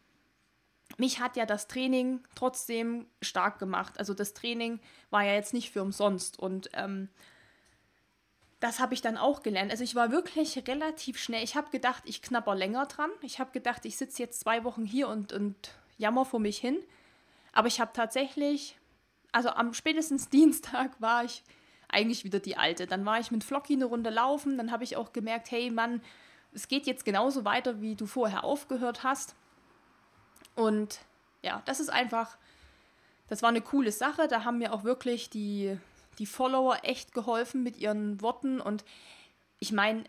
mich 0.98 1.20
hat 1.20 1.36
ja 1.36 1.46
das 1.46 1.68
Training 1.68 2.24
trotzdem 2.34 3.08
stark 3.22 3.60
gemacht. 3.60 4.00
Also 4.00 4.14
das 4.14 4.34
Training 4.34 4.80
war 5.10 5.24
ja 5.24 5.34
jetzt 5.34 5.54
nicht 5.54 5.72
für 5.72 5.82
umsonst 5.82 6.40
und 6.40 6.70
ähm, 6.74 7.10
das 8.62 8.80
habe 8.80 8.94
ich 8.94 9.02
dann 9.02 9.18
auch 9.18 9.44
gelernt. 9.44 9.70
Also 9.70 9.84
ich 9.84 9.96
war 9.96 10.12
wirklich 10.12 10.66
relativ 10.68 11.20
schnell. 11.20 11.44
Ich 11.44 11.56
habe 11.56 11.70
gedacht, 11.72 12.04
ich 12.06 12.22
knapper 12.22 12.56
länger 12.56 12.86
dran. 12.86 13.12
Ich 13.22 13.40
habe 13.40 13.52
gedacht, 13.52 13.86
ich 13.86 13.98
sitze 13.98 14.24
jetzt 14.24 14.40
zwei 14.40 14.64
Wochen 14.64 14.86
hier 14.86 15.10
und, 15.10 15.34
und 15.34 15.72
jammer 15.98 16.26
vor 16.26 16.40
mich 16.40 16.58
hin. 16.58 16.78
Aber 17.54 17.68
ich 17.68 17.80
habe 17.80 17.92
tatsächlich, 17.94 18.78
also 19.32 19.50
am 19.50 19.74
spätestens 19.74 20.30
Dienstag 20.30 21.00
war 21.00 21.24
ich 21.24 21.44
eigentlich 21.88 22.24
wieder 22.24 22.40
die 22.40 22.58
Alte. 22.58 22.88
Dann 22.88 23.06
war 23.06 23.20
ich 23.20 23.32
mit 23.32 23.44
Flocky 23.44 23.74
eine 23.74 23.86
Runde 23.86 24.10
laufen. 24.10 24.58
Dann 24.58 24.72
habe 24.72 24.84
ich 24.84 24.98
auch 24.98 25.14
gemerkt, 25.14 25.52
hey 25.52 25.70
Mann, 25.72 26.02
es 26.54 26.68
geht 26.68 26.88
jetzt 26.88 27.06
genauso 27.06 27.46
weiter, 27.46 27.82
wie 27.82 27.96
du 27.96 28.06
vorher 28.06 28.44
aufgehört 28.44 29.04
hast. 29.04 29.36
Und 30.56 31.00
ja, 31.44 31.62
das 31.66 31.80
ist 31.80 31.90
einfach, 31.90 32.38
das 33.28 33.42
war 33.42 33.50
eine 33.50 33.62
coole 33.62 33.92
Sache. 33.92 34.28
Da 34.28 34.44
haben 34.44 34.58
mir 34.58 34.74
auch 34.74 34.84
wirklich 34.84 35.30
die 35.30 35.78
die 36.20 36.26
Follower 36.26 36.80
echt 36.84 37.14
geholfen 37.14 37.64
mit 37.64 37.78
ihren 37.78 38.22
Worten 38.22 38.60
und 38.62 38.84
ich 39.60 39.72
meine, 39.72 40.04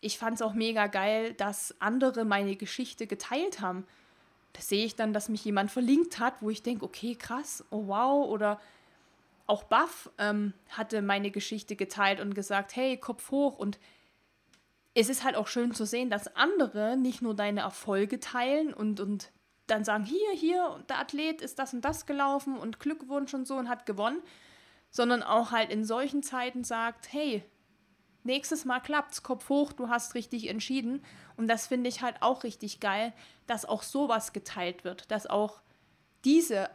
ich 0.00 0.18
fand 0.18 0.36
es 0.36 0.42
auch 0.42 0.52
mega 0.52 0.88
geil, 0.88 1.32
dass 1.34 1.80
andere 1.80 2.24
meine 2.24 2.56
Geschichte 2.56 3.06
geteilt 3.06 3.60
haben. 3.60 3.86
Da 4.54 4.62
sehe 4.62 4.86
ich 4.86 4.96
dann, 4.96 5.12
dass 5.12 5.28
mich 5.28 5.44
jemand 5.44 5.70
verlinkt 5.70 6.18
hat, 6.18 6.40
wo 6.40 6.48
ich 6.48 6.62
denke, 6.62 6.84
okay, 6.84 7.14
krass, 7.16 7.64
oh 7.70 7.88
wow, 7.88 8.26
oder 8.28 8.60
auch 9.46 9.64
Buff 9.64 10.10
ähm, 10.18 10.54
hatte 10.70 11.02
meine 11.02 11.30
Geschichte 11.30 11.76
geteilt 11.76 12.20
und 12.20 12.34
gesagt, 12.34 12.76
hey, 12.76 12.96
Kopf 12.96 13.30
hoch. 13.30 13.58
Und 13.58 13.78
es 14.94 15.08
ist 15.08 15.24
halt 15.24 15.36
auch 15.36 15.48
schön 15.48 15.74
zu 15.74 15.84
sehen, 15.84 16.08
dass 16.08 16.34
andere 16.36 16.96
nicht 16.96 17.20
nur 17.20 17.34
deine 17.34 17.60
Erfolge 17.60 18.20
teilen 18.20 18.72
und, 18.72 19.00
und 19.00 19.32
dann 19.66 19.84
sagen, 19.84 20.04
hier, 20.04 20.30
hier, 20.34 20.82
der 20.88 21.00
Athlet 21.00 21.40
ist 21.40 21.58
das 21.58 21.74
und 21.74 21.84
das 21.84 22.06
gelaufen 22.06 22.56
und 22.56 22.80
Glückwunsch 22.80 23.34
und 23.34 23.46
so 23.46 23.56
und 23.56 23.68
hat 23.68 23.86
gewonnen, 23.86 24.22
sondern 24.90 25.22
auch 25.22 25.50
halt 25.50 25.70
in 25.70 25.84
solchen 25.84 26.22
Zeiten 26.22 26.64
sagt, 26.64 27.12
hey, 27.12 27.42
nächstes 28.24 28.64
Mal 28.64 28.80
klappt's, 28.80 29.22
Kopf 29.22 29.48
hoch, 29.48 29.72
du 29.72 29.88
hast 29.88 30.14
richtig 30.14 30.48
entschieden. 30.48 31.02
Und 31.36 31.48
das 31.48 31.66
finde 31.66 31.88
ich 31.88 32.02
halt 32.02 32.16
auch 32.20 32.44
richtig 32.44 32.80
geil, 32.80 33.12
dass 33.46 33.64
auch 33.64 33.82
sowas 33.82 34.32
geteilt 34.32 34.84
wird, 34.84 35.10
dass 35.10 35.26
auch 35.26 35.62
diese, 36.24 36.70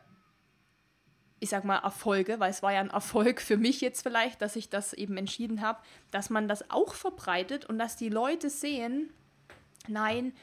ich 1.40 1.50
sag 1.50 1.64
mal, 1.64 1.80
Erfolge, 1.80 2.40
weil 2.40 2.52
es 2.52 2.62
war 2.62 2.74
ja 2.74 2.80
ein 2.80 2.90
Erfolg 2.90 3.42
für 3.42 3.58
mich 3.58 3.82
jetzt 3.82 4.02
vielleicht, 4.02 4.42
dass 4.42 4.56
ich 4.56 4.70
das 4.70 4.94
eben 4.94 5.18
entschieden 5.18 5.62
habe, 5.62 5.80
dass 6.12 6.30
man 6.30 6.48
das 6.48 6.70
auch 6.70 6.94
verbreitet 6.94 7.66
und 7.66 7.80
dass 7.80 7.96
die 7.96 8.10
Leute 8.10 8.50
sehen, 8.50 9.12
nein, 9.88 10.34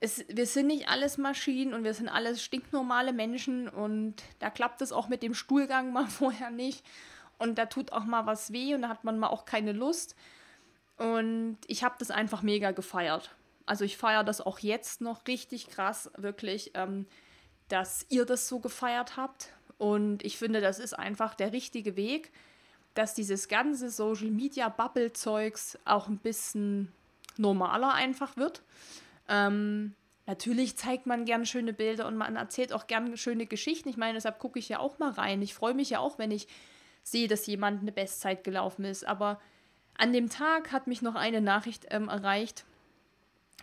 es, 0.00 0.24
wir 0.28 0.46
sind 0.46 0.68
nicht 0.68 0.88
alles 0.88 1.18
Maschinen 1.18 1.74
und 1.74 1.84
wir 1.84 1.94
sind 1.94 2.08
alles 2.08 2.42
stinknormale 2.42 3.12
Menschen 3.12 3.68
und 3.68 4.14
da 4.38 4.48
klappt 4.48 4.80
es 4.80 4.92
auch 4.92 5.08
mit 5.08 5.22
dem 5.22 5.34
Stuhlgang 5.34 5.92
mal 5.92 6.06
vorher 6.08 6.50
nicht 6.50 6.84
und 7.38 7.58
da 7.58 7.66
tut 7.66 7.92
auch 7.92 8.04
mal 8.04 8.26
was 8.26 8.52
weh 8.52 8.74
und 8.74 8.82
da 8.82 8.88
hat 8.88 9.04
man 9.04 9.18
mal 9.18 9.28
auch 9.28 9.44
keine 9.44 9.72
Lust. 9.72 10.14
Und 10.98 11.58
ich 11.66 11.84
habe 11.84 11.94
das 11.98 12.10
einfach 12.10 12.42
mega 12.42 12.72
gefeiert. 12.72 13.30
Also 13.66 13.84
ich 13.84 13.96
feiere 13.96 14.24
das 14.24 14.40
auch 14.40 14.58
jetzt 14.58 15.00
noch 15.00 15.26
richtig 15.26 15.68
krass, 15.68 16.10
wirklich, 16.16 16.72
ähm, 16.74 17.06
dass 17.68 18.06
ihr 18.08 18.24
das 18.24 18.48
so 18.48 18.58
gefeiert 18.58 19.16
habt. 19.16 19.52
Und 19.78 20.24
ich 20.24 20.38
finde, 20.38 20.60
das 20.60 20.78
ist 20.78 20.98
einfach 20.98 21.34
der 21.34 21.52
richtige 21.52 21.96
Weg, 21.96 22.32
dass 22.94 23.14
dieses 23.14 23.46
ganze 23.46 23.90
Social 23.90 24.30
Media 24.30 24.68
Bubble 24.68 25.12
Zeugs 25.12 25.78
auch 25.84 26.08
ein 26.08 26.18
bisschen 26.18 26.90
normaler 27.36 27.94
einfach 27.94 28.36
wird. 28.36 28.62
Ähm, 29.28 29.94
natürlich 30.26 30.76
zeigt 30.76 31.06
man 31.06 31.24
gern 31.24 31.46
schöne 31.46 31.72
Bilder 31.72 32.08
und 32.08 32.16
man 32.16 32.34
erzählt 32.34 32.72
auch 32.72 32.88
gern 32.88 33.16
schöne 33.16 33.46
Geschichten. 33.46 33.88
Ich 33.88 33.96
meine, 33.96 34.14
deshalb 34.14 34.40
gucke 34.40 34.58
ich 34.58 34.68
ja 34.68 34.80
auch 34.80 34.98
mal 34.98 35.12
rein. 35.12 35.42
Ich 35.42 35.54
freue 35.54 35.74
mich 35.74 35.90
ja 35.90 36.00
auch, 36.00 36.18
wenn 36.18 36.32
ich 36.32 36.48
sehe, 37.04 37.28
dass 37.28 37.46
jemand 37.46 37.82
eine 37.82 37.92
Bestzeit 37.92 38.42
gelaufen 38.42 38.84
ist. 38.84 39.06
Aber 39.06 39.40
an 39.98 40.12
dem 40.12 40.30
Tag 40.30 40.72
hat 40.72 40.86
mich 40.86 41.02
noch 41.02 41.16
eine 41.16 41.40
Nachricht 41.40 41.86
ähm, 41.90 42.08
erreicht 42.08 42.64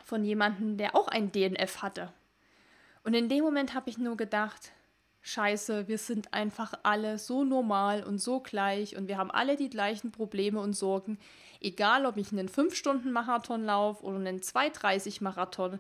von 0.03 0.23
jemandem, 0.23 0.77
der 0.77 0.95
auch 0.95 1.07
ein 1.07 1.31
DNF 1.31 1.81
hatte. 1.81 2.13
Und 3.03 3.13
in 3.13 3.29
dem 3.29 3.43
Moment 3.43 3.73
habe 3.73 3.89
ich 3.89 3.97
nur 3.97 4.17
gedacht, 4.17 4.71
scheiße, 5.21 5.88
wir 5.88 5.97
sind 5.97 6.33
einfach 6.33 6.73
alle 6.83 7.17
so 7.17 7.43
normal 7.43 8.03
und 8.03 8.19
so 8.19 8.41
gleich 8.41 8.95
und 8.95 9.07
wir 9.07 9.17
haben 9.17 9.31
alle 9.31 9.55
die 9.55 9.69
gleichen 9.69 10.11
Probleme 10.11 10.59
und 10.59 10.73
Sorgen. 10.73 11.17
Egal, 11.61 12.05
ob 12.05 12.17
ich 12.17 12.31
einen 12.31 12.49
5-Stunden-Marathon 12.49 13.63
laufe 13.63 14.03
oder 14.03 14.17
einen 14.17 14.39
2,30-Marathon, 14.39 15.79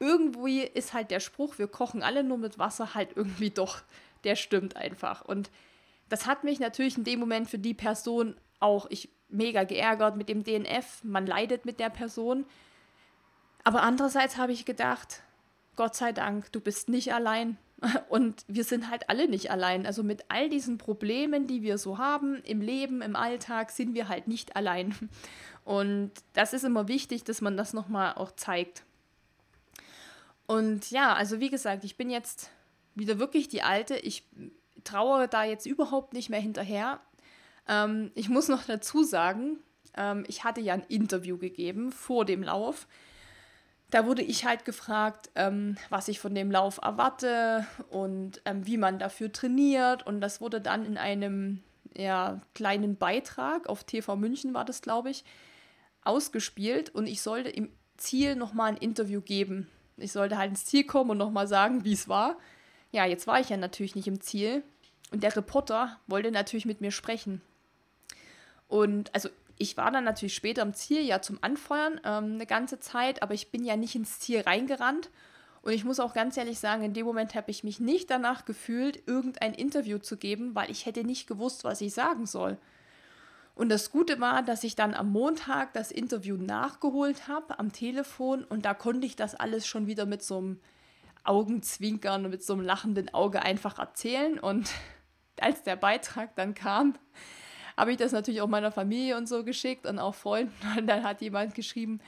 irgendwie 0.00 0.62
ist 0.62 0.94
halt 0.94 1.10
der 1.10 1.20
Spruch, 1.20 1.58
wir 1.58 1.68
kochen 1.68 2.02
alle 2.02 2.24
nur 2.24 2.38
mit 2.38 2.58
Wasser, 2.58 2.94
halt 2.94 3.10
irgendwie 3.14 3.50
doch, 3.50 3.82
der 4.24 4.34
stimmt 4.34 4.76
einfach. 4.76 5.24
Und 5.24 5.50
das 6.08 6.26
hat 6.26 6.42
mich 6.42 6.58
natürlich 6.58 6.96
in 6.96 7.04
dem 7.04 7.20
Moment 7.20 7.48
für 7.48 7.58
die 7.58 7.74
Person 7.74 8.34
auch 8.60 8.86
ich 8.90 9.10
mega 9.28 9.64
geärgert 9.64 10.16
mit 10.16 10.28
dem 10.28 10.44
DNF. 10.44 11.02
Man 11.02 11.26
leidet 11.26 11.64
mit 11.64 11.80
der 11.80 11.90
Person. 11.90 12.46
Aber 13.64 13.82
andererseits 13.82 14.36
habe 14.36 14.52
ich 14.52 14.64
gedacht, 14.64 15.22
Gott 15.76 15.94
sei 15.94 16.12
Dank, 16.12 16.52
du 16.52 16.60
bist 16.60 16.88
nicht 16.88 17.12
allein. 17.14 17.58
Und 18.08 18.44
wir 18.46 18.64
sind 18.64 18.90
halt 18.90 19.08
alle 19.08 19.28
nicht 19.28 19.50
allein. 19.50 19.86
Also 19.86 20.02
mit 20.02 20.24
all 20.28 20.48
diesen 20.48 20.78
Problemen, 20.78 21.46
die 21.46 21.62
wir 21.62 21.78
so 21.78 21.98
haben 21.98 22.42
im 22.44 22.60
Leben, 22.60 23.02
im 23.02 23.16
Alltag, 23.16 23.70
sind 23.70 23.94
wir 23.94 24.08
halt 24.08 24.28
nicht 24.28 24.56
allein. 24.56 24.94
Und 25.64 26.12
das 26.32 26.52
ist 26.52 26.64
immer 26.64 26.88
wichtig, 26.88 27.24
dass 27.24 27.40
man 27.40 27.56
das 27.56 27.72
nochmal 27.72 28.14
auch 28.14 28.32
zeigt. 28.32 28.84
Und 30.46 30.90
ja, 30.90 31.14
also 31.14 31.38
wie 31.38 31.50
gesagt, 31.50 31.84
ich 31.84 31.96
bin 31.96 32.10
jetzt 32.10 32.50
wieder 32.94 33.18
wirklich 33.18 33.48
die 33.48 33.62
Alte. 33.62 33.96
Ich 33.96 34.24
trauere 34.82 35.28
da 35.28 35.44
jetzt 35.44 35.66
überhaupt 35.66 36.12
nicht 36.12 36.28
mehr 36.28 36.40
hinterher. 36.40 37.00
Ähm, 37.70 38.10
ich 38.14 38.28
muss 38.28 38.48
noch 38.48 38.64
dazu 38.64 39.04
sagen, 39.04 39.58
ähm, 39.96 40.24
ich 40.26 40.44
hatte 40.44 40.60
ja 40.60 40.74
ein 40.74 40.84
Interview 40.88 41.38
gegeben 41.38 41.92
vor 41.92 42.24
dem 42.24 42.42
Lauf. 42.42 42.86
Da 43.90 44.06
wurde 44.06 44.22
ich 44.22 44.44
halt 44.44 44.64
gefragt, 44.64 45.30
ähm, 45.34 45.76
was 45.88 46.08
ich 46.08 46.20
von 46.20 46.34
dem 46.34 46.50
Lauf 46.50 46.78
erwarte 46.82 47.66
und 47.88 48.42
ähm, 48.44 48.66
wie 48.66 48.76
man 48.76 48.98
dafür 48.98 49.32
trainiert. 49.32 50.06
Und 50.06 50.20
das 50.20 50.40
wurde 50.40 50.60
dann 50.60 50.84
in 50.84 50.98
einem 50.98 51.62
ja, 51.96 52.40
kleinen 52.54 52.96
Beitrag 52.96 53.68
auf 53.68 53.84
TV 53.84 54.16
München 54.16 54.52
war 54.54 54.64
das, 54.64 54.82
glaube 54.82 55.10
ich, 55.10 55.24
ausgespielt. 56.02 56.90
Und 56.90 57.06
ich 57.06 57.22
sollte 57.22 57.50
im 57.50 57.70
Ziel 57.96 58.36
nochmal 58.36 58.72
ein 58.72 58.76
Interview 58.76 59.20
geben. 59.20 59.68
Ich 59.96 60.12
sollte 60.12 60.38
halt 60.38 60.50
ins 60.50 60.64
Ziel 60.64 60.84
kommen 60.84 61.10
und 61.10 61.18
nochmal 61.18 61.46
sagen, 61.46 61.84
wie 61.84 61.92
es 61.92 62.08
war. 62.08 62.36
Ja, 62.92 63.06
jetzt 63.06 63.26
war 63.26 63.40
ich 63.40 63.48
ja 63.48 63.56
natürlich 63.56 63.96
nicht 63.96 64.08
im 64.08 64.20
Ziel. 64.20 64.62
Und 65.12 65.22
der 65.24 65.34
Reporter 65.36 65.98
wollte 66.06 66.30
natürlich 66.30 66.64
mit 66.64 66.80
mir 66.80 66.92
sprechen. 66.92 67.42
Und 68.70 69.12
also 69.14 69.28
ich 69.58 69.76
war 69.76 69.90
dann 69.90 70.04
natürlich 70.04 70.34
später 70.34 70.62
am 70.62 70.72
Ziel, 70.72 71.02
ja 71.02 71.20
zum 71.20 71.38
Anfeuern 71.42 72.00
ähm, 72.04 72.34
eine 72.34 72.46
ganze 72.46 72.80
Zeit, 72.80 73.22
aber 73.22 73.34
ich 73.34 73.50
bin 73.50 73.64
ja 73.64 73.76
nicht 73.76 73.94
ins 73.94 74.20
Ziel 74.20 74.40
reingerannt. 74.40 75.10
Und 75.60 75.72
ich 75.72 75.84
muss 75.84 76.00
auch 76.00 76.14
ganz 76.14 76.38
ehrlich 76.38 76.58
sagen, 76.58 76.82
in 76.82 76.94
dem 76.94 77.04
Moment 77.04 77.34
habe 77.34 77.50
ich 77.50 77.64
mich 77.64 77.80
nicht 77.80 78.08
danach 78.10 78.46
gefühlt, 78.46 79.06
irgendein 79.06 79.52
Interview 79.52 79.98
zu 79.98 80.16
geben, 80.16 80.54
weil 80.54 80.70
ich 80.70 80.86
hätte 80.86 81.04
nicht 81.04 81.26
gewusst, 81.26 81.64
was 81.64 81.82
ich 81.82 81.92
sagen 81.92 82.24
soll. 82.24 82.56
Und 83.54 83.68
das 83.68 83.90
Gute 83.90 84.20
war, 84.20 84.42
dass 84.42 84.64
ich 84.64 84.76
dann 84.76 84.94
am 84.94 85.10
Montag 85.10 85.74
das 85.74 85.90
Interview 85.90 86.36
nachgeholt 86.36 87.28
habe 87.28 87.58
am 87.58 87.72
Telefon 87.72 88.44
und 88.44 88.64
da 88.64 88.72
konnte 88.72 89.06
ich 89.06 89.16
das 89.16 89.34
alles 89.34 89.66
schon 89.66 89.86
wieder 89.86 90.06
mit 90.06 90.22
so 90.22 90.38
einem 90.38 90.60
Augenzwinkern 91.24 92.24
und 92.24 92.30
mit 92.30 92.42
so 92.42 92.54
einem 92.54 92.62
lachenden 92.62 93.12
Auge 93.12 93.42
einfach 93.42 93.78
erzählen. 93.78 94.38
Und 94.38 94.70
als 95.40 95.62
der 95.64 95.76
Beitrag 95.76 96.34
dann 96.36 96.54
kam, 96.54 96.94
habe 97.80 97.92
ich 97.92 97.96
das 97.96 98.12
natürlich 98.12 98.42
auch 98.42 98.48
meiner 98.48 98.70
Familie 98.70 99.16
und 99.16 99.26
so 99.26 99.42
geschickt 99.42 99.86
und 99.86 99.98
auch 99.98 100.14
Freunden. 100.14 100.54
Und 100.76 100.86
dann 100.86 101.02
hat 101.02 101.22
jemand 101.22 101.54
geschrieben, 101.54 102.00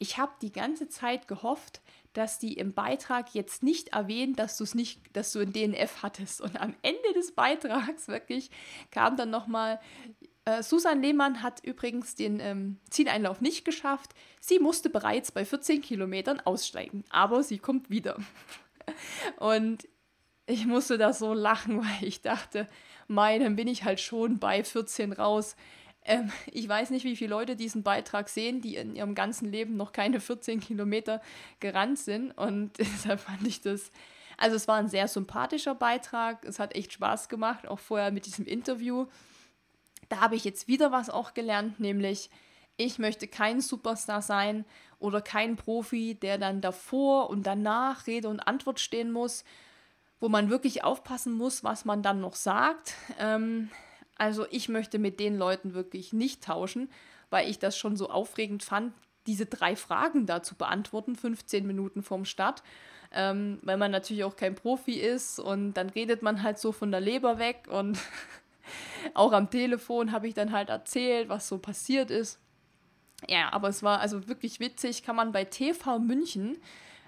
ich 0.00 0.18
habe 0.18 0.32
die 0.42 0.50
ganze 0.50 0.88
Zeit 0.88 1.28
gehofft, 1.28 1.80
dass 2.12 2.40
die 2.40 2.54
im 2.54 2.74
Beitrag 2.74 3.32
jetzt 3.32 3.62
nicht 3.62 3.90
erwähnen, 3.90 4.34
dass 4.34 4.56
du 4.58 4.64
es 4.64 4.74
nicht, 4.74 5.00
dass 5.12 5.32
du 5.32 5.38
ein 5.38 5.52
DNF 5.52 6.02
hattest. 6.02 6.40
Und 6.40 6.60
am 6.60 6.74
Ende 6.82 7.12
des 7.14 7.32
Beitrags 7.32 8.08
wirklich 8.08 8.50
kam 8.90 9.16
dann 9.16 9.30
nochmal, 9.30 9.78
äh, 10.44 10.64
Susan 10.64 11.00
Lehmann 11.00 11.40
hat 11.40 11.64
übrigens 11.64 12.16
den 12.16 12.40
ähm, 12.40 12.80
Zieleinlauf 12.90 13.40
nicht 13.40 13.64
geschafft. 13.64 14.14
Sie 14.40 14.58
musste 14.58 14.90
bereits 14.90 15.30
bei 15.30 15.44
14 15.44 15.82
Kilometern 15.82 16.40
aussteigen, 16.40 17.04
aber 17.10 17.44
sie 17.44 17.60
kommt 17.60 17.90
wieder. 17.90 18.16
Und 19.38 19.86
ich 20.46 20.66
musste 20.66 20.98
da 20.98 21.12
so 21.12 21.32
lachen, 21.32 21.78
weil 21.84 22.08
ich 22.08 22.22
dachte, 22.22 22.68
Mai, 23.12 23.38
dann 23.38 23.56
bin 23.56 23.68
ich 23.68 23.84
halt 23.84 24.00
schon 24.00 24.38
bei 24.38 24.64
14 24.64 25.12
raus. 25.12 25.56
Ähm, 26.04 26.32
ich 26.50 26.68
weiß 26.68 26.90
nicht, 26.90 27.04
wie 27.04 27.16
viele 27.16 27.30
Leute 27.30 27.56
diesen 27.56 27.82
Beitrag 27.82 28.28
sehen, 28.28 28.60
die 28.60 28.76
in 28.76 28.96
ihrem 28.96 29.14
ganzen 29.14 29.50
Leben 29.50 29.76
noch 29.76 29.92
keine 29.92 30.20
14 30.20 30.60
Kilometer 30.60 31.20
gerannt 31.60 31.98
sind. 31.98 32.32
Und 32.32 32.72
deshalb 32.78 33.20
fand 33.20 33.46
ich 33.46 33.60
das. 33.60 33.90
Also, 34.38 34.56
es 34.56 34.66
war 34.66 34.76
ein 34.76 34.88
sehr 34.88 35.08
sympathischer 35.08 35.74
Beitrag. 35.74 36.44
Es 36.44 36.58
hat 36.58 36.74
echt 36.74 36.92
Spaß 36.92 37.28
gemacht, 37.28 37.68
auch 37.68 37.78
vorher 37.78 38.10
mit 38.10 38.26
diesem 38.26 38.46
Interview. 38.46 39.06
Da 40.08 40.20
habe 40.20 40.36
ich 40.36 40.44
jetzt 40.44 40.68
wieder 40.68 40.92
was 40.92 41.10
auch 41.10 41.34
gelernt, 41.34 41.80
nämlich 41.80 42.28
ich 42.76 42.98
möchte 42.98 43.28
kein 43.28 43.60
Superstar 43.60 44.22
sein 44.22 44.64
oder 44.98 45.20
kein 45.20 45.56
Profi, 45.56 46.14
der 46.14 46.38
dann 46.38 46.60
davor 46.60 47.30
und 47.30 47.44
danach 47.44 48.06
Rede 48.06 48.28
und 48.28 48.40
Antwort 48.40 48.80
stehen 48.80 49.12
muss 49.12 49.44
wo 50.22 50.28
man 50.28 50.50
wirklich 50.50 50.84
aufpassen 50.84 51.32
muss, 51.32 51.64
was 51.64 51.84
man 51.84 52.00
dann 52.00 52.20
noch 52.20 52.36
sagt. 52.36 52.94
Ähm, 53.18 53.70
also 54.16 54.46
ich 54.52 54.68
möchte 54.68 55.00
mit 55.00 55.18
den 55.18 55.36
Leuten 55.36 55.74
wirklich 55.74 56.12
nicht 56.12 56.44
tauschen, 56.44 56.88
weil 57.28 57.50
ich 57.50 57.58
das 57.58 57.76
schon 57.76 57.96
so 57.96 58.08
aufregend 58.08 58.62
fand, 58.62 58.94
diese 59.26 59.46
drei 59.46 59.74
Fragen 59.74 60.24
da 60.26 60.40
zu 60.40 60.54
beantworten, 60.54 61.16
15 61.16 61.66
Minuten 61.66 62.04
vorm 62.04 62.24
Start. 62.24 62.62
Ähm, 63.10 63.58
weil 63.62 63.76
man 63.76 63.90
natürlich 63.90 64.22
auch 64.22 64.36
kein 64.36 64.54
Profi 64.54 64.92
ist 64.92 65.40
und 65.40 65.74
dann 65.74 65.90
redet 65.90 66.22
man 66.22 66.44
halt 66.44 66.58
so 66.58 66.70
von 66.70 66.92
der 66.92 67.00
Leber 67.00 67.40
weg 67.40 67.66
und 67.68 67.98
auch 69.14 69.32
am 69.32 69.50
Telefon 69.50 70.12
habe 70.12 70.28
ich 70.28 70.34
dann 70.34 70.52
halt 70.52 70.68
erzählt, 70.68 71.28
was 71.28 71.48
so 71.48 71.58
passiert 71.58 72.12
ist. 72.12 72.38
Ja, 73.28 73.52
aber 73.52 73.68
es 73.68 73.82
war 73.82 73.98
also 73.98 74.28
wirklich 74.28 74.60
witzig, 74.60 75.02
kann 75.02 75.16
man 75.16 75.32
bei 75.32 75.44
TV 75.44 75.98
München 75.98 76.58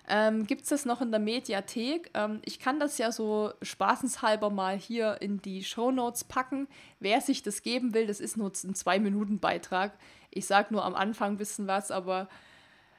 ähm, 0.07 0.47
Gibt 0.47 0.63
es 0.63 0.69
das 0.69 0.85
noch 0.85 1.01
in 1.01 1.11
der 1.11 1.21
Mediathek? 1.21 2.11
Ähm, 2.15 2.41
ich 2.45 2.59
kann 2.59 2.79
das 2.79 2.99
ja 2.99 3.11
so 3.11 3.53
spaßenshalber 3.63 4.51
mal 4.51 4.77
hier 4.77 5.21
in 5.21 5.41
die 5.41 5.65
Show 5.65 5.91
Notes 5.91 6.25
packen. 6.25 6.69
Wer 7.01 7.21
sich 7.21 7.43
das 7.43 7.63
geben 7.63 7.95
will, 7.95 8.07
das 8.07 8.21
ist 8.21 8.37
nur 8.37 8.51
ein 8.51 8.75
Zwei-Minuten-Beitrag. 8.75 9.93
Ich 10.31 10.47
sage 10.47 10.75
nur 10.75 10.85
am 10.85 10.95
Anfang 10.95 11.33
ein 11.33 11.39
bisschen 11.39 11.67
was, 11.67 11.91
aber 11.91 12.29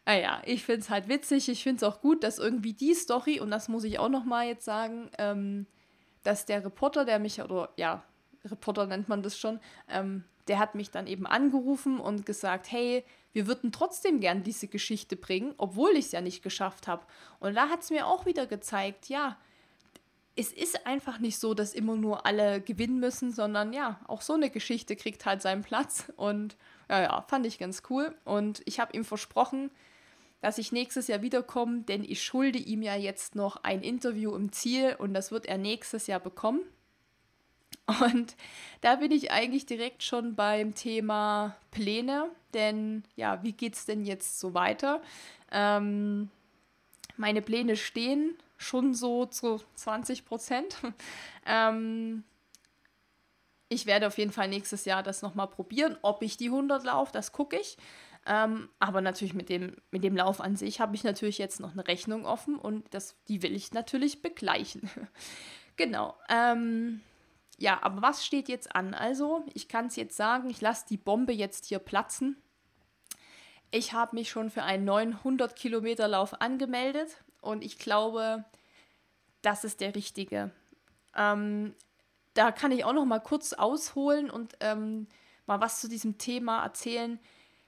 naja, 0.05 0.41
ich 0.45 0.63
finde 0.63 0.81
es 0.81 0.89
halt 0.89 1.07
witzig. 1.07 1.47
Ich 1.49 1.63
finde 1.63 1.77
es 1.77 1.83
auch 1.83 2.01
gut, 2.01 2.23
dass 2.23 2.39
irgendwie 2.39 2.73
die 2.73 2.95
Story, 2.95 3.39
und 3.39 3.51
das 3.51 3.67
muss 3.67 3.83
ich 3.83 3.99
auch 3.99 4.09
noch 4.09 4.25
mal 4.25 4.47
jetzt 4.47 4.65
sagen, 4.65 5.09
ähm, 5.19 5.67
dass 6.23 6.45
der 6.45 6.65
Reporter, 6.65 7.05
der 7.05 7.19
mich, 7.19 7.41
oder 7.41 7.69
ja, 7.75 8.03
Reporter 8.43 8.87
nennt 8.87 9.09
man 9.09 9.21
das 9.21 9.37
schon, 9.37 9.59
ähm, 9.89 10.23
der 10.47 10.57
hat 10.59 10.73
mich 10.73 10.91
dann 10.91 11.07
eben 11.07 11.27
angerufen 11.27 11.99
und 11.99 12.25
gesagt, 12.25 12.71
hey, 12.71 13.03
wir 13.35 13.47
würden 13.47 13.73
trotzdem 13.73 14.21
gern 14.21 14.43
diese 14.43 14.69
Geschichte 14.69 15.17
bringen, 15.17 15.53
obwohl 15.57 15.91
ich 15.91 16.05
es 16.05 16.11
ja 16.13 16.21
nicht 16.21 16.41
geschafft 16.41 16.87
habe. 16.87 17.05
Und 17.41 17.55
da 17.55 17.67
hat 17.67 17.81
es 17.81 17.89
mir 17.89 18.07
auch 18.07 18.25
wieder 18.25 18.47
gezeigt, 18.47 19.09
ja, 19.09 19.37
es 20.37 20.53
ist 20.53 20.87
einfach 20.87 21.19
nicht 21.19 21.37
so, 21.37 21.53
dass 21.53 21.73
immer 21.73 21.97
nur 21.97 22.25
alle 22.25 22.61
gewinnen 22.61 22.97
müssen, 23.01 23.33
sondern 23.33 23.73
ja, 23.73 23.99
auch 24.07 24.21
so 24.21 24.33
eine 24.33 24.49
Geschichte 24.49 24.95
kriegt 24.95 25.25
halt 25.25 25.41
seinen 25.41 25.63
Platz. 25.63 26.13
Und 26.15 26.55
ja, 26.89 27.01
ja, 27.01 27.25
fand 27.27 27.45
ich 27.45 27.59
ganz 27.59 27.83
cool. 27.89 28.15
Und 28.23 28.61
ich 28.63 28.79
habe 28.79 28.95
ihm 28.95 29.03
versprochen, 29.03 29.69
dass 30.39 30.57
ich 30.57 30.71
nächstes 30.71 31.07
Jahr 31.07 31.21
wiederkomme, 31.21 31.81
denn 31.81 32.05
ich 32.05 32.23
schulde 32.23 32.59
ihm 32.59 32.83
ja 32.83 32.95
jetzt 32.95 33.35
noch 33.35 33.57
ein 33.63 33.81
Interview 33.81 34.33
im 34.33 34.53
Ziel 34.53 34.95
und 34.97 35.13
das 35.13 35.31
wird 35.31 35.45
er 35.45 35.57
nächstes 35.57 36.07
Jahr 36.07 36.21
bekommen. 36.21 36.61
Und 37.87 38.35
da 38.81 38.95
bin 38.95 39.11
ich 39.11 39.31
eigentlich 39.31 39.65
direkt 39.65 40.03
schon 40.03 40.35
beim 40.35 40.73
Thema 40.73 41.55
Pläne, 41.71 42.29
denn 42.53 43.03
ja, 43.15 43.43
wie 43.43 43.51
geht 43.51 43.75
es 43.75 43.85
denn 43.85 44.05
jetzt 44.05 44.39
so 44.39 44.53
weiter? 44.53 45.01
Ähm, 45.51 46.29
meine 47.17 47.41
Pläne 47.41 47.75
stehen 47.75 48.35
schon 48.57 48.93
so 48.93 49.25
zu 49.25 49.61
20 49.75 50.25
Prozent. 50.25 50.77
ähm, 51.45 52.23
ich 53.69 53.85
werde 53.85 54.07
auf 54.07 54.17
jeden 54.17 54.31
Fall 54.31 54.47
nächstes 54.47 54.85
Jahr 54.85 55.03
das 55.03 55.21
nochmal 55.21 55.47
probieren. 55.47 55.97
Ob 56.01 56.21
ich 56.21 56.37
die 56.37 56.47
100 56.47 56.83
laufe, 56.83 57.11
das 57.11 57.31
gucke 57.31 57.57
ich. 57.57 57.77
Ähm, 58.27 58.69
aber 58.79 59.01
natürlich 59.01 59.35
mit 59.35 59.49
dem, 59.49 59.75
mit 59.91 60.03
dem 60.03 60.15
Lauf 60.15 60.41
an 60.41 60.55
sich 60.55 60.79
habe 60.79 60.95
ich 60.95 61.03
natürlich 61.03 61.37
jetzt 61.37 61.59
noch 61.59 61.73
eine 61.73 61.87
Rechnung 61.87 62.25
offen 62.25 62.57
und 62.57 62.91
das, 62.91 63.15
die 63.27 63.43
will 63.43 63.55
ich 63.55 63.73
natürlich 63.73 64.23
begleichen. 64.23 64.89
genau. 65.75 66.15
Ähm, 66.27 67.01
ja, 67.57 67.81
aber 67.81 68.01
was 68.01 68.25
steht 68.25 68.49
jetzt 68.49 68.75
an? 68.75 68.93
Also, 68.93 69.45
ich 69.53 69.67
kann 69.67 69.87
es 69.87 69.95
jetzt 69.95 70.17
sagen, 70.17 70.49
ich 70.49 70.61
lasse 70.61 70.85
die 70.89 70.97
Bombe 70.97 71.33
jetzt 71.33 71.65
hier 71.65 71.79
platzen. 71.79 72.37
Ich 73.71 73.93
habe 73.93 74.15
mich 74.15 74.29
schon 74.29 74.49
für 74.49 74.63
einen 74.63 74.85
900 74.85 75.55
Kilometer 75.55 76.07
Lauf 76.07 76.39
angemeldet 76.41 77.23
und 77.41 77.63
ich 77.63 77.79
glaube, 77.79 78.45
das 79.41 79.63
ist 79.63 79.81
der 79.81 79.95
richtige. 79.95 80.51
Ähm, 81.15 81.75
da 82.33 82.51
kann 82.51 82.71
ich 82.71 82.83
auch 82.83 82.93
noch 82.93 83.05
mal 83.05 83.19
kurz 83.19 83.53
ausholen 83.53 84.29
und 84.29 84.55
ähm, 84.59 85.07
mal 85.45 85.61
was 85.61 85.79
zu 85.79 85.87
diesem 85.87 86.17
Thema 86.17 86.63
erzählen. 86.63 87.19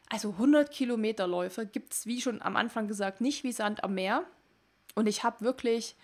Also 0.09 0.31
100 0.31 0.71
Kilometer 0.71 1.27
Läufe 1.27 1.65
gibt 1.65 1.93
es, 1.93 2.05
wie 2.05 2.21
schon 2.21 2.41
am 2.41 2.55
Anfang 2.55 2.87
gesagt, 2.87 3.21
nicht 3.21 3.43
wie 3.43 3.51
Sand 3.51 3.83
am 3.83 3.93
Meer. 3.93 4.23
Und 4.95 5.07
ich 5.07 5.23
habe 5.23 5.41
wirklich 5.41 5.95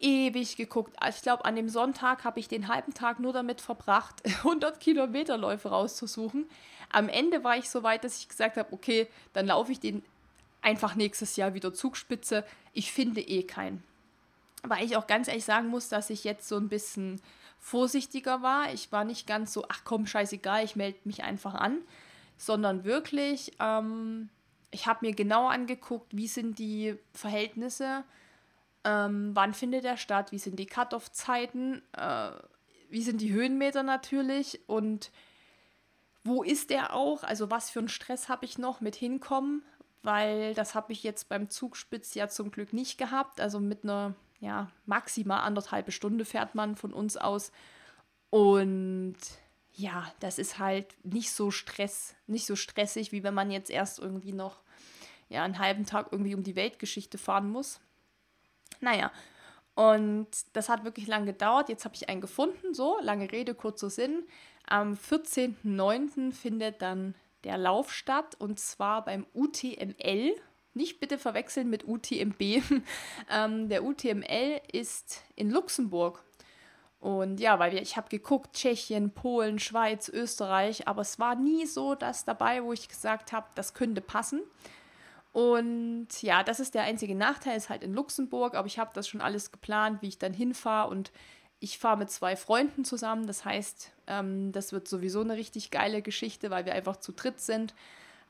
ewig 0.00 0.56
geguckt. 0.56 0.96
Ich 1.08 1.22
glaube, 1.22 1.44
an 1.44 1.56
dem 1.56 1.68
Sonntag 1.68 2.24
habe 2.24 2.40
ich 2.40 2.48
den 2.48 2.68
halben 2.68 2.94
Tag 2.94 3.18
nur 3.20 3.32
damit 3.32 3.60
verbracht, 3.60 4.22
100 4.24 4.80
Kilometerläufe 4.80 5.68
rauszusuchen. 5.68 6.48
Am 6.90 7.08
Ende 7.08 7.44
war 7.44 7.56
ich 7.56 7.68
so 7.68 7.82
weit, 7.82 8.04
dass 8.04 8.18
ich 8.18 8.28
gesagt 8.28 8.56
habe, 8.56 8.72
okay, 8.72 9.08
dann 9.32 9.46
laufe 9.46 9.72
ich 9.72 9.80
den 9.80 10.02
einfach 10.62 10.94
nächstes 10.94 11.36
Jahr 11.36 11.54
wieder 11.54 11.74
Zugspitze. 11.74 12.44
Ich 12.72 12.92
finde 12.92 13.20
eh 13.20 13.42
keinen. 13.42 13.82
Weil 14.62 14.84
ich 14.84 14.96
auch 14.96 15.06
ganz 15.06 15.28
ehrlich 15.28 15.44
sagen 15.44 15.68
muss, 15.68 15.88
dass 15.88 16.10
ich 16.10 16.24
jetzt 16.24 16.48
so 16.48 16.56
ein 16.56 16.68
bisschen 16.68 17.20
vorsichtiger 17.60 18.42
war. 18.42 18.72
Ich 18.72 18.90
war 18.92 19.04
nicht 19.04 19.26
ganz 19.26 19.52
so, 19.52 19.64
ach 19.68 19.82
komm, 19.84 20.06
scheißegal, 20.06 20.64
ich 20.64 20.76
melde 20.76 20.98
mich 21.04 21.22
einfach 21.22 21.54
an, 21.54 21.78
sondern 22.36 22.84
wirklich, 22.84 23.52
ähm, 23.60 24.28
ich 24.70 24.86
habe 24.86 25.06
mir 25.06 25.14
genau 25.14 25.48
angeguckt, 25.48 26.16
wie 26.16 26.28
sind 26.28 26.58
die 26.58 26.96
Verhältnisse, 27.12 28.04
ähm, 28.84 29.30
wann 29.34 29.54
findet 29.54 29.84
er 29.84 29.96
statt, 29.96 30.32
wie 30.32 30.38
sind 30.38 30.56
die 30.58 30.66
Cut-off-Zeiten, 30.66 31.82
äh, 31.92 32.30
wie 32.90 33.02
sind 33.02 33.20
die 33.20 33.32
Höhenmeter 33.32 33.82
natürlich? 33.82 34.60
Und 34.66 35.10
wo 36.24 36.42
ist 36.42 36.70
er 36.70 36.94
auch, 36.94 37.22
also 37.22 37.50
was 37.50 37.70
für 37.70 37.80
einen 37.80 37.88
Stress 37.88 38.28
habe 38.28 38.44
ich 38.44 38.58
noch 38.58 38.80
mit 38.80 38.96
hinkommen, 38.96 39.62
weil 40.02 40.54
das 40.54 40.74
habe 40.74 40.92
ich 40.92 41.02
jetzt 41.02 41.28
beim 41.28 41.50
Zugspitz 41.50 42.14
ja 42.14 42.28
zum 42.28 42.50
Glück 42.50 42.72
nicht 42.72 42.98
gehabt, 42.98 43.40
also 43.40 43.60
mit 43.60 43.84
einer 43.84 44.14
ja, 44.40 44.70
maximal 44.86 45.40
anderthalbe 45.40 45.92
Stunde 45.92 46.24
fährt 46.24 46.54
man 46.54 46.76
von 46.76 46.92
uns 46.92 47.16
aus. 47.16 47.50
Und 48.30 49.16
ja, 49.72 50.10
das 50.20 50.38
ist 50.38 50.58
halt 50.58 50.96
nicht 51.04 51.32
so 51.32 51.50
Stress, 51.50 52.14
nicht 52.26 52.46
so 52.46 52.56
stressig, 52.56 53.12
wie 53.12 53.22
wenn 53.22 53.34
man 53.34 53.50
jetzt 53.50 53.70
erst 53.70 53.98
irgendwie 53.98 54.32
noch 54.32 54.60
ja, 55.28 55.44
einen 55.44 55.58
halben 55.58 55.86
Tag 55.86 56.08
irgendwie 56.10 56.34
um 56.34 56.42
die 56.42 56.56
Weltgeschichte 56.56 57.18
fahren 57.18 57.50
muss. 57.50 57.80
Naja, 58.80 59.10
und 59.74 60.26
das 60.54 60.68
hat 60.68 60.84
wirklich 60.84 61.06
lange 61.06 61.26
gedauert. 61.26 61.68
Jetzt 61.68 61.84
habe 61.84 61.94
ich 61.94 62.08
einen 62.08 62.20
gefunden, 62.20 62.74
so, 62.74 62.98
lange 63.00 63.30
Rede, 63.30 63.54
kurzer 63.54 63.90
Sinn. 63.90 64.24
Am 64.66 64.94
14.09. 64.94 66.32
findet 66.32 66.82
dann 66.82 67.14
der 67.44 67.58
Lauf 67.58 67.92
statt 67.92 68.34
und 68.38 68.58
zwar 68.58 69.04
beim 69.04 69.24
UTML, 69.34 70.34
nicht 70.74 71.00
bitte 71.00 71.16
verwechseln 71.16 71.70
mit 71.70 71.86
UTMB. 71.86 72.40
ähm, 73.30 73.68
der 73.68 73.84
UTML 73.84 74.60
ist 74.72 75.22
in 75.36 75.50
Luxemburg. 75.50 76.24
Und 77.00 77.38
ja, 77.38 77.58
weil 77.60 77.72
wir, 77.72 77.80
ich 77.80 77.96
habe 77.96 78.08
geguckt, 78.08 78.54
Tschechien, 78.54 79.12
Polen, 79.12 79.60
Schweiz, 79.60 80.08
Österreich, 80.08 80.88
aber 80.88 81.02
es 81.02 81.18
war 81.20 81.36
nie 81.36 81.66
so 81.66 81.94
das 81.94 82.24
dabei, 82.24 82.64
wo 82.64 82.72
ich 82.72 82.88
gesagt 82.88 83.32
habe, 83.32 83.46
das 83.54 83.74
könnte 83.74 84.00
passen. 84.00 84.42
Und 85.32 86.08
ja, 86.22 86.42
das 86.42 86.60
ist 86.60 86.74
der 86.74 86.82
einzige 86.82 87.14
Nachteil, 87.14 87.56
ist 87.56 87.68
halt 87.68 87.82
in 87.82 87.94
Luxemburg, 87.94 88.54
aber 88.54 88.66
ich 88.66 88.78
habe 88.78 88.90
das 88.94 89.08
schon 89.08 89.20
alles 89.20 89.52
geplant, 89.52 90.02
wie 90.02 90.08
ich 90.08 90.18
dann 90.18 90.32
hinfahre 90.32 90.90
und 90.90 91.12
ich 91.60 91.78
fahre 91.78 91.98
mit 91.98 92.10
zwei 92.10 92.36
Freunden 92.36 92.84
zusammen. 92.84 93.26
Das 93.26 93.44
heißt, 93.44 93.92
ähm, 94.06 94.52
das 94.52 94.72
wird 94.72 94.88
sowieso 94.88 95.20
eine 95.20 95.36
richtig 95.36 95.70
geile 95.70 96.02
Geschichte, 96.02 96.50
weil 96.50 96.64
wir 96.64 96.74
einfach 96.74 96.96
zu 96.96 97.12
dritt 97.12 97.40
sind. 97.40 97.74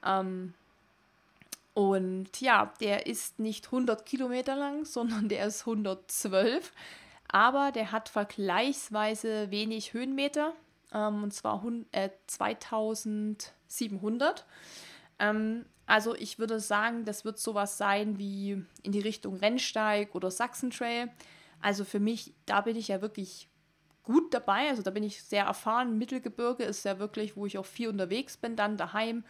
Ähm, 0.04 0.54
und 1.74 2.40
ja, 2.40 2.72
der 2.80 3.06
ist 3.06 3.38
nicht 3.38 3.66
100 3.66 4.04
Kilometer 4.04 4.56
lang, 4.56 4.84
sondern 4.84 5.28
der 5.28 5.46
ist 5.46 5.60
112. 5.60 6.72
Aber 7.28 7.70
der 7.72 7.92
hat 7.92 8.08
vergleichsweise 8.08 9.50
wenig 9.50 9.92
Höhenmeter, 9.92 10.54
ähm, 10.92 11.22
und 11.22 11.34
zwar 11.34 11.62
äh, 11.92 12.08
2700. 12.26 14.46
Ähm, 15.18 15.66
also 15.88 16.14
ich 16.14 16.38
würde 16.38 16.60
sagen, 16.60 17.06
das 17.06 17.24
wird 17.24 17.38
sowas 17.38 17.78
sein 17.78 18.18
wie 18.18 18.62
in 18.82 18.92
die 18.92 19.00
Richtung 19.00 19.36
Rennsteig 19.36 20.14
oder 20.14 20.30
Sachsentrail. 20.30 21.08
Also 21.62 21.82
für 21.84 21.98
mich, 21.98 22.34
da 22.44 22.60
bin 22.60 22.76
ich 22.76 22.88
ja 22.88 23.00
wirklich 23.00 23.48
gut 24.02 24.34
dabei. 24.34 24.68
Also 24.68 24.82
da 24.82 24.90
bin 24.90 25.02
ich 25.02 25.22
sehr 25.22 25.44
erfahren. 25.44 25.96
Mittelgebirge 25.96 26.62
ist 26.62 26.84
ja 26.84 26.98
wirklich, 26.98 27.36
wo 27.38 27.46
ich 27.46 27.56
auch 27.56 27.64
viel 27.64 27.88
unterwegs 27.88 28.36
bin, 28.36 28.54
dann 28.54 28.76
daheim. 28.76 29.24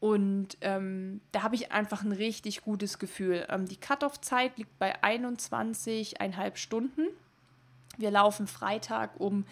Und 0.00 0.58
ähm, 0.62 1.20
da 1.30 1.44
habe 1.44 1.54
ich 1.54 1.70
einfach 1.70 2.02
ein 2.02 2.10
richtig 2.10 2.62
gutes 2.62 2.98
Gefühl. 2.98 3.46
Ähm, 3.48 3.66
die 3.66 3.76
Cut-off-Zeit 3.76 4.58
liegt 4.58 4.76
bei 4.80 5.00
21,5 5.04 6.56
Stunden. 6.56 7.06
Wir 7.96 8.10
laufen 8.10 8.48
Freitag 8.48 9.20
um 9.20 9.44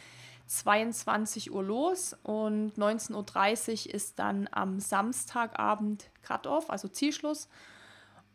22 0.50 1.52
Uhr 1.52 1.62
los 1.62 2.16
und 2.22 2.72
19.30 2.76 3.86
Uhr 3.86 3.94
ist 3.94 4.18
dann 4.18 4.48
am 4.50 4.80
Samstagabend 4.80 6.10
Cut-off, 6.22 6.70
also 6.70 6.88
Zielschluss. 6.88 7.48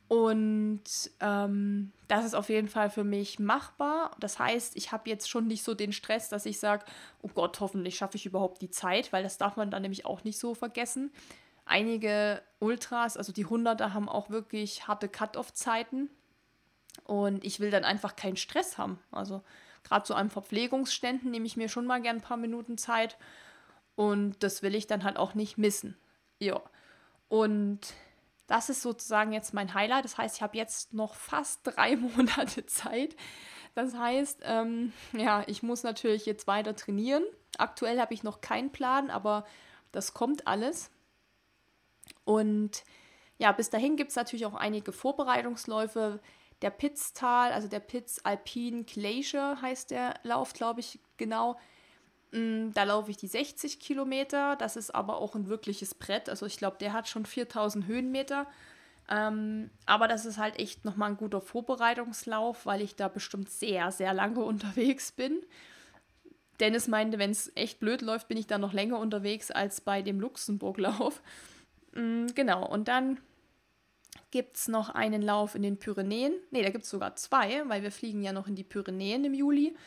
Und 0.07 0.83
ähm, 1.19 1.91
das 2.07 2.25
ist 2.25 2.35
auf 2.35 2.49
jeden 2.49 2.67
Fall 2.67 2.91
für 2.91 3.03
mich 3.03 3.39
machbar. 3.39 4.11
Das 4.19 4.37
heißt, 4.37 4.75
ich 4.75 4.91
habe 4.91 5.09
jetzt 5.09 5.29
schon 5.29 5.47
nicht 5.47 5.63
so 5.63 5.73
den 5.73 5.91
Stress, 5.91 6.29
dass 6.29 6.45
ich 6.45 6.59
sage, 6.59 6.85
oh 7.23 7.29
Gott, 7.33 7.59
hoffentlich 7.59 7.97
schaffe 7.97 8.17
ich 8.17 8.25
überhaupt 8.25 8.61
die 8.61 8.69
Zeit, 8.69 9.11
weil 9.11 9.23
das 9.23 9.39
darf 9.39 9.55
man 9.55 9.71
dann 9.71 9.81
nämlich 9.81 10.05
auch 10.05 10.23
nicht 10.23 10.37
so 10.37 10.53
vergessen 10.53 11.11
einige 11.65 12.41
Ultras, 12.59 13.17
also 13.17 13.33
die 13.33 13.45
Hunderter, 13.45 13.93
haben 13.93 14.07
auch 14.07 14.29
wirklich 14.29 14.87
harte 14.87 15.09
Cut-off-Zeiten. 15.09 16.09
Und 17.03 17.43
ich 17.43 17.59
will 17.59 17.71
dann 17.71 17.83
einfach 17.83 18.15
keinen 18.15 18.37
Stress 18.37 18.77
haben. 18.77 18.99
Also 19.11 19.43
gerade 19.85 20.03
zu 20.03 20.13
einem 20.13 20.29
Verpflegungsständen 20.29 21.31
nehme 21.31 21.45
ich 21.45 21.55
mir 21.55 21.69
schon 21.69 21.85
mal 21.85 22.01
gern 22.01 22.17
ein 22.17 22.21
paar 22.21 22.37
Minuten 22.37 22.77
Zeit. 22.77 23.17
Und 23.95 24.43
das 24.43 24.61
will 24.61 24.75
ich 24.75 24.87
dann 24.87 25.03
halt 25.03 25.17
auch 25.17 25.35
nicht 25.35 25.57
missen. 25.57 25.97
Ja. 26.39 26.61
Und 27.29 27.79
das 28.47 28.69
ist 28.69 28.81
sozusagen 28.81 29.31
jetzt 29.31 29.53
mein 29.53 29.73
Highlight. 29.73 30.03
Das 30.03 30.17
heißt, 30.17 30.35
ich 30.35 30.41
habe 30.41 30.57
jetzt 30.57 30.93
noch 30.93 31.15
fast 31.15 31.61
drei 31.63 31.95
Monate 31.95 32.65
Zeit. 32.65 33.15
Das 33.73 33.95
heißt, 33.95 34.41
ähm, 34.43 34.93
ja, 35.13 35.43
ich 35.47 35.63
muss 35.63 35.83
natürlich 35.83 36.25
jetzt 36.25 36.47
weiter 36.47 36.75
trainieren. 36.75 37.23
Aktuell 37.57 37.99
habe 37.99 38.13
ich 38.13 38.23
noch 38.23 38.41
keinen 38.41 38.71
Plan, 38.71 39.09
aber 39.09 39.45
das 39.91 40.13
kommt 40.13 40.47
alles. 40.47 40.91
Und 42.23 42.83
ja, 43.37 43.51
bis 43.51 43.69
dahin 43.69 43.97
gibt 43.97 44.11
es 44.11 44.15
natürlich 44.15 44.45
auch 44.45 44.53
einige 44.53 44.91
Vorbereitungsläufe. 44.91 46.19
Der 46.61 46.69
Pitztal, 46.69 47.51
also 47.51 47.67
der 47.67 47.79
Pitz 47.79 48.19
Alpine 48.23 48.83
Glacier 48.83 49.61
heißt 49.61 49.91
der 49.91 50.15
Lauf, 50.23 50.53
glaube 50.53 50.79
ich, 50.79 50.99
genau. 51.17 51.57
Mm, 52.31 52.71
da 52.73 52.83
laufe 52.83 53.11
ich 53.11 53.17
die 53.17 53.27
60 53.27 53.79
Kilometer. 53.79 54.55
Das 54.55 54.75
ist 54.75 54.93
aber 54.93 55.17
auch 55.17 55.35
ein 55.35 55.47
wirkliches 55.47 55.93
Brett. 55.93 56.29
Also 56.29 56.45
ich 56.45 56.57
glaube, 56.57 56.77
der 56.79 56.93
hat 56.93 57.07
schon 57.07 57.25
4000 57.25 57.87
Höhenmeter. 57.87 58.47
Ähm, 59.09 59.69
aber 59.85 60.07
das 60.07 60.25
ist 60.25 60.37
halt 60.37 60.59
echt 60.59 60.83
nochmal 60.83 61.11
ein 61.11 61.17
guter 61.17 61.41
Vorbereitungslauf, 61.41 62.65
weil 62.65 62.81
ich 62.81 62.95
da 62.95 63.07
bestimmt 63.07 63.49
sehr, 63.49 63.91
sehr 63.91 64.13
lange 64.13 64.39
unterwegs 64.43 65.11
bin. 65.11 65.41
Dennis 66.59 66.87
meinte, 66.87 67.19
wenn 67.19 67.31
es 67.31 67.51
echt 67.55 67.79
blöd 67.79 68.01
läuft, 68.01 68.27
bin 68.27 68.37
ich 68.37 68.47
da 68.47 68.57
noch 68.57 68.73
länger 68.73 68.99
unterwegs 68.99 69.51
als 69.51 69.81
bei 69.81 70.01
dem 70.01 70.19
Luxemburg-Lauf. 70.19 71.21
Mm, 71.97 72.27
genau, 72.35 72.67
und 72.67 72.89
dann 72.89 73.21
gibt 74.35 74.57
es 74.57 74.67
noch 74.67 74.89
einen 74.89 75.21
Lauf 75.21 75.55
in 75.55 75.61
den 75.61 75.79
Pyrenäen. 75.79 76.33
Ne, 76.51 76.61
da 76.61 76.69
gibt 76.69 76.83
es 76.83 76.89
sogar 76.89 77.15
zwei, 77.15 77.63
weil 77.69 77.83
wir 77.83 77.91
fliegen 77.91 78.21
ja 78.21 78.33
noch 78.33 78.47
in 78.47 78.55
die 78.55 78.65
Pyrenäen 78.65 79.23
im 79.23 79.33
Juli. 79.33 79.77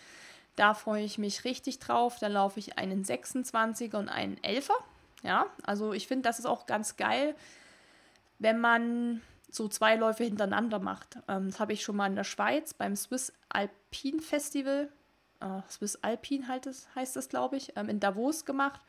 Da 0.56 0.72
freue 0.72 1.04
ich 1.04 1.18
mich 1.18 1.44
richtig 1.44 1.80
drauf. 1.80 2.16
Da 2.18 2.28
laufe 2.28 2.58
ich 2.58 2.78
einen 2.78 3.04
26er 3.04 3.96
und 3.96 4.08
einen 4.08 4.38
11er. 4.38 4.72
Ja, 5.22 5.44
also 5.64 5.92
ich 5.92 6.06
finde, 6.06 6.22
das 6.22 6.38
ist 6.38 6.46
auch 6.46 6.64
ganz 6.64 6.96
geil, 6.96 7.34
wenn 8.38 8.58
man 8.58 9.20
so 9.50 9.68
zwei 9.68 9.96
Läufe 9.96 10.24
hintereinander 10.24 10.78
macht. 10.78 11.18
Ähm, 11.28 11.50
das 11.50 11.60
habe 11.60 11.74
ich 11.74 11.82
schon 11.82 11.96
mal 11.96 12.06
in 12.06 12.16
der 12.16 12.24
Schweiz 12.24 12.72
beim 12.72 12.96
Swiss 12.96 13.34
Alpine 13.50 14.22
Festival, 14.22 14.88
äh, 15.40 15.60
Swiss 15.68 15.96
Alpine 15.96 16.48
halt 16.48 16.64
das, 16.64 16.88
heißt 16.94 17.16
das, 17.16 17.28
glaube 17.28 17.58
ich, 17.58 17.76
ähm, 17.76 17.90
in 17.90 18.00
Davos 18.00 18.46
gemacht 18.46 18.80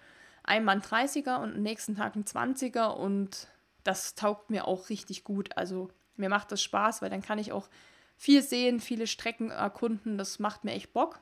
einmal 0.43 0.76
ein 0.76 0.82
30er 0.82 1.41
und 1.41 1.55
am 1.55 1.62
nächsten 1.62 1.95
Tag 1.95 2.16
ein 2.16 2.26
20er 2.26 2.95
und 2.95 3.47
das 3.84 4.15
taugt 4.15 4.49
mir 4.49 4.67
auch 4.67 4.89
richtig 4.89 5.23
gut. 5.23 5.57
Also 5.57 5.89
mir 6.15 6.30
macht 6.30 6.51
das 6.51 6.61
Spaß, 6.61 7.01
weil 7.01 7.09
dann 7.09 7.21
kann 7.21 7.39
ich 7.39 7.51
auch 7.51 7.69
viel 8.17 8.41
sehen, 8.41 8.80
viele 8.80 9.07
Strecken 9.07 9.51
erkunden. 9.51 10.17
Das 10.17 10.39
macht 10.39 10.63
mir 10.63 10.73
echt 10.73 10.93
Bock. 10.93 11.19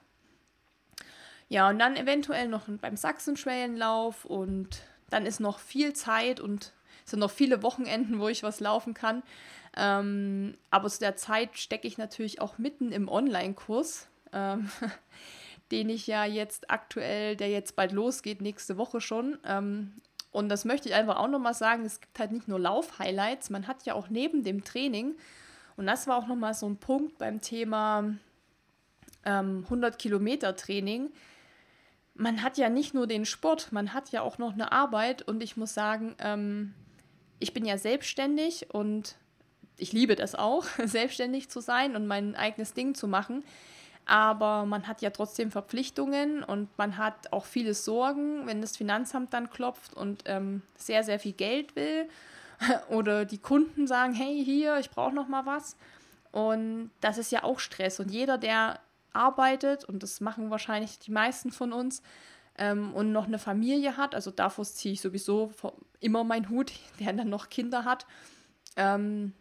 Ja, 1.50 1.70
und 1.70 1.80
dann 1.80 1.96
eventuell 1.96 2.48
noch 2.48 2.68
beim 2.68 2.98
Sachsen-Trail-Lauf 2.98 4.26
und 4.26 4.82
dann 5.10 5.26
ist 5.26 5.40
noch 5.40 5.60
viel 5.60 5.94
Zeit 5.94 6.40
und 6.40 6.74
es 7.06 7.12
sind 7.12 7.20
noch 7.20 7.32
viele 7.32 7.64
Wochenenden, 7.64 8.20
wo 8.20 8.28
ich 8.28 8.44
was 8.44 8.60
laufen 8.60 8.94
kann. 8.94 9.24
Ähm, 9.78 10.58
aber 10.72 10.90
zu 10.90 11.00
der 11.00 11.16
Zeit 11.16 11.58
stecke 11.58 11.88
ich 11.88 11.98
natürlich 11.98 12.42
auch 12.42 12.58
mitten 12.58 12.92
im 12.92 13.08
Online-Kurs. 13.08 14.10
Ähm, 14.34 14.70
den 15.72 15.90
ich 15.90 16.08
ja 16.08 16.26
jetzt 16.26 16.70
aktuell, 16.70 17.36
der 17.36 17.50
jetzt 17.50 17.76
bald 17.76 17.92
losgeht, 17.92 18.42
nächste 18.42 18.78
Woche 18.78 19.02
schon. 19.02 19.38
Ähm, 19.46 19.94
und 20.38 20.50
das 20.50 20.66
möchte 20.66 20.90
ich 20.90 20.96
einfach 20.96 21.18
auch 21.18 21.28
nochmal 21.28 21.54
sagen, 21.54 21.86
es 21.86 22.00
gibt 22.00 22.18
halt 22.20 22.32
nicht 22.32 22.48
nur 22.48 22.60
Lauf-Highlights, 22.60 23.50
man 23.50 23.68
hat 23.68 23.86
ja 23.86 23.94
auch 23.94 24.10
neben 24.10 24.44
dem 24.44 24.64
Training, 24.64 25.16
und 25.76 25.88
das 25.88 26.08
war 26.08 26.18
auch 26.18 26.28
nochmal 26.28 26.54
so 26.54 26.68
ein 26.68 26.78
Punkt 26.78 27.18
beim 27.18 27.42
Thema 27.42 28.16
ähm, 29.26 29.62
100 29.66 30.00
Kilometer 30.00 30.56
Training, 30.56 31.12
man 32.16 32.42
hat 32.42 32.58
ja 32.58 32.70
nicht 32.70 32.94
nur 32.94 33.08
den 33.08 33.26
Sport, 33.26 33.72
man 33.72 33.94
hat 33.94 34.12
ja 34.12 34.22
auch 34.22 34.38
noch 34.38 34.54
eine 34.54 34.72
Arbeit 34.72 35.22
und 35.22 35.42
ich 35.44 35.56
muss 35.58 35.74
sagen, 35.74 36.16
ähm, 36.20 36.74
ich 37.40 37.54
bin 37.54 37.66
ja 37.66 37.78
selbstständig 37.78 38.74
und 38.74 39.16
ich 39.78 39.94
liebe 39.94 40.16
das 40.16 40.36
auch, 40.36 40.66
selbstständig 40.84 41.50
zu 41.50 41.60
sein 41.62 41.96
und 41.96 42.08
mein 42.08 42.36
eigenes 42.36 42.74
Ding 42.74 42.96
zu 42.96 43.08
machen. 43.08 43.44
Aber 44.08 44.66
man 44.66 44.88
hat 44.88 45.02
ja 45.02 45.10
trotzdem 45.10 45.52
Verpflichtungen 45.52 46.42
und 46.42 46.70
man 46.78 46.98
hat 46.98 47.34
auch 47.34 47.44
viele 47.44 47.74
Sorgen, 47.74 48.48
wenn 48.48 48.62
das 48.62 48.78
Finanzamt 48.78 49.34
dann 49.34 49.50
klopft 49.50 49.94
und 49.94 50.24
ähm, 50.26 50.62
sehr, 50.78 51.04
sehr 51.04 51.20
viel 51.20 51.34
Geld 51.34 51.76
will 51.76 52.08
oder 52.90 53.26
die 53.26 53.38
Kunden 53.38 53.86
sagen, 53.86 54.14
hey, 54.14 54.44
hier, 54.44 54.78
ich 54.78 54.90
brauche 54.90 55.14
noch 55.14 55.28
mal 55.28 55.46
was. 55.46 55.76
Und 56.32 56.90
das 57.02 57.18
ist 57.18 57.32
ja 57.34 57.44
auch 57.44 57.60
Stress. 57.60 58.00
Und 58.00 58.10
jeder, 58.10 58.38
der 58.38 58.80
arbeitet, 59.12 59.84
und 59.84 60.04
das 60.04 60.22
machen 60.22 60.50
wahrscheinlich 60.52 61.00
die 61.00 61.12
meisten 61.12 61.52
von 61.52 61.74
uns, 61.74 62.02
ähm, 62.58 62.94
und 62.94 63.12
noch 63.12 63.26
eine 63.26 63.40
Familie 63.40 63.98
hat, 63.98 64.16
also 64.16 64.32
davor 64.32 64.64
ziehe 64.64 64.94
ich 64.94 65.02
sowieso 65.02 65.52
immer 66.00 66.24
meinen 66.24 66.50
Hut, 66.50 66.72
der 67.02 67.12
dann 67.12 67.30
noch 67.30 67.50
Kinder 67.50 67.84
hat, 67.84 68.06
ähm, 68.78 69.34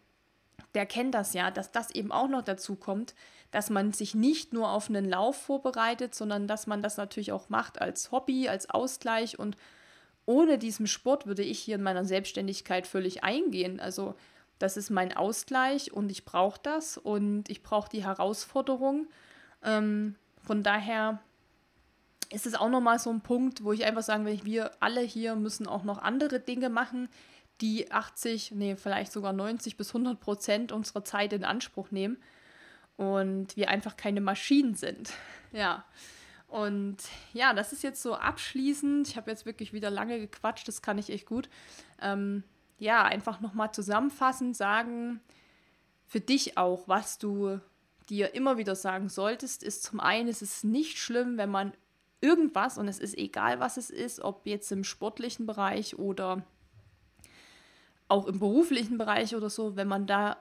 der 0.75 0.85
kennt 0.85 1.15
das 1.15 1.33
ja, 1.33 1.51
dass 1.51 1.71
das 1.71 1.89
eben 1.91 2.11
auch 2.11 2.27
noch 2.27 2.41
dazu 2.41 2.75
kommt, 2.75 3.15
dass 3.51 3.69
man 3.69 3.93
sich 3.93 4.13
nicht 4.13 4.53
nur 4.53 4.69
auf 4.69 4.89
einen 4.89 5.09
Lauf 5.09 5.37
vorbereitet, 5.37 6.13
sondern 6.13 6.47
dass 6.47 6.67
man 6.67 6.81
das 6.81 6.97
natürlich 6.97 7.31
auch 7.31 7.49
macht 7.49 7.81
als 7.81 8.11
Hobby, 8.11 8.49
als 8.49 8.69
Ausgleich 8.69 9.39
und 9.39 9.57
ohne 10.25 10.57
diesen 10.57 10.87
Sport 10.87 11.25
würde 11.25 11.43
ich 11.43 11.59
hier 11.59 11.75
in 11.75 11.83
meiner 11.83 12.03
Selbstständigkeit 12.03 12.85
völlig 12.85 13.23
eingehen. 13.23 13.79
Also 13.79 14.15
das 14.59 14.75
ist 14.75 14.89
mein 14.89 15.15
Ausgleich 15.15 15.93
und 15.93 16.11
ich 16.11 16.25
brauche 16.25 16.59
das 16.61 16.97
und 16.97 17.49
ich 17.49 17.63
brauche 17.63 17.89
die 17.89 18.03
Herausforderung. 18.03 19.07
Ähm, 19.63 20.15
von 20.43 20.63
daher 20.63 21.19
ist 22.33 22.45
es 22.45 22.55
auch 22.55 22.67
nochmal 22.67 22.99
so 22.99 23.09
ein 23.09 23.21
Punkt, 23.21 23.63
wo 23.63 23.71
ich 23.71 23.85
einfach 23.85 24.03
sagen 24.03 24.25
will, 24.25 24.43
wir 24.43 24.71
alle 24.81 24.99
hier 24.99 25.35
müssen 25.35 25.65
auch 25.65 25.85
noch 25.85 25.99
andere 25.99 26.41
Dinge 26.41 26.69
machen, 26.69 27.07
die 27.61 27.89
80, 27.89 28.51
nee, 28.51 28.75
vielleicht 28.75 29.13
sogar 29.13 29.31
90 29.31 29.77
bis 29.77 29.89
100 29.89 30.19
Prozent 30.19 30.71
unserer 30.73 31.05
Zeit 31.05 31.31
in 31.31 31.45
Anspruch 31.45 31.89
nehmen 31.91 32.17
und 32.97 33.55
wir 33.55 33.69
einfach 33.69 33.95
keine 33.95 34.21
Maschinen 34.21 34.75
sind. 34.75 35.13
Ja. 35.51 35.85
Und 36.47 36.97
ja, 37.33 37.53
das 37.53 37.73
ist 37.73 37.83
jetzt 37.83 38.01
so 38.01 38.15
abschließend. 38.15 39.07
Ich 39.07 39.17
habe 39.17 39.29
jetzt 39.29 39.45
wirklich 39.45 39.73
wieder 39.73 39.89
lange 39.89 40.19
gequatscht, 40.19 40.67
das 40.67 40.81
kann 40.81 40.97
ich 40.97 41.09
echt 41.09 41.25
gut. 41.25 41.49
Ähm, 42.01 42.43
ja, 42.79 43.03
einfach 43.03 43.39
nochmal 43.41 43.71
zusammenfassend 43.71 44.55
sagen, 44.55 45.19
für 46.05 46.21
dich 46.21 46.57
auch, 46.57 46.87
was 46.87 47.17
du 47.17 47.59
dir 48.09 48.33
immer 48.33 48.57
wieder 48.57 48.75
sagen 48.75 49.09
solltest, 49.09 49.61
ist 49.61 49.83
zum 49.83 49.99
einen, 49.99 50.29
es 50.29 50.41
ist 50.41 50.63
nicht 50.63 50.97
schlimm, 50.97 51.37
wenn 51.37 51.49
man 51.49 51.73
irgendwas, 52.21 52.77
und 52.77 52.87
es 52.87 52.99
ist 52.99 53.17
egal, 53.17 53.59
was 53.59 53.77
es 53.77 53.89
ist, 53.89 54.21
ob 54.21 54.47
jetzt 54.47 54.71
im 54.71 54.83
sportlichen 54.83 55.45
Bereich 55.45 55.99
oder 55.99 56.43
auch 58.07 58.25
im 58.25 58.39
beruflichen 58.39 58.97
Bereich 58.97 59.35
oder 59.35 59.49
so, 59.49 59.75
wenn 59.75 59.87
man 59.87 60.07
da 60.07 60.37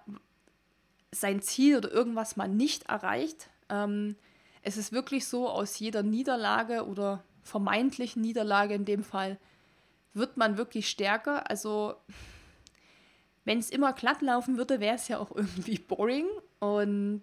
sein 1.20 1.42
Ziel 1.42 1.76
oder 1.76 1.90
irgendwas 1.90 2.36
mal 2.36 2.48
nicht 2.48 2.84
erreicht. 2.88 3.48
Ähm, 3.68 4.16
es 4.62 4.76
ist 4.76 4.92
wirklich 4.92 5.26
so, 5.26 5.48
aus 5.48 5.78
jeder 5.78 6.02
Niederlage 6.02 6.86
oder 6.86 7.22
vermeintlichen 7.42 8.22
Niederlage 8.22 8.74
in 8.74 8.84
dem 8.84 9.04
Fall 9.04 9.38
wird 10.14 10.36
man 10.36 10.56
wirklich 10.56 10.88
stärker. 10.88 11.48
Also 11.48 11.94
wenn 13.44 13.58
es 13.58 13.70
immer 13.70 13.92
glatt 13.92 14.22
laufen 14.22 14.58
würde, 14.58 14.80
wäre 14.80 14.96
es 14.96 15.08
ja 15.08 15.18
auch 15.18 15.30
irgendwie 15.34 15.78
boring. 15.78 16.26
Und 16.58 17.22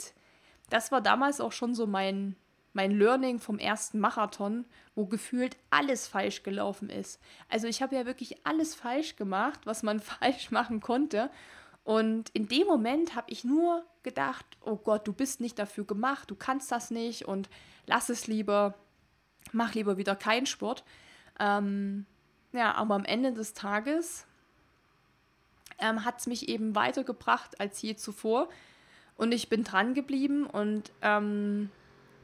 das 0.70 0.92
war 0.92 1.02
damals 1.02 1.42
auch 1.42 1.52
schon 1.52 1.76
so 1.76 1.86
mein, 1.86 2.36
mein 2.72 2.92
Learning 2.92 3.40
vom 3.40 3.60
ersten 3.60 4.00
Marathon, 4.00 4.66
wo 4.96 5.06
gefühlt 5.06 5.58
alles 5.70 6.08
falsch 6.08 6.44
gelaufen 6.44 6.90
ist. 6.90 7.20
Also 7.50 7.68
ich 7.68 7.82
habe 7.82 7.96
ja 7.96 8.06
wirklich 8.06 8.46
alles 8.46 8.74
falsch 8.74 9.16
gemacht, 9.16 9.62
was 9.66 9.84
man 9.84 10.00
falsch 10.00 10.50
machen 10.50 10.80
konnte. 10.80 11.30
Und 11.84 12.30
in 12.30 12.48
dem 12.48 12.68
Moment 12.68 13.16
habe 13.16 13.30
ich 13.30 13.44
nur 13.44 13.84
gedacht, 14.04 14.46
oh 14.62 14.78
Gott, 14.78 15.08
du 15.08 15.14
bist 15.14 15.42
nicht 15.42 15.60
dafür 15.60 15.86
gemacht, 15.86 16.32
du 16.32 16.36
kannst 16.36 16.72
das 16.72 16.92
nicht 16.92 17.26
und 17.26 17.50
lass 17.86 18.10
es 18.10 18.28
lieber, 18.28 18.76
mach 19.52 19.74
lieber 19.74 19.98
wieder 19.98 20.16
keinen 20.16 20.46
Sport. 20.46 20.84
Ähm, 21.40 22.06
ja, 22.54 22.74
aber 22.76 22.96
am 22.96 23.06
Ende 23.06 23.34
des 23.34 23.54
Tages 23.54 24.26
ähm, 25.80 26.06
hat 26.06 26.20
es 26.20 26.28
mich 26.28 26.48
eben 26.48 26.76
weitergebracht 26.76 27.60
als 27.60 27.82
je 27.82 27.96
zuvor. 27.96 28.50
Und 29.18 29.34
ich 29.34 29.50
bin 29.50 29.64
dran 29.64 29.94
geblieben 29.94 30.46
und 30.46 30.92
ähm, 31.02 31.70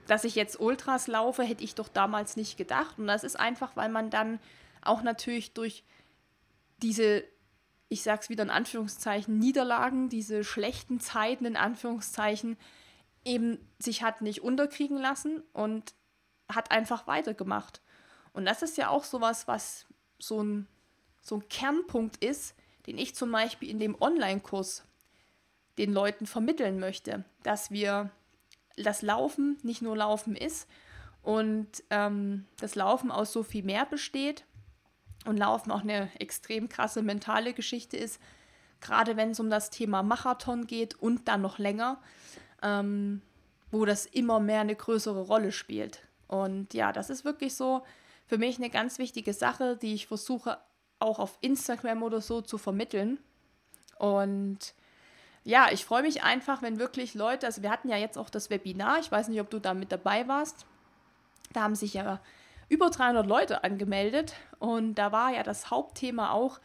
dass 0.07 0.23
ich 0.23 0.35
jetzt 0.35 0.59
Ultras 0.59 1.07
laufe, 1.07 1.43
hätte 1.43 1.63
ich 1.63 1.75
doch 1.75 1.87
damals 1.87 2.35
nicht 2.35 2.57
gedacht. 2.57 2.97
Und 2.97 3.07
das 3.07 3.23
ist 3.23 3.39
einfach, 3.39 3.75
weil 3.75 3.89
man 3.89 4.09
dann 4.09 4.39
auch 4.81 5.03
natürlich 5.03 5.53
durch 5.53 5.83
diese 6.81 7.23
ich 7.89 8.03
sage 8.03 8.21
es 8.21 8.29
wieder 8.29 8.43
in 8.43 8.51
Anführungszeichen, 8.51 9.37
Niederlagen, 9.39 10.09
diese 10.09 10.43
schlechten 10.43 10.99
Zeiten 10.99 11.45
in 11.45 11.57
Anführungszeichen, 11.57 12.55
eben 13.25 13.59
sich 13.79 14.03
hat 14.03 14.21
nicht 14.21 14.41
unterkriegen 14.41 14.97
lassen 14.97 15.43
und 15.53 15.93
hat 16.47 16.71
einfach 16.71 17.07
weitergemacht. 17.07 17.81
Und 18.31 18.45
das 18.45 18.61
ist 18.61 18.77
ja 18.77 18.89
auch 18.89 19.03
sowas, 19.03 19.47
was 19.47 19.87
so 20.19 20.41
ein, 20.41 20.67
so 21.21 21.35
ein 21.35 21.49
Kernpunkt 21.49 22.23
ist, 22.23 22.55
den 22.85 22.97
ich 22.97 23.15
zum 23.15 23.31
Beispiel 23.31 23.69
in 23.69 23.79
dem 23.79 23.99
Online-Kurs 23.99 24.85
den 25.77 25.91
Leuten 25.91 26.27
vermitteln 26.27 26.79
möchte, 26.79 27.25
dass 27.43 27.71
wir 27.71 28.11
das 28.77 29.01
Laufen 29.01 29.57
nicht 29.63 29.81
nur 29.81 29.97
Laufen 29.97 30.35
ist 30.35 30.69
und 31.23 31.67
ähm, 31.89 32.45
das 32.59 32.75
Laufen 32.75 33.11
aus 33.11 33.33
so 33.33 33.43
viel 33.43 33.63
mehr 33.63 33.85
besteht 33.85 34.45
und 35.25 35.37
Laufen 35.37 35.71
auch 35.71 35.81
eine 35.81 36.09
extrem 36.19 36.69
krasse 36.69 37.01
mentale 37.01 37.53
Geschichte 37.53 37.97
ist, 37.97 38.19
gerade 38.81 39.17
wenn 39.17 39.31
es 39.31 39.39
um 39.39 39.49
das 39.49 39.69
Thema 39.69 40.03
Marathon 40.03 40.67
geht 40.67 40.95
und 40.95 41.27
dann 41.27 41.41
noch 41.41 41.57
länger, 41.57 42.01
ähm, 42.63 43.21
wo 43.71 43.85
das 43.85 44.05
immer 44.05 44.39
mehr 44.39 44.61
eine 44.61 44.75
größere 44.75 45.21
Rolle 45.21 45.51
spielt. 45.51 46.07
Und 46.27 46.73
ja, 46.73 46.91
das 46.91 47.09
ist 47.09 47.25
wirklich 47.25 47.55
so 47.55 47.83
für 48.27 48.37
mich 48.37 48.57
eine 48.57 48.69
ganz 48.69 48.99
wichtige 48.99 49.33
Sache, 49.33 49.77
die 49.77 49.93
ich 49.93 50.07
versuche 50.07 50.59
auch 50.99 51.19
auf 51.19 51.37
Instagram 51.41 52.03
oder 52.03 52.21
so 52.21 52.41
zu 52.41 52.57
vermitteln. 52.57 53.19
Und 53.97 54.73
ja, 55.43 55.67
ich 55.71 55.85
freue 55.85 56.03
mich 56.03 56.23
einfach, 56.23 56.61
wenn 56.61 56.79
wirklich 56.79 57.13
Leute, 57.15 57.47
also 57.47 57.61
wir 57.61 57.71
hatten 57.71 57.89
ja 57.89 57.97
jetzt 57.97 58.17
auch 58.17 58.29
das 58.29 58.49
Webinar, 58.49 58.99
ich 58.99 59.11
weiß 59.11 59.29
nicht, 59.29 59.41
ob 59.41 59.49
du 59.49 59.59
da 59.59 59.73
mit 59.73 59.91
dabei 59.91 60.27
warst. 60.27 60.65
Da 61.53 61.61
haben 61.63 61.75
sich 61.75 61.95
ja 61.95 62.19
über 62.69 62.89
300 62.89 63.25
Leute 63.25 63.63
angemeldet 63.63 64.33
und 64.59 64.95
da 64.95 65.11
war 65.11 65.33
ja 65.33 65.43
das 65.43 65.69
Hauptthema 65.71 66.31
auch 66.31 66.59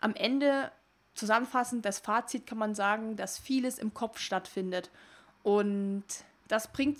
am 0.00 0.14
Ende 0.14 0.70
zusammenfassend, 1.14 1.84
das 1.84 1.98
Fazit 1.98 2.46
kann 2.46 2.58
man 2.58 2.74
sagen, 2.74 3.16
dass 3.16 3.38
vieles 3.38 3.78
im 3.78 3.94
Kopf 3.94 4.18
stattfindet. 4.18 4.90
Und 5.42 6.04
das 6.48 6.72
bringt, 6.72 6.98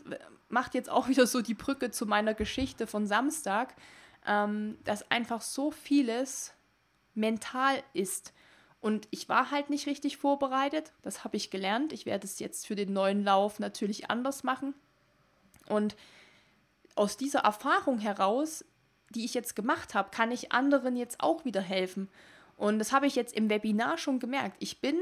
macht 0.49 0.75
jetzt 0.75 0.91
auch 0.91 1.09
wieder 1.09 1.27
so 1.27 1.43
die 1.43 1.55
Brücke 1.55 1.91
zu 1.91 2.07
meiner 2.07 2.35
Geschichte 2.35 2.87
von 2.87 3.07
Samstag, 3.07 3.75
ähm, 4.27 4.79
dass 4.85 5.11
einfach 5.11 5.43
so 5.43 5.71
vieles 5.71 6.55
mental 7.15 7.83
ist. 7.93 8.33
Und 8.81 9.09
ich 9.11 9.29
war 9.29 9.51
halt 9.51 9.71
nicht 9.71 9.87
richtig 9.87 10.17
vorbereitet. 10.17 10.93
Das 11.03 11.25
habe 11.25 11.37
ich 11.37 11.51
gelernt. 11.51 11.93
Ich 11.93 12.07
werde 12.07 12.27
es 12.27 12.39
jetzt 12.39 12.67
für 12.67 12.77
den 12.77 12.93
neuen 12.93 13.25
Lauf 13.25 13.59
natürlich 13.59 14.11
anders 14.11 14.45
machen. 14.45 14.75
Und 15.69 15.97
aus 16.97 17.17
dieser 17.17 17.41
Erfahrung 17.41 17.99
heraus, 17.99 18.65
die 19.11 19.25
ich 19.25 19.35
jetzt 19.35 19.55
gemacht 19.55 19.95
habe, 19.95 20.11
kann 20.11 20.33
ich 20.33 20.53
anderen 20.53 20.97
jetzt 20.97 21.21
auch 21.21 21.45
wieder 21.45 21.61
helfen. 21.61 22.09
Und 22.57 22.79
das 22.79 22.93
habe 22.93 23.07
ich 23.07 23.15
jetzt 23.15 23.35
im 23.35 23.51
Webinar 23.51 23.99
schon 23.99 24.19
gemerkt. 24.19 24.57
Ich 24.61 24.81
bin, 24.81 24.97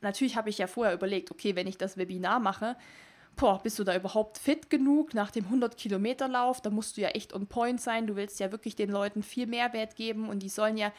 natürlich 0.00 0.36
habe 0.36 0.50
ich 0.50 0.58
ja 0.58 0.66
vorher 0.66 0.94
überlegt, 0.94 1.30
okay, 1.30 1.56
wenn 1.56 1.66
ich 1.66 1.78
das 1.78 1.96
Webinar 1.96 2.40
mache, 2.40 2.76
boah, 3.36 3.62
bist 3.62 3.78
du 3.78 3.84
da 3.84 3.94
überhaupt 3.94 4.38
fit 4.38 4.70
genug 4.70 5.14
nach 5.14 5.30
dem 5.30 5.46
100-Kilometer-Lauf? 5.46 6.60
Da 6.62 6.70
musst 6.70 6.96
du 6.96 7.02
ja 7.02 7.08
echt 7.08 7.32
on 7.32 7.46
point 7.46 7.80
sein. 7.80 8.06
Du 8.06 8.16
willst 8.16 8.40
ja 8.40 8.50
wirklich 8.50 8.76
den 8.76 8.90
Leuten 8.90 9.22
viel 9.22 9.46
Mehrwert 9.46 9.94
geben 9.94 10.28
und 10.28 10.40
die 10.40 10.48
sollen 10.48 10.76
ja, 10.76 10.92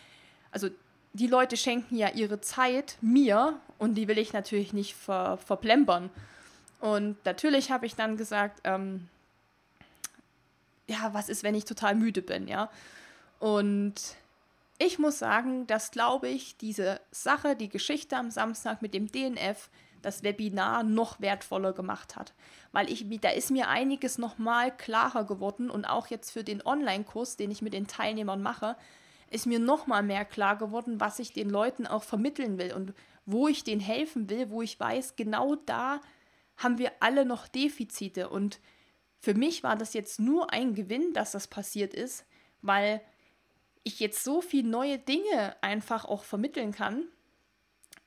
also 0.51 0.69
die 1.13 1.27
Leute 1.27 1.57
schenken 1.57 1.95
ja 1.97 2.09
ihre 2.09 2.39
Zeit 2.41 2.97
mir 3.01 3.59
und 3.79 3.95
die 3.95 4.07
will 4.07 4.19
ich 4.19 4.33
natürlich 4.33 4.71
nicht 4.71 4.95
ver, 4.95 5.37
verplempern. 5.37 6.09
Und 6.79 7.17
natürlich 7.25 7.71
habe 7.71 7.87
ich 7.87 7.95
dann 7.95 8.17
gesagt, 8.17 8.61
ähm, 8.63 9.09
ja, 10.87 11.13
was 11.13 11.29
ist, 11.29 11.43
wenn 11.43 11.55
ich 11.55 11.65
total 11.65 11.95
müde 11.95 12.21
bin, 12.21 12.47
ja? 12.47 12.69
Und 13.39 13.95
ich 14.79 14.99
muss 14.99 15.19
sagen, 15.19 15.67
dass, 15.67 15.91
glaube 15.91 16.27
ich, 16.27 16.57
diese 16.57 16.99
Sache, 17.11 17.55
die 17.55 17.69
Geschichte 17.69 18.15
am 18.17 18.31
Samstag 18.31 18.81
mit 18.81 18.93
dem 18.93 19.11
DNF, 19.11 19.69
das 20.01 20.23
Webinar 20.23 20.83
noch 20.83 21.19
wertvoller 21.19 21.73
gemacht 21.73 22.15
hat. 22.15 22.33
Weil 22.71 22.89
ich, 22.91 23.05
da 23.19 23.29
ist 23.29 23.51
mir 23.51 23.67
einiges 23.67 24.17
nochmal 24.17 24.75
klarer 24.75 25.25
geworden 25.25 25.69
und 25.69 25.85
auch 25.85 26.07
jetzt 26.07 26.31
für 26.31 26.43
den 26.43 26.65
Online-Kurs, 26.65 27.35
den 27.35 27.51
ich 27.51 27.61
mit 27.61 27.73
den 27.73 27.87
Teilnehmern 27.87 28.41
mache, 28.41 28.75
ist 29.29 29.47
mir 29.47 29.59
nochmal 29.59 30.03
mehr 30.03 30.23
klar 30.23 30.57
geworden, 30.57 30.99
was 30.99 31.19
ich 31.19 31.33
den 31.33 31.49
Leuten 31.49 31.87
auch 31.87 32.03
vermitteln 32.03 32.57
will 32.57 32.73
und 32.73 32.93
wo 33.25 33.47
ich 33.47 33.63
denen 33.63 33.81
helfen 33.81 34.29
will, 34.29 34.49
wo 34.49 34.61
ich 34.61 34.79
weiß, 34.79 35.15
genau 35.15 35.55
da 35.55 35.99
haben 36.55 36.77
wir 36.77 36.91
alle 37.01 37.25
noch 37.25 37.47
Defizite 37.47 38.29
und 38.29 38.59
für 39.19 39.33
mich 39.33 39.63
war 39.63 39.75
das 39.75 39.93
jetzt 39.93 40.19
nur 40.19 40.53
ein 40.53 40.75
Gewinn, 40.75 41.13
dass 41.13 41.31
das 41.31 41.47
passiert 41.47 41.93
ist, 41.93 42.25
weil 42.61 43.01
ich 43.83 43.99
jetzt 43.99 44.23
so 44.23 44.41
viele 44.41 44.67
neue 44.67 44.99
Dinge 44.99 45.55
einfach 45.61 46.05
auch 46.05 46.23
vermitteln 46.23 46.71
kann. 46.71 47.05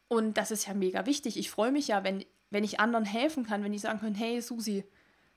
Und 0.09 0.37
das 0.37 0.51
ist 0.51 0.67
ja 0.67 0.75
mega 0.75 1.07
wichtig. 1.07 1.37
Ich 1.37 1.51
freue 1.51 1.73
mich 1.73 1.89
ja, 1.89 2.05
wenn, 2.05 2.25
wenn 2.51 2.65
ich 2.65 2.81
anderen 2.81 3.05
helfen 3.05 3.47
kann, 3.47 3.65
wenn 3.65 3.73
die 3.73 3.79
sagen 3.79 4.01
können, 4.01 4.15
hey 4.15 4.41
Susi, 4.41 4.85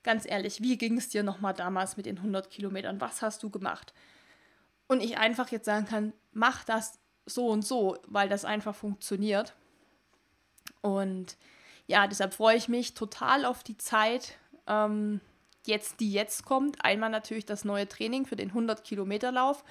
ganz 0.02 0.26
ehrlich, 0.26 0.60
wie 0.60 0.76
ging 0.76 0.98
es 0.98 1.08
dir 1.08 1.22
nochmal 1.22 1.54
damals 1.54 1.96
mit 1.96 2.06
den 2.06 2.18
100 2.18 2.50
Kilometern? 2.50 3.00
Was 3.00 3.22
hast 3.22 3.42
du 3.42 3.50
gemacht? 3.50 3.94
Und 4.86 5.02
ich 5.02 5.16
einfach 5.16 5.50
jetzt 5.50 5.64
sagen 5.64 5.86
kann, 5.86 6.12
mach 6.32 6.64
das 6.64 6.98
so 7.26 7.48
und 7.48 7.64
so, 7.64 7.96
weil 8.06 8.28
das 8.28 8.44
einfach 8.44 8.74
funktioniert. 8.74 9.54
Und 10.82 11.38
ja, 11.86 12.06
deshalb 12.06 12.34
freue 12.34 12.56
ich 12.56 12.68
mich 12.68 12.94
total 12.94 13.44
auf 13.44 13.62
die 13.62 13.78
Zeit, 13.78 14.36
ähm, 14.66 15.20
jetzt, 15.66 16.00
die 16.00 16.12
jetzt 16.12 16.44
kommt. 16.44 16.84
Einmal 16.84 17.10
natürlich 17.10 17.46
das 17.46 17.64
neue 17.64 17.88
Training 17.88 18.26
für 18.26 18.36
den 18.36 18.48
100 18.48 18.84
Kilometer 18.84 19.32
Lauf 19.32 19.64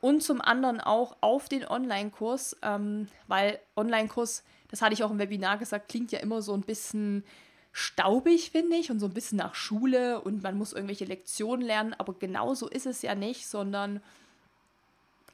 und 0.00 0.22
zum 0.22 0.40
anderen 0.40 0.80
auch 0.80 1.16
auf 1.20 1.48
den 1.48 1.66
Online-Kurs, 1.66 2.56
ähm, 2.62 3.08
weil 3.26 3.58
Online-Kurs, 3.76 4.44
das 4.70 4.82
hatte 4.82 4.94
ich 4.94 5.02
auch 5.02 5.10
im 5.10 5.18
Webinar 5.18 5.58
gesagt, 5.58 5.88
klingt 5.88 6.12
ja 6.12 6.20
immer 6.20 6.40
so 6.42 6.54
ein 6.54 6.62
bisschen 6.62 7.24
staubig, 7.72 8.50
finde 8.50 8.76
ich, 8.76 8.90
und 8.90 9.00
so 9.00 9.06
ein 9.06 9.14
bisschen 9.14 9.38
nach 9.38 9.54
Schule 9.54 10.20
und 10.20 10.42
man 10.42 10.56
muss 10.56 10.72
irgendwelche 10.72 11.04
Lektionen 11.04 11.66
lernen, 11.66 11.94
aber 11.98 12.14
genau 12.14 12.54
so 12.54 12.68
ist 12.68 12.86
es 12.86 13.02
ja 13.02 13.14
nicht, 13.14 13.46
sondern 13.46 14.00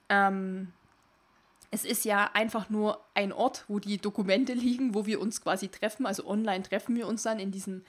ähm, 0.09 0.73
es 1.71 1.85
ist 1.85 2.05
ja 2.05 2.31
einfach 2.35 2.71
nur 2.71 3.01
ein 3.15 3.33
Ort, 3.33 3.65
wo 3.69 3.79
die 3.79 3.99
Dokumente 3.99 4.53
liegen, 4.55 4.95
wo 4.95 5.07
wir 5.07 5.21
uns 5.21 5.43
quasi 5.43 5.69
treffen. 5.69 6.07
Also 6.07 6.27
online 6.27 6.63
treffen 6.63 6.95
wir 6.97 7.07
uns 7.07 7.23
dann 7.23 7.39
in 7.39 7.51
diesem 7.51 7.83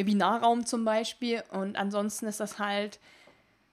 Webinarraum 0.00 0.64
zum 0.64 0.84
Beispiel. 0.84 1.42
Und 1.52 1.76
ansonsten 1.76 2.26
ist 2.26 2.40
das 2.40 2.58
halt 2.58 2.98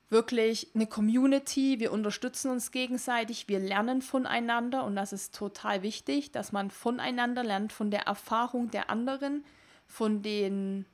wirklich 0.10 0.70
eine 0.76 0.88
Community. 0.88 1.80
Wir 1.80 1.92
unterstützen 1.92 2.52
uns 2.52 2.72
gegenseitig, 2.72 3.48
wir 3.48 3.60
lernen 3.60 4.02
voneinander 4.02 4.84
und 4.84 4.96
das 4.96 5.14
ist 5.14 5.36
total 5.36 5.84
wichtig, 5.84 6.32
dass 6.32 6.52
man 6.52 6.72
voneinander 6.72 7.44
lernt, 7.44 7.74
von 7.74 7.92
der 7.92 8.02
Erfahrung 8.02 8.72
der 8.72 8.90
anderen, 8.90 9.44
von 9.86 10.22
den 10.22 10.86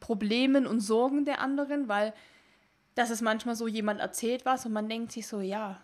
Problemen 0.00 0.66
und 0.66 0.80
Sorgen 0.80 1.24
der 1.24 1.40
anderen, 1.40 1.88
weil 1.88 2.12
das 2.94 3.10
ist 3.10 3.22
manchmal 3.22 3.56
so, 3.56 3.66
jemand 3.66 4.00
erzählt 4.00 4.44
was 4.44 4.66
und 4.66 4.72
man 4.72 4.88
denkt 4.88 5.12
sich 5.12 5.26
so, 5.26 5.40
ja, 5.40 5.80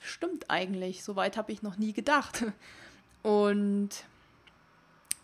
stimmt 0.00 0.50
eigentlich, 0.50 1.04
soweit 1.04 1.36
habe 1.36 1.52
ich 1.52 1.62
noch 1.62 1.76
nie 1.76 1.92
gedacht. 1.92 2.44
Und 3.22 3.90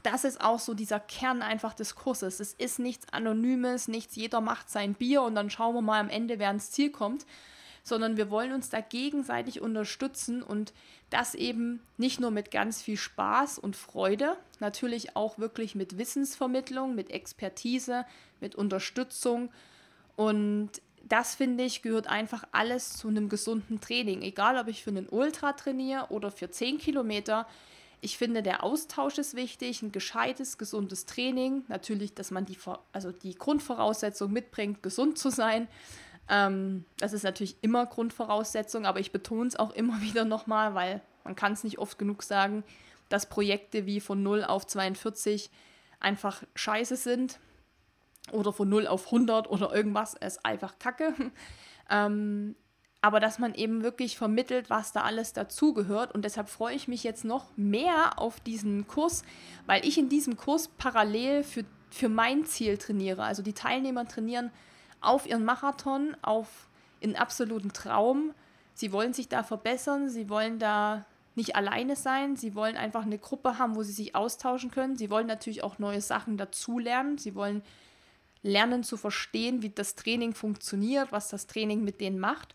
das 0.03 0.25
ist 0.25 0.41
auch 0.41 0.59
so 0.59 0.75
dieser 0.75 1.01
Kern 1.01 1.43
einfach 1.43 1.75
des 1.75 1.95
Kurses. 1.95 2.41
Es 2.41 2.55
ist 2.55 2.79
nichts 2.79 3.07
Anonymes, 3.13 3.89
nichts, 3.89 4.17
jeder 4.17 4.41
macht 4.41 4.71
sein 4.71 4.95
Bier 4.95 5.23
und 5.23 5.35
dann 5.35 5.51
schauen 5.51 5.75
wir 5.75 5.83
mal 5.83 6.01
am 6.01 6.09
Ende, 6.09 6.39
wer 6.39 6.49
ans 6.49 6.71
Ziel 6.71 6.91
kommt, 6.91 7.27
sondern 7.85 8.17
wir 8.17 8.31
wollen 8.31 8.53
uns 8.53 8.69
da 8.69 8.81
gegenseitig 8.81 9.61
unterstützen 9.61 10.43
und 10.43 10.73
das 11.11 11.35
eben 11.35 11.81
nicht 11.99 12.21
nur 12.21 12.31
mit 12.31 12.51
ganz 12.51 12.83
viel 12.83 12.97
Spaß 12.97 13.59
und 13.59 13.77
Freude, 13.77 14.37
natürlich 14.61 15.17
auch 15.17 15.39
wirklich 15.39 15.75
mit 15.75 15.99
Wissensvermittlung, 15.99 16.95
mit 16.95 17.11
Expertise, 17.11 18.05
mit 18.41 18.55
Unterstützung 18.55 19.51
und 20.17 20.71
das 21.05 21.35
finde 21.35 21.65
ich 21.65 21.83
gehört 21.83 22.07
einfach 22.07 22.45
alles 22.53 22.97
zu 22.97 23.09
einem 23.09 23.29
gesunden 23.29 23.81
Training. 23.81 24.23
Egal, 24.23 24.57
ob 24.57 24.69
ich 24.69 24.85
für 24.85 24.91
einen 24.91 25.09
Ultra 25.09 25.53
trainiere 25.53 26.07
oder 26.11 26.31
für 26.31 26.51
10 26.51 26.79
Kilometer. 26.79 27.47
Ich 28.05 28.19
finde, 28.19 28.43
der 28.43 28.65
Austausch 28.65 29.17
ist 29.19 29.37
wichtig, 29.37 29.81
ein 29.81 29.93
gescheites, 29.93 30.59
gesundes 30.59 31.07
Training. 31.07 31.63
Natürlich, 31.69 32.15
dass 32.15 32.33
man 32.33 32.45
die, 32.45 32.59
also 32.93 33.13
die 33.13 33.37
Grundvoraussetzung 33.37 34.33
mitbringt, 34.33 34.83
gesund 34.83 35.19
zu 35.19 35.31
sein. 35.31 35.69
Ähm, 36.29 36.85
das 36.99 37.13
ist 37.13 37.23
natürlich 37.23 37.57
immer 37.61 37.87
Grundvoraussetzung, 37.87 38.87
aber 38.87 38.99
ich 38.99 39.13
betone 39.13 39.47
es 39.47 39.57
auch 39.57 39.71
immer 39.71 40.01
wieder 40.03 40.25
nochmal, 40.25 40.75
weil 40.75 41.01
man 41.23 41.37
kann 41.37 41.53
es 41.53 41.63
nicht 41.63 41.79
oft 41.79 41.97
genug 41.97 42.25
sagen, 42.25 42.65
dass 43.09 43.27
Projekte 43.27 43.87
wie 43.87 44.01
von 44.01 44.21
0 44.21 44.43
auf 44.43 44.67
42 44.67 45.49
einfach 46.01 46.43
scheiße 46.57 46.97
sind 46.97 47.39
oder 48.33 48.53
von 48.53 48.69
0 48.69 48.89
auf 48.89 49.07
100 49.07 49.49
oder 49.49 49.73
irgendwas 49.73 50.15
ist 50.15 50.45
einfach 50.45 50.81
Kacke. 50.81 51.15
ähm, 51.89 52.57
aber 53.03 53.19
dass 53.19 53.41
man 53.41 53.55
eben 53.55 53.83
wirklich 53.83 54.17
vermittelt, 54.17 54.71
was 54.71 54.93
da 54.93 55.03
alles 55.03 55.33
dazugehört. 55.33 56.15
Und 56.15 56.25
deshalb 56.25 56.49
freue 56.49 56.77
ich 56.77 56.87
mich 56.87 57.03
jetzt 57.03 57.25
noch 57.25 57.47
mehr 57.57 58.19
auf 58.19 58.39
diesen 58.39 58.87
Kurs, 58.87 59.25
weil 59.67 59.85
ich 59.85 59.99
in 59.99 60.09
diesem 60.09 60.37
Kurs 60.37 60.69
parallel 60.69 61.43
für, 61.43 61.65
für 61.91 62.09
mein 62.09 62.47
Ziel 62.47 62.79
trainiere. 62.79 63.25
Also 63.25 63.43
die 63.43 63.55
Teilnehmer 63.55 64.07
trainieren 64.07 64.53
auf 65.01 65.27
ihren 65.27 65.45
Marathon, 65.45 66.17
auf 66.23 66.69
ihren 67.01 67.17
absoluten 67.17 67.73
Traum. 67.73 68.35
Sie 68.73 68.93
wollen 68.93 69.13
sich 69.13 69.29
da 69.29 69.43
verbessern, 69.43 70.09
sie 70.09 70.29
wollen 70.29 70.61
da 70.61 71.05
nicht 71.35 71.57
alleine 71.57 71.97
sein, 71.97 72.37
sie 72.37 72.55
wollen 72.55 72.77
einfach 72.77 73.05
eine 73.05 73.19
Gruppe 73.19 73.59
haben, 73.59 73.75
wo 73.75 73.83
sie 73.83 73.93
sich 73.93 74.15
austauschen 74.15 74.71
können. 74.71 74.97
Sie 74.97 75.11
wollen 75.11 75.27
natürlich 75.27 75.65
auch 75.65 75.81
neue 75.81 76.01
Sachen 76.01 76.37
dazulernen. 76.37 77.19
Sie 77.19 77.35
wollen 77.35 77.63
lernen 78.45 78.85
zu 78.85 78.97
verstehen, 78.97 79.61
wie 79.63 79.71
das 79.71 79.97
Training 79.97 80.35
funktioniert, 80.35 81.11
was 81.11 81.31
das 81.31 81.49
Training 81.49 81.83
mit 81.83 82.01
denen 82.01 82.21
macht. 82.21 82.55